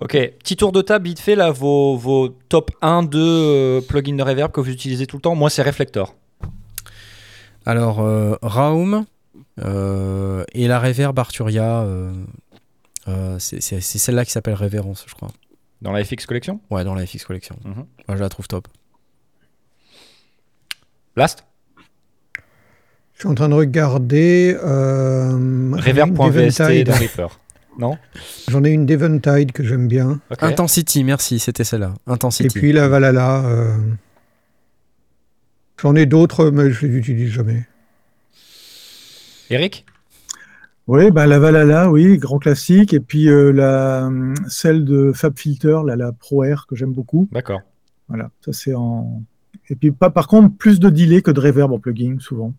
[0.00, 4.16] Ok, petit tour de table, vite fait, là, vos, vos top 1, 2 euh, plugins
[4.16, 5.34] de reverb que vous utilisez tout le temps.
[5.34, 6.14] Moi, c'est Reflector.
[7.64, 9.04] Alors, euh, Raum
[9.60, 12.12] euh, et la Reverb Arturia, euh,
[13.08, 15.30] euh, c'est celle-là qui s'appelle Révérence, je crois.
[15.82, 17.56] Dans la FX Collection Ouais, dans la FX Collection.
[17.64, 17.74] Mhm.
[18.08, 18.68] Moi, je la trouve top.
[21.16, 21.44] Last
[23.14, 24.56] Je suis en train de regarder.
[24.62, 26.86] Euh, Reverb.vst Deventide.
[26.86, 27.38] de Reaper.
[27.78, 27.96] Non
[28.48, 30.20] J'en ai une Deventide que j'aime bien.
[30.40, 31.94] Intensity, merci, c'était celle-là.
[32.06, 32.58] Et Intensity.
[32.58, 33.44] puis la Valhalla.
[33.46, 33.76] euh,
[35.80, 37.66] J'en ai d'autres, mais je les utilise jamais.
[39.50, 39.84] Eric
[40.92, 42.92] Oui, bah, la Valhalla, oui, grand classique.
[42.92, 46.92] Et puis euh, la, hum, celle de Fab Filter, là, la Pro Air, que j'aime
[46.92, 47.30] beaucoup.
[47.32, 47.62] D'accord.
[48.08, 49.22] Voilà, ça c'est en.
[49.70, 52.52] Et puis, pas, par contre, plus de delay que de reverb en plugin, souvent.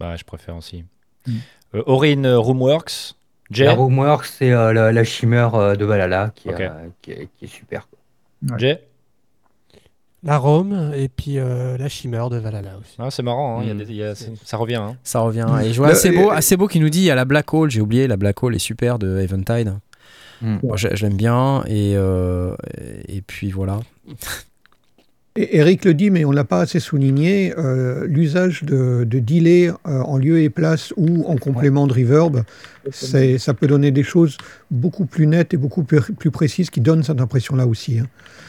[0.00, 0.84] Bah, je préfère aussi.
[1.28, 1.32] Mm.
[1.76, 3.14] Euh, Aurine euh, Roomworks.
[3.52, 6.48] Jay La Roomwork, c'est euh, la, la Shimmer euh, de Valhalla qui,
[7.02, 7.86] qui, est, qui est super.
[8.50, 8.58] Ouais.
[8.58, 8.82] Jay?
[10.26, 12.94] La Rome et puis euh, la Shimmer de Valhalla aussi.
[12.98, 13.78] Ah, C'est marrant, hein, il y a Mm.
[13.78, 14.74] des- il y a- c'est- ça revient.
[14.74, 14.96] hein.
[15.04, 15.46] Ça revient.
[15.64, 17.52] Et je vois assez beau, assez beau qui nous dit il y a la Black
[17.54, 19.74] Hole, j'ai oublié, la Black Hole est super de Eventide.
[20.42, 20.56] Mm.
[20.62, 21.62] Moi, je, je l'aime bien.
[21.66, 22.54] Et, euh,
[23.08, 23.80] et puis voilà.
[25.36, 29.18] Et Eric le dit, mais on ne l'a pas assez souligné, euh, l'usage de, de
[29.18, 32.42] delay euh, en lieu et place ou en complément de reverb,
[32.90, 34.36] c'est- ça peut donner des choses
[34.70, 37.98] beaucoup plus nettes et beaucoup plus, plus précises qui donnent cette impression-là aussi.
[37.98, 38.06] hein.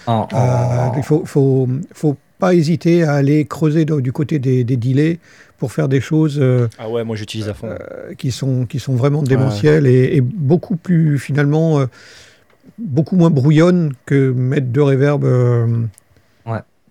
[0.07, 4.63] En- Euh, en- il faut, faut, faut pas hésiter à aller creuser du côté des,
[4.63, 5.19] des delays
[5.57, 7.69] pour faire des choses euh, Ah ouais, moi j'utilise à fond.
[8.17, 11.81] qui, sont, qui sont vraiment démentielles et, et beaucoup plus, finalement,
[12.77, 15.87] beaucoup moins brouillonnes que mettre deux reverbs Ouais.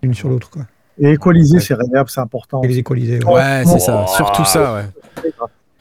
[0.01, 0.49] L'une sur l'autre.
[0.49, 0.63] quoi.
[0.99, 2.61] Et équaliser ces reverbs, c'est important.
[2.63, 3.23] Et les équaliser.
[3.23, 3.33] ouais.
[3.33, 4.05] Ouais, c'est ça.
[4.07, 5.31] Surtout ça, ouais.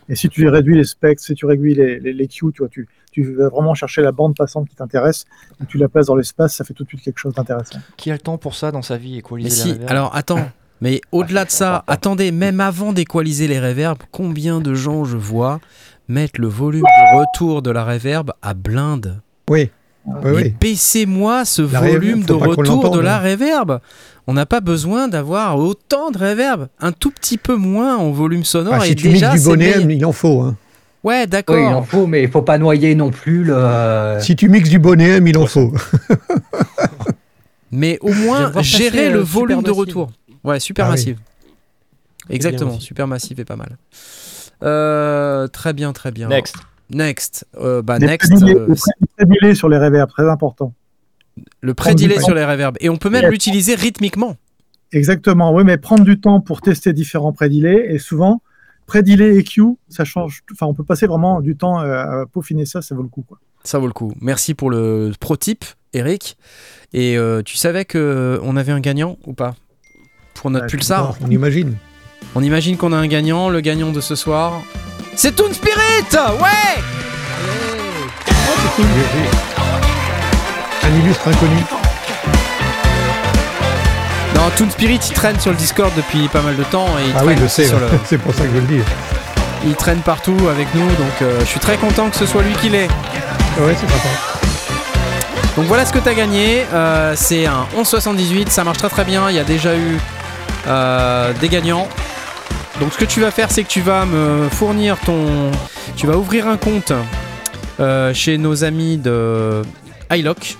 [0.08, 2.68] Et si tu réduis les specs, si tu réduis les, les, les cues, tu, vois,
[2.68, 5.24] tu, tu vas vraiment chercher la bande passante qui t'intéresse,
[5.60, 7.78] et tu la places dans l'espace, ça fait tout de suite quelque chose d'intéressant.
[7.96, 10.48] Qui a le temps pour ça dans sa vie, équaliser alors attends.
[10.82, 15.58] Mais au-delà de ça, attendez, même avant d'équaliser les reverbs, combien de gens je vois
[16.06, 19.20] mettre le volume de retour de la reverb à blinde?
[19.48, 19.70] Oui.
[20.06, 20.54] Oui, Mais oui.
[20.60, 23.30] baissez-moi ce La volume de retour de la hein.
[23.30, 23.80] reverb.
[24.28, 26.68] On n'a pas besoin d'avoir autant de reverb.
[26.80, 28.74] Un tout petit peu moins en volume sonore.
[28.80, 30.42] Ah, et si tu déjà, mixes du bonnet, il en faut.
[30.42, 30.56] hein.
[31.04, 31.86] Ouais, Oui, il en d'accord.
[31.86, 34.16] faut, mais il faut pas noyer non plus le.
[34.20, 35.72] Si tu mixes du bonnet, il en faut.
[37.72, 39.78] Mais au moins, gérer passer, le euh, volume de Supermassive.
[39.96, 40.10] retour.
[40.44, 41.16] Ouais, super Ah oui.
[42.30, 43.76] Exactement, super massive est pas mal.
[44.62, 46.28] Euh, très bien, très bien.
[46.28, 46.56] Next.
[46.90, 47.46] Next.
[47.58, 48.30] Euh, bah, Les next.
[48.32, 50.72] prédilés- euh, le prédilé sur les reverbs, très important.
[51.60, 52.76] le prédilé sur les reverbs.
[52.80, 54.36] Et on peut même l'utiliser rythmiquement.
[54.92, 58.40] Exactement, oui, mais prendre du temps pour tester différents prédilés et souvent
[58.86, 60.42] prédilé EQ, ça change.
[60.52, 63.22] Enfin, on peut passer vraiment du temps euh, à peaufiner ça, ça vaut le coup.
[63.26, 63.38] Quoi.
[63.64, 64.12] Ça vaut le coup.
[64.20, 66.38] Merci pour le pro tip, Eric.
[66.94, 69.56] Et euh, tu savais que on avait un gagnant ou pas?
[70.34, 71.74] Pour notre Ouais, pulsar On imagine.
[72.36, 73.48] On imagine qu'on a un gagnant.
[73.50, 74.62] Le gagnant de ce soir,
[75.16, 76.06] c'est Toon Spirit
[76.40, 76.82] Ouais
[80.84, 81.56] Un illustre inconnu.
[84.34, 86.86] Non, Toon Spirit, il traîne sur le Discord depuis pas mal de temps.
[86.98, 87.64] Et il Ah oui, je sais.
[87.64, 88.80] le- C'est pour ça que je le dis.
[89.64, 90.86] Il traîne partout avec nous.
[90.86, 92.88] Donc euh, je suis très content que ce soit lui qui l'ait.
[93.58, 94.08] Ouais, c'est sympa.
[95.56, 96.66] Donc voilà ce que tu as gagné.
[96.72, 99.30] Euh, c'est un 1178, ça marche très très bien.
[99.30, 99.98] Il y a déjà eu
[100.68, 101.88] euh, des gagnants.
[102.80, 105.50] Donc ce que tu vas faire, c'est que tu vas me fournir ton.
[105.96, 106.92] Tu vas ouvrir un compte
[107.80, 109.62] euh, chez nos amis de
[110.12, 110.58] iLock.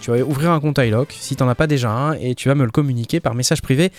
[0.00, 2.48] Tu vas ouvrir un compte iLock si tu n'en as pas déjà un et tu
[2.48, 3.92] vas me le communiquer par message privé.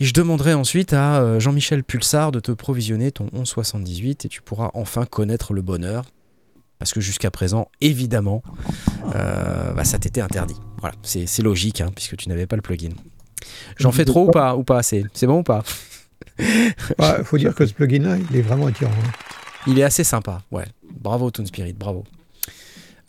[0.00, 4.42] Et je demanderai ensuite à euh, Jean-Michel Pulsar de te provisionner ton 1178 et tu
[4.42, 6.06] pourras enfin connaître le bonheur.
[6.80, 8.42] Parce que jusqu'à présent, évidemment,
[9.14, 10.56] euh, bah, ça t'était interdit.
[10.80, 12.94] Voilà, c'est c'est logique, hein, puisque tu n'avais pas le plugin.
[13.76, 15.04] J'en fais trop ou pas Ou pas assez?
[15.12, 15.62] C'est bon ou pas?
[16.98, 18.90] Bah, faut dire que ce plugin-là, il est vraiment attirant.
[18.92, 19.10] hein.
[19.66, 20.64] Il est assez sympa, ouais.
[20.90, 22.04] Bravo Toon Spirit, bravo.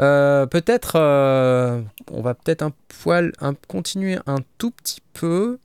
[0.01, 1.81] Euh, peut-être, euh,
[2.11, 2.71] on va peut-être un
[3.03, 5.59] poil un- continuer un tout petit peu.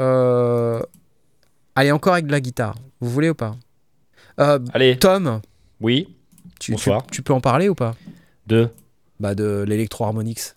[0.00, 0.80] Euh,
[1.74, 2.74] allez, encore avec de la guitare.
[3.00, 3.56] Vous voulez ou pas?
[4.40, 5.40] Euh, Allez, Tom,
[5.80, 6.08] oui.
[6.58, 7.06] tu, tu, Bonsoir.
[7.10, 7.94] tu peux en parler ou pas?
[8.46, 8.68] Deux.
[9.20, 10.56] Bah de l'Electro-Harmonix.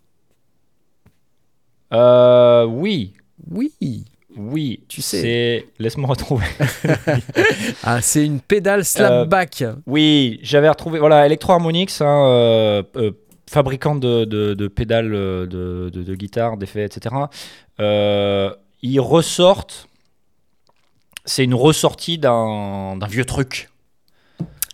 [1.94, 3.14] Euh, oui.
[3.52, 4.06] Oui.
[4.38, 4.84] Oui.
[4.88, 5.22] Tu sais.
[5.22, 5.66] C'est.
[5.80, 6.45] Laisse-moi retrouver.
[7.84, 9.64] Ah, c'est une pédale Euh, slapback.
[9.86, 10.99] Oui, j'avais retrouvé.
[10.99, 13.12] Voilà, Electro Harmonix, hein, euh, euh,
[13.49, 17.16] fabricant de, de- de pédales euh, de, de, de guitare, d'effets, etc.
[17.80, 19.88] Euh, ils ressortent.
[21.26, 23.70] C'est une ressortie d'un d'un vieux truc.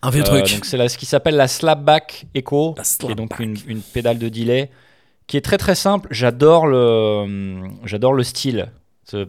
[0.02, 0.52] Un vieux Euh, truc.
[0.52, 3.82] donc c'est là ce qui s'appelle la Slapback Echo, La qui est donc une, une
[3.82, 4.70] pédale de delay,
[5.28, 6.08] qui est très très simple.
[6.12, 8.72] J'adore le, j'adore le style,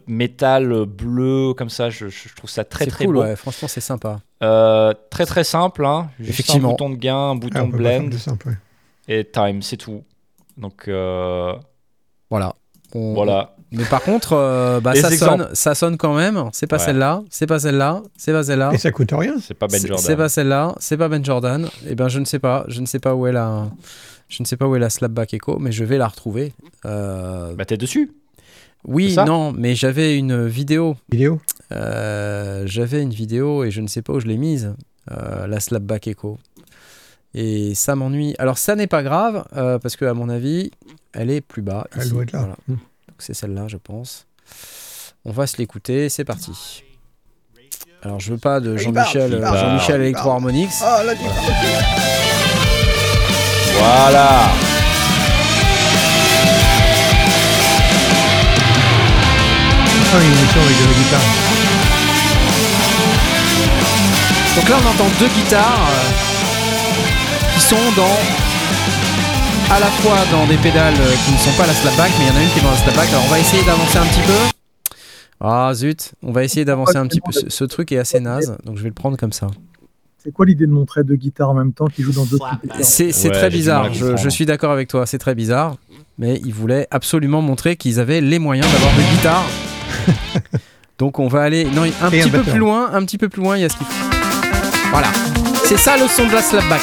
[0.07, 1.89] métal bleu comme ça.
[1.89, 3.21] Je, je trouve ça très très cool, beau.
[3.21, 4.19] ouais, franchement, c'est sympa.
[4.43, 6.09] Euh, très très simple, hein.
[6.19, 6.69] Juste Effectivement.
[6.69, 8.55] un bouton de gain, un Ah, bouton de faire blend plus simple, ouais.
[9.07, 10.03] et time, c'est tout.
[10.57, 11.53] Donc euh,
[12.29, 12.55] Voilà.
[12.95, 13.55] On- voilà.
[13.71, 16.49] Mais par contre, euh, bah, ça, sonne, ça sonne quand même.
[16.53, 16.83] C'est pas Ouais.
[16.85, 18.71] celle-là, c'est pas celle-là, c'est pas celle-là.
[18.71, 19.33] Et ça coûte rien.
[19.41, 19.97] C'est pas Ben Jordan.
[20.05, 21.67] C'est pas celle-là, c'est pas Ben Jordan.
[21.87, 23.65] Et ben je ne sais pas, je ne sais pas où est la,
[24.29, 26.53] je ne sais pas où est la slapback echo, mais je vais la retrouver.
[26.85, 28.11] Euh, Bah t'es dessus.
[28.85, 31.39] Oui, non, mais j'avais une vidéo, Vidéo.
[31.71, 34.73] euh, j'avais une vidéo et je ne sais pas où je l'ai mise,
[35.11, 36.37] euh, la slapback echo.
[37.33, 38.35] Et ça m'ennuie.
[38.37, 40.69] Alors ça n'est pas grave euh, parce que à mon avis,
[41.13, 41.87] elle est plus bas.
[41.95, 42.11] Elle ici.
[42.11, 42.39] doit être là.
[42.39, 42.55] Voilà.
[42.67, 42.73] Hmm.
[42.73, 44.27] Donc c'est celle-là, je pense.
[45.25, 46.83] On va se l'écouter, c'est parti.
[48.03, 50.81] Alors je veux pas de Jean-Michel Jean-Michel Electro Harmonix.
[50.83, 51.21] Ah, là, tu
[53.79, 54.51] Voilà.
[60.13, 61.21] Ah, une émission avec de la guitare.
[64.55, 68.19] Donc là on entend deux guitares euh, qui sont dans
[69.73, 72.27] à la fois dans des pédales euh, qui ne sont pas la slapback, mais il
[72.27, 73.09] y en a une qui est dans la slapback.
[73.09, 74.95] Alors on va essayer d'avancer un petit peu.
[75.39, 77.31] Ah zut, on va essayer d'avancer un petit peu.
[77.31, 79.47] Ce, ce truc est assez naze, donc je vais le prendre comme ça.
[80.23, 82.37] C'est quoi l'idée de montrer deux guitares en même temps qui jouent dans deux
[82.81, 85.75] C'est Ouais, très bizarre, je, suis d'accord avec toi, c'est très bizarre.
[86.17, 89.43] Mais ils voulaient absolument montrer qu'ils avaient les moyens d'avoir des guitares.
[90.99, 93.29] Donc on va aller non, un Et un petit peu plus loin, un petit peu
[93.29, 93.93] plus loin, il y a ce qu'il faut.
[94.91, 95.07] Voilà.
[95.65, 96.81] C'est ça le son de la slapback.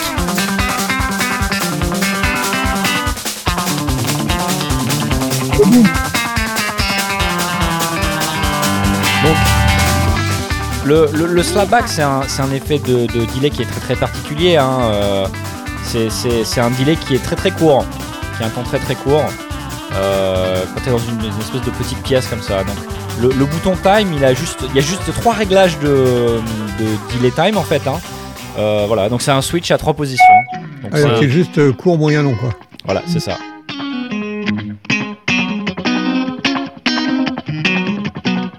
[9.23, 9.37] Donc,
[10.85, 13.81] le, le, le slapback, c'est un, c'est un effet de, de delay qui est très
[13.81, 14.57] très particulier.
[14.57, 15.27] hein, euh,
[15.85, 17.85] c'est- c'est c'est un delay qui est très très court,
[18.37, 19.25] qui a un temps très très court.
[19.95, 22.63] Euh, quand tu es dans une, une espèce de petite pièce comme ça.
[22.65, 22.77] Donc,
[23.21, 26.41] le, le bouton time, il, a juste, il y a juste trois réglages de,
[26.79, 27.87] de delay time en fait.
[27.87, 27.99] hein.
[28.59, 30.25] Euh, voilà, donc c'est un switch à trois positions.
[30.83, 32.51] Donc, Ah, c'est juste euh, court, moyen, long, quoi.
[32.85, 33.37] voilà, c'est ça.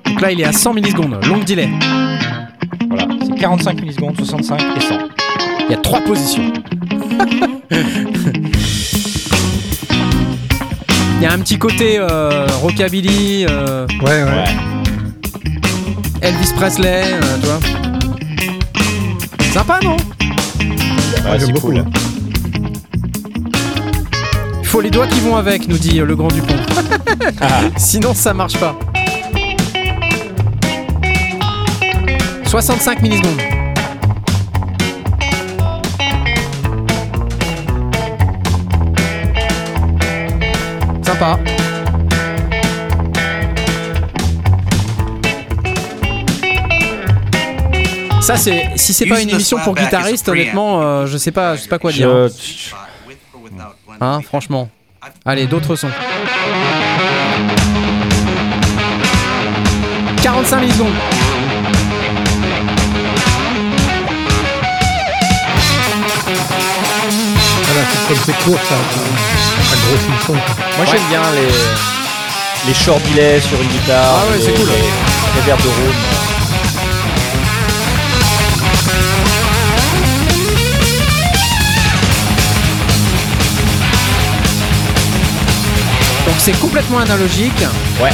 [0.05, 1.69] Donc là il est à 100 millisecondes, long delay.
[2.89, 4.95] Voilà, c'est 45 millisecondes, 65 et 100.
[5.69, 6.51] Il y a trois positions.
[11.21, 14.23] Il y a un petit côté euh, rockabilly, euh, Ouais, ouais.
[14.23, 14.43] Ouais.
[16.21, 17.59] Elvis Presley, euh, tu vois.
[19.53, 19.97] Sympa non?
[19.97, 19.97] Ouais,
[21.23, 21.67] Ah, j'aime c'est beaucoup.
[21.67, 21.77] cool.
[21.77, 21.85] hein.
[24.61, 26.55] Il faut les doigts qui vont avec, nous dit euh, le grand Dupont.
[27.39, 27.61] Ah.
[27.77, 28.75] Sinon, ça marche pas.
[32.45, 33.39] 65 millisecondes.
[41.11, 41.37] Sympa.
[48.21, 51.61] Ça c'est si c'est pas une émission pour guitaristes honnêtement euh, je sais pas je
[51.61, 52.09] sais pas quoi dire.
[52.09, 52.27] hein.
[53.99, 54.69] Hein, franchement.
[55.25, 55.89] Allez, d'autres sons.
[60.23, 60.93] 45 millisecondes.
[67.65, 68.75] Voilà, c'est comme c'est court, ça,
[69.57, 70.33] ça, ça grossit le son.
[70.33, 70.65] quoi.
[70.77, 74.03] Moi j'aime bien les, les short delays sur une guitare.
[74.21, 74.67] Ah ouais, les- c'est cool.
[74.67, 75.95] Les, les verbes de room.
[86.25, 87.65] Donc c'est complètement analogique.
[88.01, 88.11] Ouais.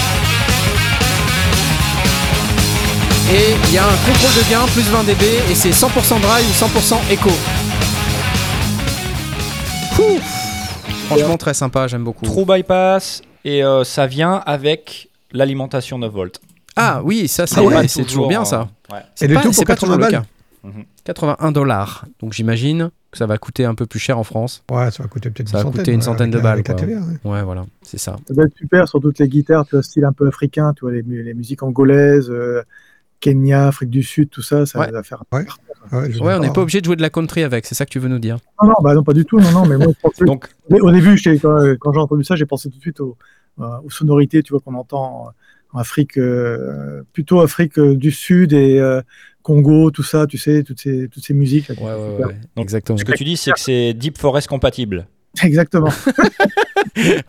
[3.34, 6.42] Et il y a un contrôle de gain plus 20 dB et c'est 100% dry
[6.44, 7.30] ou 100% écho.
[10.00, 10.20] Ouh.
[11.08, 12.26] Franchement très sympa, j'aime beaucoup.
[12.26, 16.42] True bypass et euh, ça vient avec l'alimentation 9 volts.
[16.76, 18.70] Ah oui, ça c'est Ah ouais, c'est toujours, toujours bien ça.
[18.92, 19.00] ouais.
[19.16, 20.22] C'est pas, tout pour c'est pas 80 toujours le balles.
[20.22, 20.28] cas.
[20.68, 20.84] Mhm.
[21.06, 22.06] 81 dollars.
[22.22, 24.64] Donc j'imagine que ça va coûter un peu plus cher en France.
[24.70, 25.80] Ouais, ça va coûter peut-être Ça une va centaine.
[25.82, 26.64] coûter une ouais, centaine avec de balles.
[26.64, 26.76] quoi.
[26.76, 27.32] TVA, ouais.
[27.32, 28.18] Ouais, voilà, c'est ça.
[28.28, 30.82] Ça doit être super sur toutes les guitares, tu vois, style un peu africain, tu
[30.82, 32.62] vois, les, mu- les musiques angolaises, euh,
[33.19, 34.91] Kenya, Afrique du Sud, tout ça, ça Ouais.
[34.91, 35.23] va faire.
[35.31, 35.45] Ouais.
[35.91, 37.89] Ouais, Ouais, on n'est pas obligé de jouer de la country avec, c'est ça que
[37.91, 38.38] tu veux nous dire?
[38.61, 40.91] Non, non, bah non, pas du tout, non, non, mais moi, pensais- Donc Mais au
[40.91, 43.18] début, quand, quand j'ai entendu ça, j'ai pensé tout de suite aux,
[43.60, 45.30] euh, aux sonorités, tu vois, qu'on entend
[45.73, 49.02] en Afrique, euh, plutôt Afrique euh, du Sud et euh,
[49.44, 51.69] Congo, tout ça, tu sais, toutes ces, toutes ces musiques.
[51.69, 52.98] là, Ouais, ouais, ouais, Donc, exactement.
[52.98, 55.07] ce que tu dis c'est que c'est Deep Forest compatible.
[55.44, 55.90] Exactement.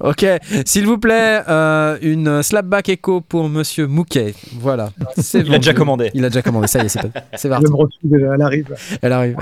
[0.00, 0.24] Ok,
[0.64, 4.34] s'il vous plaît, euh, une slapback echo pour Monsieur Mouquet.
[4.54, 6.10] Voilà, c'est Il a déjà commandé.
[6.14, 7.00] Il a déjà commandé, ça y est, c'est
[7.36, 7.70] c'est Je parti.
[7.70, 8.74] me retrouve, elle arrive.
[9.02, 9.36] Elle arrive.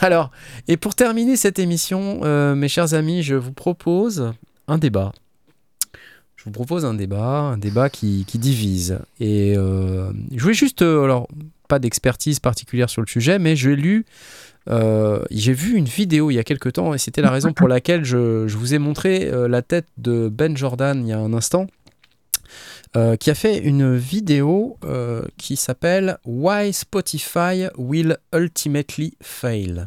[0.00, 0.30] Alors,
[0.68, 4.32] et pour terminer cette émission, euh, mes chers amis, je vous propose
[4.68, 5.12] un débat.
[6.36, 8.98] Je vous propose un débat, un débat qui, qui divise.
[9.20, 11.28] Et euh, je voulais juste, euh, alors,
[11.68, 14.04] pas d'expertise particulière sur le sujet, mais j'ai lu,
[14.68, 17.68] euh, j'ai vu une vidéo il y a quelque temps, et c'était la raison pour
[17.68, 21.18] laquelle je, je vous ai montré euh, la tête de Ben Jordan il y a
[21.18, 21.66] un instant.
[22.96, 24.76] euh, qui a fait une vidéo
[25.36, 29.86] qui s'appelle Why Spotify Will Ultimately Fail.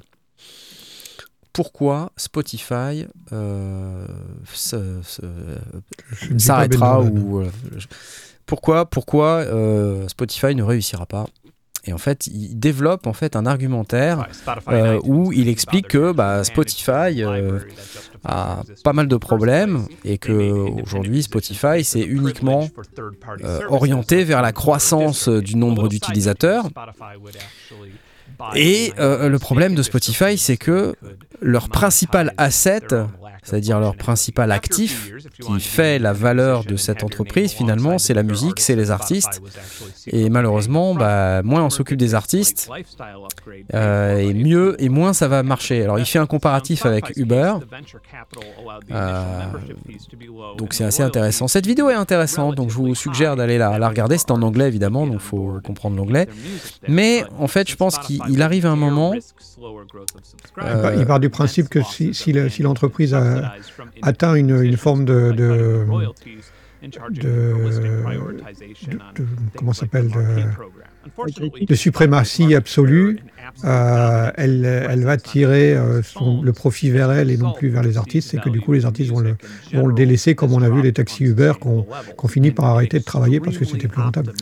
[1.53, 3.05] Pourquoi Spotify
[6.37, 7.43] s'arrêtera ou
[8.45, 9.45] pourquoi pourquoi
[10.07, 11.27] Spotify ne réussira pas?
[11.85, 14.27] Et en fait il développe en fait un argumentaire
[14.69, 17.59] euh, où il explique que bah, Spotify euh,
[18.23, 22.69] a pas mal de problèmes et que aujourd'hui Spotify c'est uniquement
[23.43, 26.69] euh, orienté vers la croissance du nombre d'utilisateurs.
[28.55, 30.95] et le problème de Spotify c'est que
[31.41, 32.87] leur principal asset
[33.45, 38.59] c'est-à-dire leur principal actif qui fait la valeur de cette entreprise finalement c'est la musique,
[38.59, 39.41] c'est les artistes
[40.07, 42.69] et malheureusement bah, moins on s'occupe des artistes
[43.73, 45.83] euh, et mieux et moins ça va marcher.
[45.83, 47.53] Alors il fait un comparatif avec Uber
[48.91, 49.43] Euh,
[50.57, 51.47] donc c'est assez intéressant.
[51.47, 55.05] Cette vidéo est intéressante donc je vous suggère d'aller la, regarder, c'est en anglais évidemment
[55.07, 56.27] donc faut comprendre l'anglais
[56.87, 59.13] mais en fait je pense qu'il il arrive un moment
[60.97, 63.34] Il part- du principe que si l'entreprise a
[64.01, 65.85] atteint une, une forme de, de,
[67.09, 67.55] de-
[69.15, 69.25] de-
[69.57, 70.09] comment s'appelle
[71.67, 73.19] de, suprématie absolue,
[73.63, 77.83] euh, elle, elle va tirer euh, son- le profit vers elle et non plus vers
[77.83, 79.35] les artistes, et que du coup les artistes vont le,
[79.73, 81.85] vont le délaisser, comme on a vu les taxis Uber qu'on
[82.17, 84.33] qu'on finit par arrêter de travailler parce que c'était plus rentable.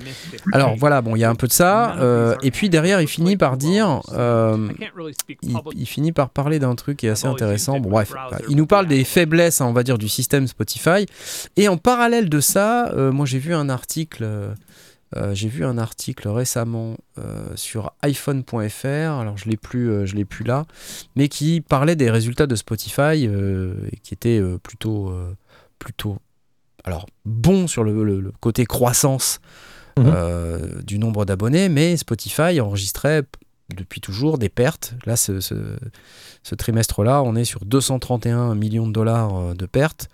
[0.54, 1.96] Alors voilà, bon, il y a un peu de ça.
[2.00, 4.70] euh, et puis derrière, il finit par dire, euh,
[5.42, 7.80] il, il finit par parler d'un truc qui est assez intéressant.
[7.80, 8.14] Bon, bref,
[8.50, 11.06] il nous parle des faiblesses, hein, on va dire, du système Spotify.
[11.58, 14.26] Et en parallèle de ça, euh, moi j'ai vu un article.
[15.16, 20.16] Euh, j'ai vu un article récemment euh, sur iPhone.fr, alors je l'ai plus, euh, je
[20.16, 20.66] l'ai plus là,
[21.16, 25.14] mais qui parlait des résultats de Spotify et qui était plutôt,
[25.80, 26.18] plutôt,
[26.84, 29.40] alors bon sur le- le- le côté croissance
[30.00, 30.82] Mhm.
[30.84, 33.24] du nombre d'abonnés, mais Spotify enregistrait
[33.76, 34.96] depuis toujours des pertes.
[35.06, 35.78] Là, ce, ce-
[36.44, 40.10] ce trimestre-là, on est sur 231 millions de dollars de pertes.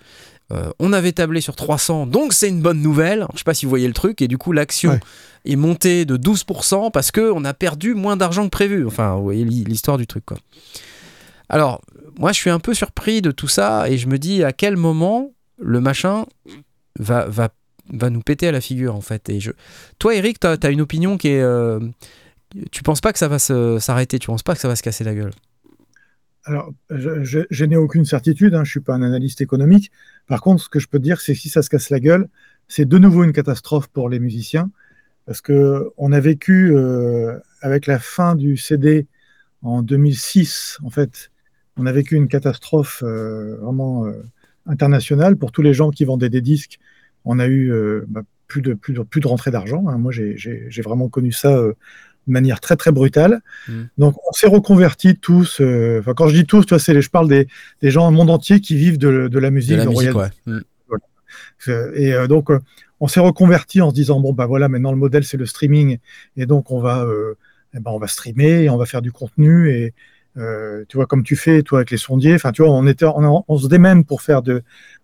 [0.52, 3.26] Euh, on avait tablé sur 300, donc c'est une bonne nouvelle.
[3.34, 5.00] Je sais pas si vous voyez le truc, et du coup l'action Ouais.
[5.46, 8.86] est montée de 12% parce que on a perdu moins d'argent que prévu.
[8.86, 10.38] Enfin, vous voyez l'hi- l'histoire du truc, quoi.
[11.50, 11.82] Alors,
[12.20, 14.76] moi, je suis un peu surpris de tout ça, et je me dis à quel
[14.78, 16.26] moment le machin
[17.00, 17.50] va, va,
[17.92, 19.30] va nous péter à la figure, en fait.
[19.30, 19.52] Et je...
[20.00, 21.42] Toi, Eric, tu as, une opinion qui est.
[21.42, 21.80] euh,
[22.72, 25.04] Tu penses pas que ça va s'arrêter, tu penses pas que ça va se casser
[25.04, 25.32] la gueule?
[26.46, 29.92] Alors, je, je- je n'ai aucune certitude, hein, je ne suis pas un analyste économique.
[30.30, 32.30] Par contre, ce que je peux dire, c'est que si ça se casse la gueule,
[32.70, 34.72] c'est de nouveau une catastrophe pour les musiciens,
[35.26, 39.08] parce que on a vécu euh, avec la fin du CD
[39.64, 41.32] en 2006, en fait,
[41.78, 44.24] on a vécu une catastrophe euh, vraiment euh,
[44.68, 46.80] internationale pour tous les gens qui vendaient des disques.
[47.26, 47.72] On a eu
[48.08, 49.88] bah, plus de plus de plus de rentrée d'argent.
[49.88, 49.98] hein.
[49.98, 50.36] Moi, j'ai-
[50.84, 51.62] vraiment connu ça
[52.30, 53.42] de manière très très brutale.
[53.98, 55.60] Donc, on s'est reconvertis tous.
[55.60, 57.48] euh, quand je dis tous, tu vois, c'est je parle des,
[57.82, 60.12] des gens au monde entier qui vivent de, de la musique, De la de musique,
[60.14, 60.38] royalties.
[60.48, 60.54] ouais.
[60.54, 60.62] Mm.
[60.88, 61.04] Voilà.
[61.68, 62.60] Euh, Et euh, donc, euh,
[63.02, 65.98] on s'est reconverti en se disant bon, bah voilà, maintenant le modèle c'est le streaming,
[66.38, 67.36] et donc on va, euh,
[67.74, 69.94] eh ben, on va streamer, et on va faire du contenu, et
[70.88, 72.36] tu vois, comme tu fais, toi, avec les sondiers.
[72.36, 74.64] Enfin, tu vois, on était, on, on se démène pour faire de,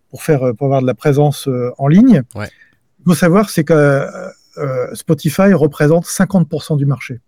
[0.10, 2.22] pour faire, pour avoir de la présence en ligne.
[2.35, 2.47] Ouais.
[2.99, 4.07] Il faut savoir, c'est que
[4.94, 7.19] Spotify représente 50% du marché.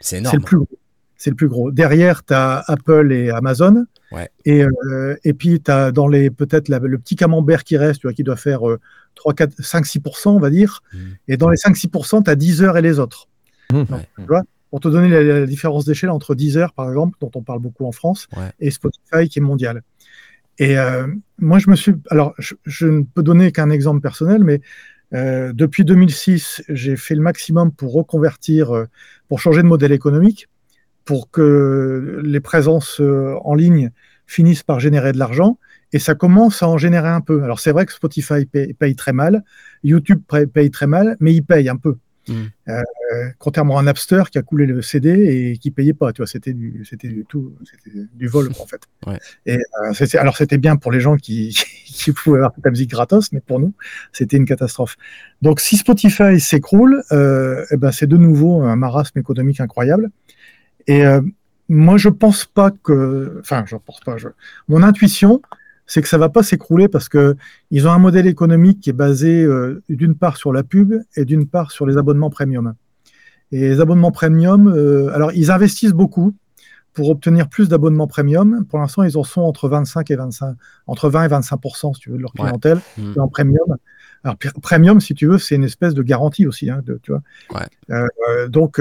[0.00, 0.36] C'est C'est énorme.
[0.36, 0.68] le plus gros.
[1.16, 1.70] C'est le plus gros.
[1.70, 3.86] Derrière, tu as Apple et Amazon.
[4.10, 4.28] Ouais.
[4.44, 8.06] Et, euh, et puis, tu as dans les peut-être le petit camembert qui reste, tu
[8.08, 8.80] vois, qui doit faire euh,
[9.14, 10.82] 3, 4, 5, 6%, on va dire.
[10.92, 10.98] Mm.
[11.28, 13.28] Et dans les 5, 6%, tu as Deezer et les autres.
[13.72, 13.84] Mmh.
[13.84, 17.30] Donc, tu vois, pour te donner la, la différence d'échelle entre Deezer, par exemple, dont
[17.36, 18.50] on parle beaucoup en France, Ouais.
[18.60, 19.82] et Spotify, qui est mondial.
[20.58, 21.06] Et euh,
[21.38, 21.94] moi, je me suis.
[22.10, 24.60] Alors, je, je ne peux donner qu'un exemple personnel, mais
[25.14, 28.88] euh, depuis 2006, j'ai fait le maximum pour reconvertir, euh,
[29.28, 30.48] pour changer de modèle économique,
[31.04, 33.90] pour que les présences euh, en ligne
[34.26, 35.58] finissent par générer de l'argent.
[35.92, 37.42] Et ça commence à en générer un peu.
[37.42, 39.44] Alors, c'est vrai que Spotify paye, très mal,
[39.84, 40.22] YouTube
[40.54, 41.98] paye très mal, mais il paye un peu.
[42.28, 42.42] Mm.
[42.68, 42.82] Euh,
[43.38, 45.10] contrairement à Napster qui a coulé le CD
[45.52, 48.66] et qui payait pas, tu vois, c'était du, c'était du tout, c'était du vol en
[48.66, 48.82] fait.
[49.06, 49.18] Ouais.
[49.46, 51.50] Et euh, c'était- alors c'était bien pour les gens qui,
[51.84, 53.72] qui pouvaient avoir toute la musique gratos, mais pour nous,
[54.12, 54.96] c'était une catastrophe.
[55.42, 60.10] Donc si Spotify s'écroule, euh, eh ben c'est de nouveau un marasme économique incroyable.
[60.86, 61.20] Et euh,
[61.68, 64.16] moi, je pense pas que, enfin, je pense pas.
[64.18, 64.28] Je...
[64.68, 65.42] Mon intuition,
[65.86, 67.36] c'est que ça va pas s'écrouler parce que
[67.70, 71.24] ils ont un modèle économique qui est basé euh, d'une part sur la pub et
[71.24, 72.74] d'une part sur les abonnements premium.
[73.50, 76.34] Et les abonnements premium, euh, alors ils investissent beaucoup
[76.94, 78.64] pour obtenir plus d'abonnements premium.
[78.68, 80.56] Pour l'instant, ils en sont entre 25 et 25,
[80.86, 81.60] entre 20 et 25
[81.94, 83.18] si tu veux de leur clientèle Mm.
[83.18, 83.76] en premium.
[84.24, 87.10] Alors pr- premium, si tu veux, c'est une espèce de garantie aussi, hein, de, tu
[87.12, 87.22] vois.
[87.54, 87.66] Ouais.
[87.90, 88.78] Euh, donc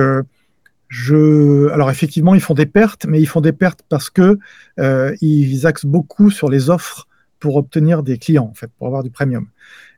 [0.91, 4.37] je, alors effectivement, ils font des pertes, mais ils font des pertes parce que
[4.77, 7.07] euh, ils axent beaucoup sur les offres
[7.39, 9.47] pour obtenir des clients, en fait, pour avoir du premium.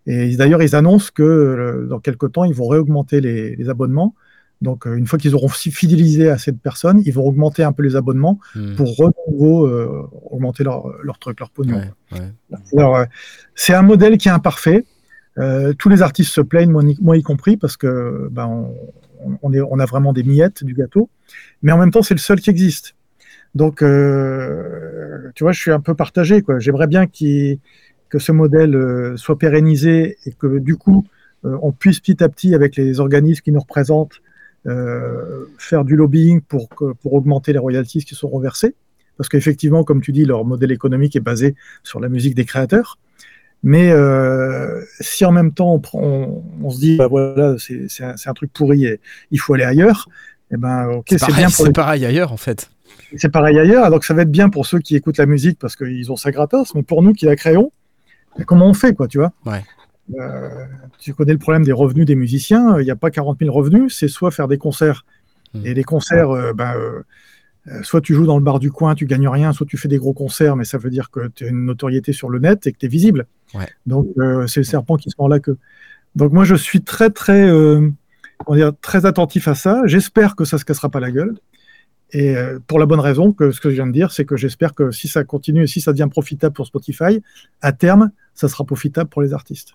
[0.05, 4.13] Et d'ailleurs, ils annoncent que euh, dans quelques temps, ils vont réaugmenter les, les abonnements.
[4.61, 7.71] Donc, euh, une fois qu'ils auront fi- fidélisé assez de personnes, ils vont augmenter un
[7.73, 8.75] peu les abonnements Mm.
[8.75, 11.81] pour de nouveau euh, augmenter leur, leur truc, leur pognon.
[12.11, 12.19] Ouais,
[12.51, 12.59] ouais.
[12.77, 13.05] Alors, euh,
[13.55, 14.85] c'est un modèle qui est imparfait.
[15.39, 18.75] Euh, tous les artistes se plaignent, moi, moi y compris, parce que ben, on,
[19.41, 21.09] on a vraiment des miettes du gâteau.
[21.61, 22.95] Mais en même temps, c'est le seul qui existe.
[23.55, 26.43] Donc, euh, tu vois, je suis un peu partagé.
[26.57, 31.05] J'aimerais bien que ce modèle euh, soit pérennisé et que du coup,
[31.45, 34.21] euh, on puisse petit à petit, avec les organismes qui nous représentent,
[35.57, 38.75] faire du lobbying pour, pour augmenter les royalties qui seront versées.
[39.17, 42.97] Parce qu'effectivement, comme tu dis, leur modèle économique est basé sur la musique des créateurs.
[43.63, 48.03] Mais euh, si en même temps on, prend- on, on se dit, bah voilà, c'est
[48.03, 48.99] un, truc pourri et
[49.31, 50.09] il faut aller ailleurs,
[50.51, 52.69] eh ben, ok, C'est bien pour c'est les- pareil ailleurs en fait.
[53.15, 55.75] c'est pareil ailleurs, donc ça va être bien pour ceux qui écoutent la musique parce
[55.77, 57.71] qu'ils ont ça gratos, mais pour nous qui la créons,
[58.37, 59.31] ben, comment on fait, quoi, tu vois?
[59.45, 59.63] Ouais.
[60.19, 60.49] Euh,
[60.99, 63.95] Tu connais le problème des revenus des musiciens, il n'y a pas 40 000 revenus,
[63.97, 65.05] c'est soit faire des concerts,
[65.53, 65.65] Mm.
[65.67, 67.03] et les concerts, euh, ben, euh,
[67.81, 69.97] soit tu joues dans le bar du coin, tu gagnes rien, soit tu fais des
[69.97, 72.73] gros concerts, mais ça veut dire que tu as une notoriété sur le net et
[72.73, 73.25] que tu es visible.
[73.53, 73.69] Ouais.
[73.85, 75.57] Donc euh, c'est le serpent qui se mord la queue.
[76.15, 77.89] Donc moi je suis très très euh,
[78.51, 79.81] dire, très attentif à ça.
[79.85, 81.35] J'espère que ça se cassera pas la gueule.
[82.11, 84.37] Et euh, pour la bonne raison que ce que je viens de dire, c'est que
[84.37, 87.23] j'espère que si ça continue et si ça devient profitable pour Spotify,
[87.61, 89.73] à terme, ça sera profitable pour les artistes.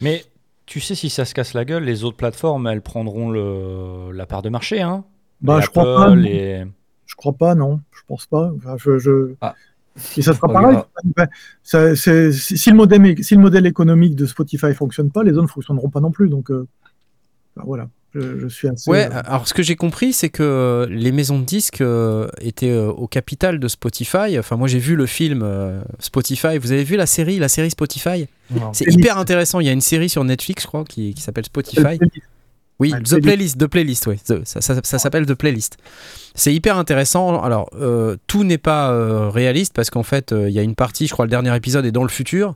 [0.00, 0.24] Mais
[0.66, 4.26] tu sais, si ça se casse la gueule, les autres plateformes, elles prendront le, la
[4.26, 4.80] part de marché.
[4.80, 5.04] Hein
[5.44, 6.16] Bah, je crois pas.
[6.16, 7.80] Je crois pas, non.
[7.92, 8.50] Je pense pas.
[8.56, 9.34] Enfin, je, je...
[9.40, 9.54] Ah,
[10.16, 10.78] Et ça sera Oh, pareil.
[11.16, 11.28] Ben,
[11.62, 15.48] ça- si, le modèle, si le modèle économique de Spotify fonctionne pas, les autres ne
[15.48, 16.28] fonctionneront pas non plus.
[16.28, 16.66] Donc, euh,
[17.56, 18.90] voilà, je, je suis assez.
[18.90, 22.70] Ouais, euh, alors ce que j'ai compris, c'est que les maisons de disques euh, étaient
[22.72, 24.36] euh, au capital de Spotify.
[24.38, 26.58] Enfin, moi j'ai vu le film euh, Spotify.
[26.58, 28.26] Vous avez vu la série, la série Spotify?
[28.72, 29.60] C'est hyper intéressant.
[29.60, 31.98] Il y a une série sur Netflix, je crois, qui, qui s'appelle Spotify.
[32.92, 33.58] Oui, The Playlist.
[33.58, 34.16] The Playlist, oui.
[34.26, 35.76] The- ça ça- ça s'appelle The Playlist.
[36.34, 37.42] C'est hyper intéressant.
[37.42, 40.74] Alors, euh, tout n'est pas euh, réaliste parce qu'en fait, euh, il y a une
[40.74, 42.54] partie, je crois, le dernier épisode est dans le futur.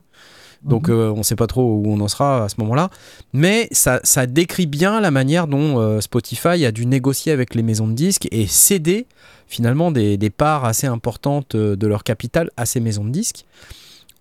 [0.63, 0.95] Donc, Mhm.
[1.13, 2.89] on ne sait pas trop où on en sera à ce moment-là.
[3.31, 7.87] Mais ça, ça décrit bien la manière dont Spotify a dû négocier avec les maisons
[7.87, 9.07] de disques et céder
[9.47, 13.45] finalement des, des parts assez importantes de leur capital à ces maisons de disques.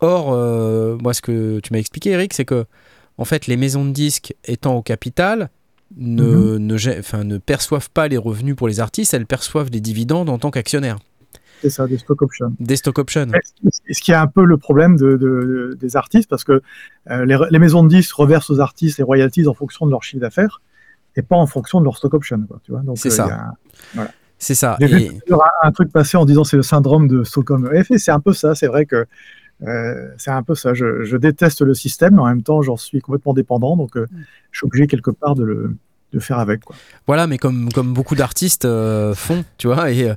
[0.00, 0.30] Or,
[1.02, 2.66] moi, ce que tu m'as expliqué, Eric, c'est que
[3.20, 5.50] en fait, les maisons de disques étant au capital,
[5.96, 9.80] ne, ne, gè- enfin, ne perçoivent pas les revenus pour les artistes, elles perçoivent des
[9.80, 10.98] dividendes en tant qu'actionnaires,
[11.62, 12.52] C'est ça, des stock options.
[12.60, 13.26] des stock options.
[13.90, 16.60] Ce- qui est un peu le problème de, de- des artistes, parce que
[17.10, 20.02] euh, les, les maisons de disques reversent aux artistes les royalties en fonction de leur
[20.02, 20.60] chiffre d'affaires
[21.16, 22.38] et pas en fonction de leur stock option.
[22.46, 23.24] Quoi, tu vois Donc, C'est euh, ça.
[23.24, 23.52] il y a-
[23.94, 24.10] voilà.
[24.40, 24.76] C'est ça.
[24.78, 27.66] J'ai Et- un, un truc passer en disant c'est le syndrome de Stockholm.
[27.66, 28.54] En effet, c'est un peu ça.
[28.54, 29.06] C'est vrai que
[29.66, 30.74] euh, c'est un peu ça.
[30.74, 34.06] Je, je déteste le système, mais en même temps, j'en suis complètement dépendant, donc euh,
[34.50, 35.74] je suis obligé quelque part de le
[36.12, 36.64] de faire avec.
[36.64, 36.76] Quoi.
[37.06, 39.90] Voilà, mais comme, comme beaucoup d'artistes euh, font, tu vois.
[39.90, 40.14] Et, euh,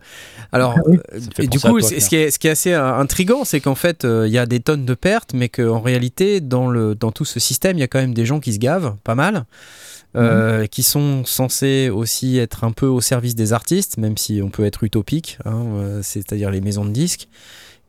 [0.52, 1.00] alors, Ah oui.
[1.40, 4.06] et du coup, toi, ce, qui est, ce qui est assez intriguant, c'est qu'en fait,
[4.06, 7.26] euh, il y a des tonnes de pertes, mais qu'en réalité, dans, le, dans tout
[7.26, 9.46] ce système, il y a quand même des gens qui se gavent, pas mal,
[10.16, 14.50] euh, qui sont censés aussi être un peu au service des artistes, même si on
[14.50, 17.28] peut être utopique, hein, euh, c'est-à-dire les maisons de disques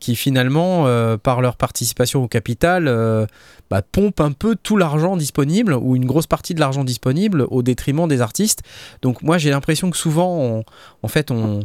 [0.02, 3.24] qui finalement, euh, par leur participation au capital, euh,
[3.70, 7.62] bah, pompent un peu tout l'argent disponible ou une grosse partie de l'argent disponible au
[7.62, 8.62] détriment des artistes.
[9.00, 10.64] Donc moi j'ai l'impression que souvent, on-
[11.04, 11.60] en fait, on,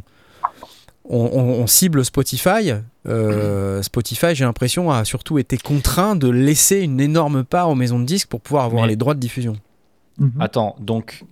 [1.09, 2.73] on, on- on cible Spotify.
[3.07, 7.99] Euh, Spotify, j'ai l'impression, a surtout été contraint de laisser une énorme part aux maisons
[7.99, 9.55] de disques pour pouvoir avoir Mais- les droits de diffusion.
[10.19, 10.33] Mhm.
[10.39, 11.23] Attends, donc,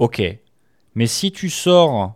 [0.00, 0.22] ok.
[0.96, 2.14] Mais si tu sors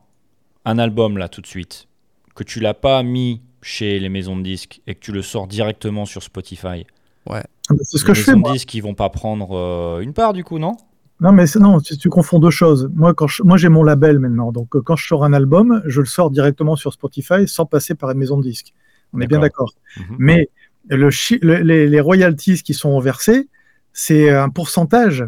[0.64, 1.86] un album là tout de suite,
[2.34, 5.46] que tu l'as pas mis chez les maisons de disques et que tu le sors
[5.46, 6.86] directement sur Spotify,
[7.28, 8.30] Ah, bah, C'est ce que les je fais.
[8.32, 8.50] maisons Moi.
[8.50, 10.76] de disques ils vont pas prendre euh, une part du coup, non?
[11.20, 12.90] Non, mais c'est- non, tu, tu confonds deux choses.
[12.94, 15.82] Moi, quand je- moi, j'ai mon label maintenant, donc euh, quand je sors un album,
[15.86, 18.72] je le sors directement sur Spotify sans passer par une maison de disques.
[19.12, 19.72] On est bien d'accord.
[19.96, 20.16] Mhm.
[20.18, 20.48] Mais
[20.88, 23.48] le chi- le- les, les royalties qui sont versées,
[23.92, 25.24] c'est un pourcentage.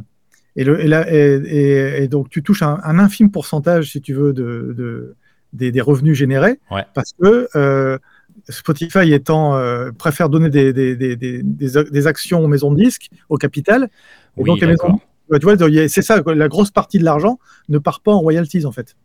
[0.56, 4.00] Et, le, et, la- et- et- et donc, tu touches un, un infime pourcentage, si
[4.00, 5.16] tu veux, de, de-
[5.54, 6.60] des, des revenus générés.
[6.70, 6.84] Ouais.
[6.94, 7.98] Parce que euh,
[8.48, 12.82] Spotify étant, euh, préfère donner des, des, des, des, des- des actions aux maisons de
[12.82, 13.88] disques, au capital.
[14.38, 15.00] Et Oui, donc, maisons
[15.38, 17.38] tu vois, a- c'est ça, la grosse partie de l'argent
[17.68, 18.96] ne part pas en royalties, en fait.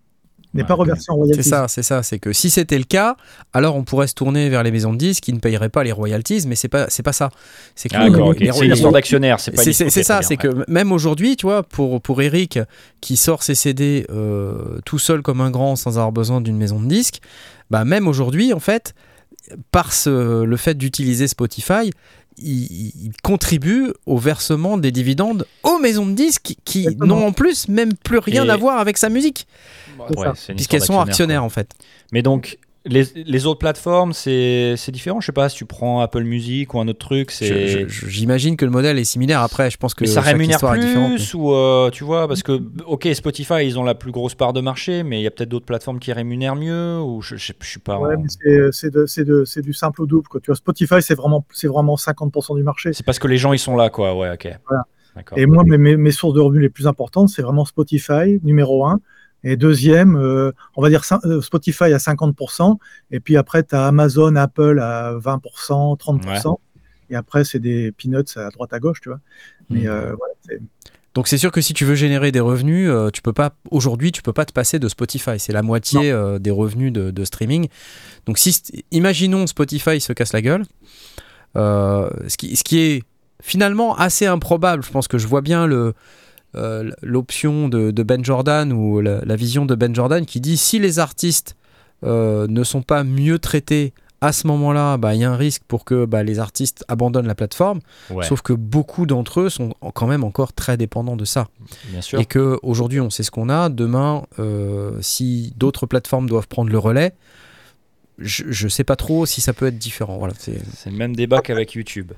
[0.53, 1.43] N'est Ouais, pas reversée en royalties.
[1.43, 2.03] C'est ça, c'est ça.
[2.03, 3.17] C'est que si c'était le cas,
[3.53, 5.91] alors on pourrait se tourner vers les maisons de disques qui ne payeraient pas les
[5.91, 7.31] royalties, mais c'est pas, c'est pas ça.
[7.75, 8.39] C'est que Ah, d'accord, ok.
[8.39, 11.47] les- C'est une les- histoire d'actionnaire, c'est pas C'est ça, c'est que même aujourd'hui, tu
[11.47, 12.59] vois, pour, pour Eric
[13.01, 16.79] qui sort ses CD euh, tout seul comme un grand sans avoir besoin d'une maison
[16.79, 17.19] de disques,
[17.71, 18.93] bah même aujourd'hui, en fait,
[19.71, 21.91] par ce- le fait d'utiliser Spotify,
[22.37, 27.05] il, contribue au versement des dividendes aux maisons de disques qui Exactement.
[27.19, 29.45] n'ont en plus même plus rien Et- à voir avec sa musique,
[30.17, 31.69] Ouais, puisqu'elles sont actionnaires en fait.
[32.11, 35.22] Mais donc, les, les autres plateformes, c'est c'est différent.
[35.22, 37.31] Je sais pas si tu prends Apple Music ou un autre truc,
[37.88, 39.41] J'imagine que le modèle est similaire.
[39.41, 41.10] Après, je pense que Mais ça chaque rémunère histoire est différente.
[41.11, 44.35] mais- plus ou euh, tu vois parce que ok Spotify ils ont la plus grosse
[44.35, 47.35] part de marché mais il y a peut-être d'autres plateformes qui rémunèrent mieux ou je,
[47.38, 50.01] je, je suis pas Ouais, en- mais c'est- c'est de- c'est de- c'est du simple
[50.01, 50.27] au double.
[50.27, 50.39] Quoi.
[50.41, 52.93] Tu vois, Spotify, c'est vraiment, c'est vraiment 50% du marché.
[52.93, 54.84] c'est parce que les gens ils sont là quoi ouais ok Voilà.
[55.15, 58.39] d'accord Et moi, mes, mes, mes sources de revenus les plus importantes, c'est vraiment Spotify,
[58.43, 58.99] numéro un.
[59.43, 62.77] Et deuxième, euh, on va dire euh, Spotify à 50%.
[63.11, 66.57] Et puis après, tu as Amazon, Apple à 20%, 30%.
[67.09, 69.19] Et après, c'est des peanuts à droite à gauche, tu vois.
[69.69, 69.87] Mais Mhm.
[69.87, 70.59] euh, voilà,
[71.13, 74.11] Donc c'est sûr que si tu veux générer des revenus, euh, tu peux pas aujourd'hui
[74.11, 75.37] tu peux pas te passer de Spotify.
[75.37, 77.67] C'est la moitié euh, des revenus de, de streaming.
[78.25, 78.61] Donc si
[78.91, 80.63] imaginons Spotify se casse la gueule,
[81.55, 83.03] euh, ce, qui, ce qui est
[83.41, 84.83] finalement assez improbable.
[84.83, 85.93] Je pense que je vois bien le
[86.55, 90.57] euh, l'option de, de Ben Jordan ou la, la vision de Ben Jordan qui dit
[90.57, 91.55] si les artistes
[92.03, 95.63] euh, ne sont pas mieux traités à ce moment-là, bah, il y a un risque
[95.67, 97.81] pour que bah, les artistes abandonnent la plateforme.
[98.09, 101.47] ouais Sauf que beaucoup d'entre eux sont quand même encore très dépendants de ça.
[101.89, 103.67] bien sûr Et que aujourd'hui on sait ce qu'on a.
[103.67, 107.11] Demain, euh, si d'autres plateformes doivent prendre le relais,
[108.17, 110.17] je, je sais pas trop si ça peut être différent.
[110.17, 112.13] Voilà, c'est le même débat qu'avec YouTube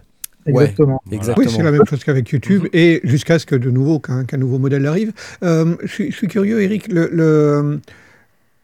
[0.48, 0.64] Ouais.
[0.64, 1.02] exactement.
[1.12, 1.46] exactement.
[1.48, 4.60] Oui, c'est la même chose qu'avec YouTube, et jusqu'à ce que de nouveau qu'un nouveau
[4.60, 5.12] modèle arrive.
[5.44, 7.80] Euh, je, suis, je suis curieux, Eric, le, le-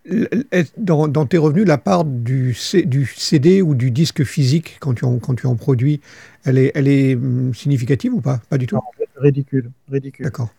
[0.05, 4.23] le- est- dans, dans tes revenus, la part du, C- du CD ou du disque
[4.23, 6.01] physique quand tu en, quand tu en produis,
[6.43, 8.41] elle est, elle est hum, significative ou pas?
[8.49, 8.75] Pas du tout?
[8.75, 8.81] Non,
[9.17, 10.23] ridicule, ridicule.
[10.25, 10.49] D'accord.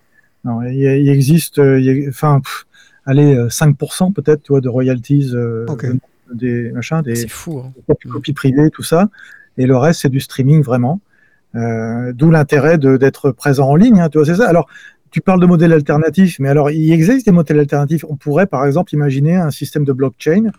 [0.44, 2.66] Non, il, il existe, euh, il enfin, pff,
[3.06, 5.86] allez, euh, 5% peut-être, tu vois, de royalties, euh, Ok.
[6.34, 7.58] des machins, des fou.
[7.60, 7.72] hein.
[7.86, 9.08] copies, copies privées, tout ça.
[9.58, 11.00] Et le reste, c'est du streaming vraiment.
[11.54, 14.00] Euh, D'où l'intérêt d'être présent en ligne.
[14.00, 14.48] hein, tu vois, c'est ça.
[14.48, 14.68] Alors,
[15.10, 18.04] tu parles de modèles alternatifs, mais alors il existe des modèles alternatifs.
[18.08, 20.50] On pourrait, par exemple, imaginer un système de blockchain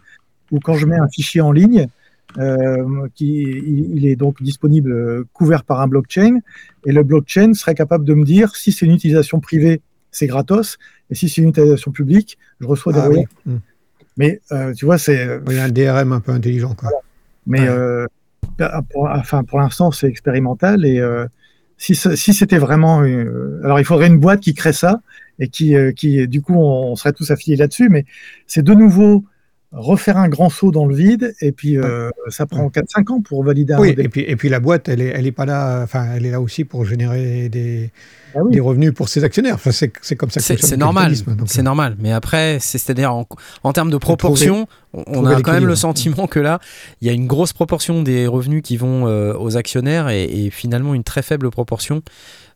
[0.51, 1.87] où quand je mets un fichier en ligne,
[2.37, 6.39] euh, qui il, est donc disponible couvert par un blockchain,
[6.85, 10.77] et le blockchain serait capable de me dire si c'est une utilisation privée, c'est gratos,
[11.09, 13.25] et si c'est une utilisation publique, je reçois des Ah oui.
[13.47, 13.57] Hmm.
[14.17, 16.75] Mais euh, tu vois, c'est Il y a un DRM un peu intelligent.
[16.75, 16.89] Quoi.
[17.47, 17.67] mais Ouais.
[17.67, 18.05] euh,
[18.89, 20.85] pour, enfin, pour l'instant, c'est expérimental.
[20.85, 21.25] Et euh,
[21.77, 23.01] si c'était vraiment.
[23.03, 25.01] euh, alors, il faudrait une boîte qui crée ça
[25.39, 27.89] et qui, euh, qui du coup, on, on serait tous affiliés là-dessus.
[27.89, 28.05] Mais
[28.47, 29.25] c'est de nouveau
[29.73, 31.33] refaire un grand saut dans le vide.
[31.41, 34.05] Et puis, euh, ça prend 4-5 ans pour valider un Oui, modèle.
[34.05, 35.81] et puis, et puis la boîte, elle est, elle est pas là.
[35.83, 37.91] Enfin, elle est là aussi pour générer des,
[38.35, 38.51] Ah oui.
[38.51, 39.55] des revenus pour ses actionnaires.
[39.55, 41.13] Enfin, c'est c'est comme ça que C'est normal,
[41.45, 41.95] c'est euh, normal.
[41.99, 43.27] Mais après, c'est- c'est-à-dire en,
[43.63, 46.59] en termes de proportion, on- on trouver a quand même le sentiment que là,
[47.01, 50.49] il y a une grosse proportion des revenus qui vont euh, aux actionnaires et, et
[50.51, 52.01] finalement une très faible proportion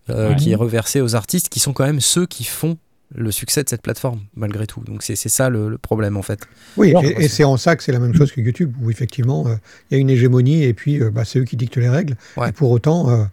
[0.09, 0.35] euh, Ouais.
[0.35, 2.77] qui est reversée aux artistes, qui sont quand même ceux qui font
[3.15, 4.81] le succès de cette plateforme malgré tout.
[4.81, 6.41] Donc c'est c'est ça le, le problème en fait.
[6.75, 9.47] Oui, et, et c'est en ça que c'est la même chose que YouTube, où effectivement,
[9.47, 9.55] euh,
[9.89, 12.15] il y a une hégémonie et puis euh, bah, c'est eux qui dictent les règles.
[12.35, 12.49] Ouais.
[12.49, 13.23] Et pour autant, euh,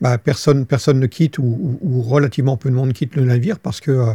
[0.00, 3.58] bah, personne, personne ne quitte ou, ou- ou relativement peu de monde quitte le navire
[3.58, 4.12] parce que euh,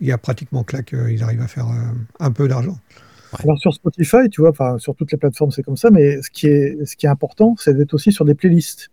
[0.00, 2.78] il y a pratiquement que là qu'ils arrivent à faire euh, un peu d'argent.
[3.42, 5.90] Alors, sur Spotify, tu vois, enfin, sur toutes les plateformes, c'est comme ça.
[5.90, 8.90] Mais ce qui est, ce qui est important, c'est d'être aussi sur des playlists.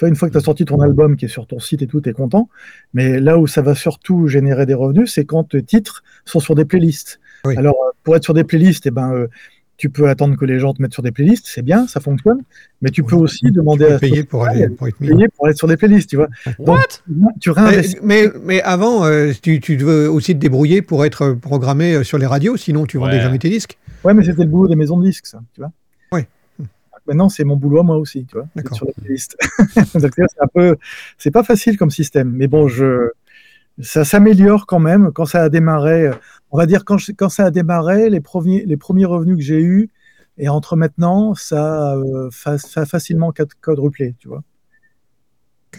[0.00, 1.86] Vois, une fois que tu as sorti ton album qui est sur ton site et
[1.86, 2.48] tout, tu es content.
[2.94, 6.54] Mais là où ça va surtout générer des revenus, c'est quand tes titres sont sur
[6.54, 7.20] des playlists.
[7.44, 7.56] Oui.
[7.56, 9.28] Alors, euh, pour être sur des playlists, eh ben, euh,
[9.76, 12.42] tu peux attendre que les gens te mettent sur des playlists, c'est bien, ça fonctionne.
[12.80, 15.08] Mais tu peux aussi demander à payer pour, aller, pour être mis.
[15.08, 16.28] payer pour être sur des playlists, tu vois.
[16.60, 16.78] Donc,
[17.40, 17.98] tu Mais, réinvestis.
[18.02, 22.26] mais, mais avant, euh, tu, tu devais aussi te débrouiller pour être programmé sur les
[22.26, 23.20] radios, sinon tu vendais Ouais.
[23.22, 23.76] jamais tes disques.
[24.04, 25.70] Ouais, mais c'était le boulot des maisons de disques, ça, tu vois.
[27.06, 29.36] Maintenant, c'est mon boulot moi aussi, tu vois, sur la playlist.
[30.30, 30.76] C'est un peu,
[31.18, 33.10] c'est pas facile comme système, mais bon, je,
[33.80, 35.12] ça s'améliore quand même.
[35.12, 36.14] Quand ça a démarré, euh,
[36.50, 39.42] on va dire quand, je- quand ça a démarré, les premiers, les premiers revenus que
[39.44, 39.90] j'ai eus,
[40.38, 44.42] et entre maintenant, ça, euh, fa- ça a facilement quad- quadruplé, tu vois.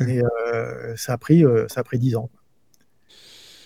[0.08, 2.30] Et euh, ça a pris, euh, ça a pris 10 ans.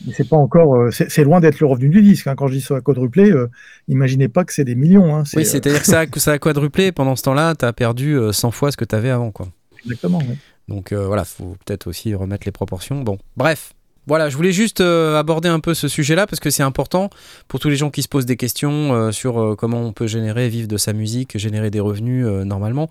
[0.08, 2.28] Mais c'est pas encore, euh, c'est loin d'être le revenu du disque.
[2.28, 2.36] hein.
[2.36, 3.50] Quand je dis ça a quadruplé, euh,
[3.88, 5.16] imaginez pas que c'est des millions.
[5.16, 5.24] Hein.
[5.36, 6.92] Oui, euh, c'est-à-dire que ça, a- que ça a quadruplé.
[6.94, 9.32] Pendant ce temps-là, tu as perdu euh, 100 fois ce que tu avais avant.
[9.32, 9.48] Quoi.
[9.84, 10.22] exactement.
[10.68, 13.02] Donc euh, voilà, faut peut-être aussi remettre les proportions.
[13.02, 13.74] Bon, bref.
[14.10, 17.12] Voilà, je voulais juste euh, aborder un peu ce sujet-là parce que c'est important
[17.48, 20.08] pour tous les gens qui se posent des questions euh, sur euh, comment on peut
[20.08, 22.90] générer, vivre de sa musique, générer des revenus normalement.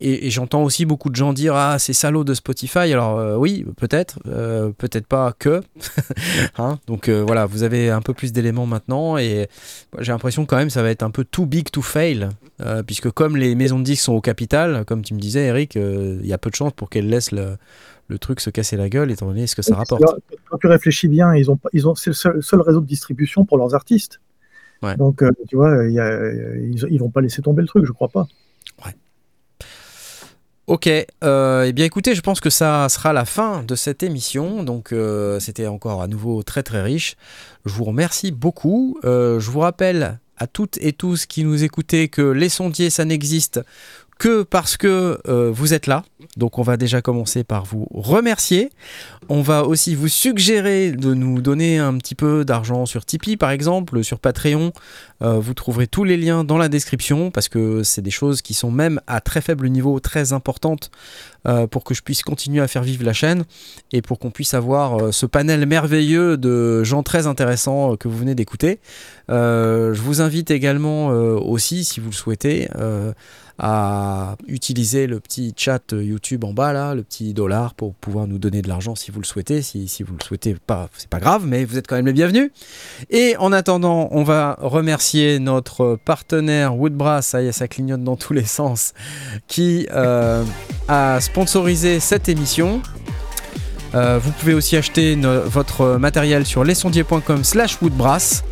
[0.00, 2.94] Et, j'entends aussi beaucoup de gens dire ah c'est salaud de Spotify.
[2.94, 4.18] Alors oui, peut-être,
[4.78, 5.60] peut-être pas que.
[6.56, 9.48] Hein Donc voilà, vous avez un peu plus d'éléments maintenant et
[9.98, 12.28] j'ai l'impression quand même ça va être un peu too big to fail
[12.86, 16.26] puisque comme les maisons de disques sont au capital, comme tu me disais Eric, il
[16.26, 17.56] y a peu de chances pour qu'elles laissent le,
[18.08, 20.02] le truc se casser la gueule étant donné ce que ça rapporte.
[20.50, 23.44] Quand tu réfléchis bien, ils ont, ils ont, c'est le seul, seul réseau de distribution
[23.44, 24.20] pour leurs artistes.
[24.82, 24.96] Ouais.
[24.96, 27.86] Donc, euh, tu vois, il y a- ils, ils vont pas laisser tomber le truc,
[27.86, 28.26] je crois pas.
[30.66, 34.62] Ok, euh, eh bien écoutez, je pense que ça sera la fin de cette émission.
[34.62, 37.16] Donc euh, c'était encore à nouveau très très riche.
[37.66, 38.98] Je vous remercie beaucoup.
[39.04, 43.04] Euh, je vous rappelle à toutes et tous qui nous écoutez que les sondiers, ça
[43.04, 43.60] n'existe
[44.18, 46.04] que parce que euh, vous êtes là.
[46.36, 48.70] Donc on va déjà commencer par vous remercier.
[49.28, 53.50] On va aussi vous suggérer de nous donner un petit peu d'argent sur Tipeee par
[53.50, 54.72] exemple, sur Patreon.
[55.22, 58.54] Euh, vous trouverez tous les liens dans la description parce que c'est des choses qui
[58.54, 60.90] sont même à très faible niveau très importantes
[61.46, 63.44] euh, pour que je puisse continuer à faire vivre la chaîne
[63.92, 68.34] et pour qu'on puisse avoir ce panel merveilleux de gens très intéressants que vous venez
[68.34, 68.80] d'écouter.
[69.28, 72.68] Je vous invite également aussi, si vous le souhaitez,
[73.58, 78.38] à utiliser le petit chat YouTube en bas là, le petit dollar pour pouvoir nous
[78.38, 79.62] donner de l'argent si vous le souhaitez.
[79.62, 82.12] Si, si vous le souhaitez pas, c'est pas grave, mais vous êtes quand même les
[82.12, 82.50] bienvenus.
[83.10, 88.44] Et en attendant, on va remercier notre partenaire Woodbrass, ça ça clignote dans tous les
[88.44, 88.94] sens,
[89.46, 90.44] qui euh,
[90.88, 92.82] a sponsorisé cette émission.
[93.94, 98.42] Euh, vous pouvez aussi acheter votre matériel sur lesondiers.com slash woodbrass.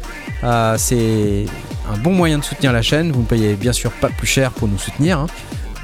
[0.44, 1.46] Euh, c'est
[1.92, 3.12] un bon moyen de soutenir la chaîne.
[3.12, 5.18] Vous ne payez bien sûr pas plus cher pour nous soutenir.
[5.18, 5.26] hein.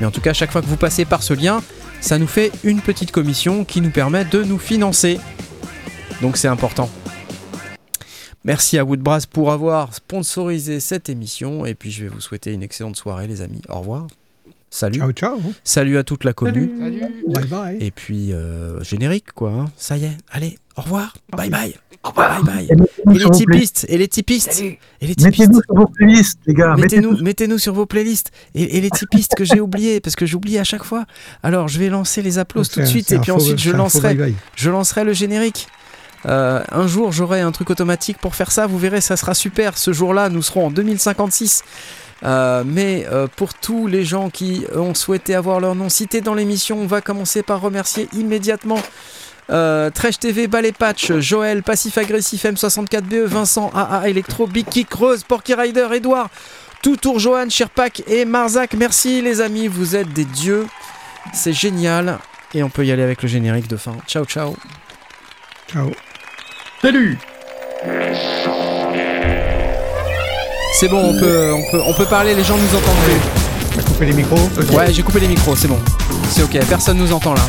[0.01, 1.63] Mais en tout cas, chaque fois que vous passez par ce lien,
[2.01, 5.19] ça nous fait une petite commission qui nous permet de nous financer.
[6.23, 6.89] Donc c'est important.
[8.45, 11.67] Merci à Woodbrass pour avoir sponsorisé cette émission.
[11.67, 13.63] Et puis je vais vous souhaiter une excellente soirée les amis.
[13.69, 14.07] Au revoir.
[14.71, 14.99] Salut.
[14.99, 15.41] Ciao, ciao.
[15.65, 17.11] Salut à toute la commune.
[17.29, 17.77] Bye bye.
[17.81, 19.51] Et puis, euh, générique, quoi.
[19.51, 19.65] hein.
[19.77, 20.17] Ça y est.
[20.31, 21.15] Allez, au revoir.
[21.37, 21.75] Bye bye.
[22.15, 22.69] Bye bye.
[23.15, 25.41] Et les typistes, et les typistes, et les typistes.
[25.41, 26.75] Mettez-nous sur vos playlists, les gars.
[26.77, 27.25] Mettez-nous Mettez-nous.
[27.25, 30.65] mettez sur vos playlists et, et les typistes que j'ai oubliés parce que j'oublie à
[30.65, 31.07] chaque fois.
[31.43, 34.35] Alors je vais lancer les applauses tout de suite et puis faux- ensuite je lancerai
[34.55, 35.67] je lancerai le générique.
[36.27, 38.67] Euh, un jour j'aurai un truc automatique pour faire ça.
[38.67, 39.77] Vous verrez, ça sera super.
[39.77, 41.63] Ce jour-là, nous serons en 2056.
[42.25, 46.35] Euh, mais euh, pour tous les gens qui ont souhaité avoir leur nom cité dans
[46.35, 48.81] l'émission, on va commencer par remercier immédiatement
[49.51, 54.93] euh, Tresh TV, Ballet Patch, Joël, Passif Agressif, M64BE, E, Vincent, AA Electro, Big Kick,
[54.93, 56.29] Rose, Porky Rider, Edouard,
[56.83, 58.75] Toutour, Johan, Sherpak et Marzac.
[58.75, 60.67] Merci les amis, vous êtes des dieux.
[61.33, 62.19] C'est génial.
[62.55, 63.97] Et on peut y aller avec le générique de fin.
[64.07, 64.57] Ciao, ciao.
[65.71, 65.91] Ciao.
[66.83, 67.19] Salut
[70.75, 73.21] C'est bon, on peut, on, peut, on peut parler, les gens nous entendent plus.
[73.75, 74.51] T'as coupé les micros?
[74.73, 75.79] Ouais, j'ai coupé les micros, c'est bon.
[76.31, 77.43] C'est ok, personne nous entend là.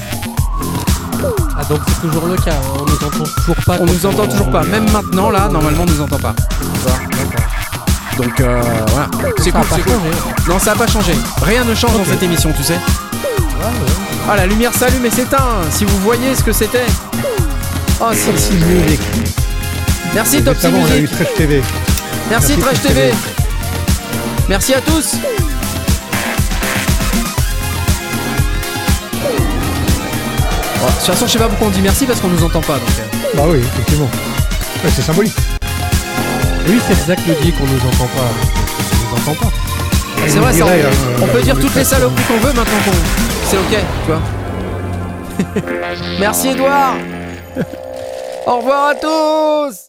[1.58, 3.78] Ah, donc c'est toujours le cas, hein, on nous entend toujours pas.
[3.80, 4.64] On nous entend toujours pas.
[4.64, 6.34] Même maintenant là, normalement on nous entend pas.
[8.18, 9.08] Donc euh, voilà.
[9.38, 9.94] C'est cool, pas c'est cool.
[9.94, 10.10] changé.
[10.48, 11.14] Non, ça a pas changé.
[11.42, 12.80] Rien ne change dans cette émission, tu sais.
[14.30, 15.62] Ah, la lumière s'allume et s'éteint.
[15.72, 16.86] Si vous voyez ce que c'était.
[18.02, 18.54] Oh, si, si.
[20.14, 21.16] Merci Top Récemment, on a eu Music.
[21.18, 21.62] Trash TV.
[22.30, 22.94] Merci Merci, Trash TV.
[22.94, 23.14] TV.
[24.48, 25.14] Merci à tous.
[25.14, 25.18] De
[30.86, 32.74] toute façon, je sais pas pourquoi on dit merci parce qu'on nous entend pas.
[32.74, 33.04] Donc, euh.
[33.36, 34.08] Bah oui, effectivement.
[34.84, 35.36] Ouais, c'est symbolique.
[36.68, 38.22] Oui, c'est Zach le dit qu'on nous entend pas.
[38.22, 39.52] On nous entend pas.
[40.28, 42.38] C'est on vrai, ça, dirait, on, euh, on peut dire toutes le les saloperies qu'on
[42.38, 42.92] veut maintenant qu'on.
[43.50, 43.76] C'est ok,
[44.06, 44.22] tu vois.
[46.20, 46.94] Merci Edouard.
[48.46, 49.88] Au revoir à tous.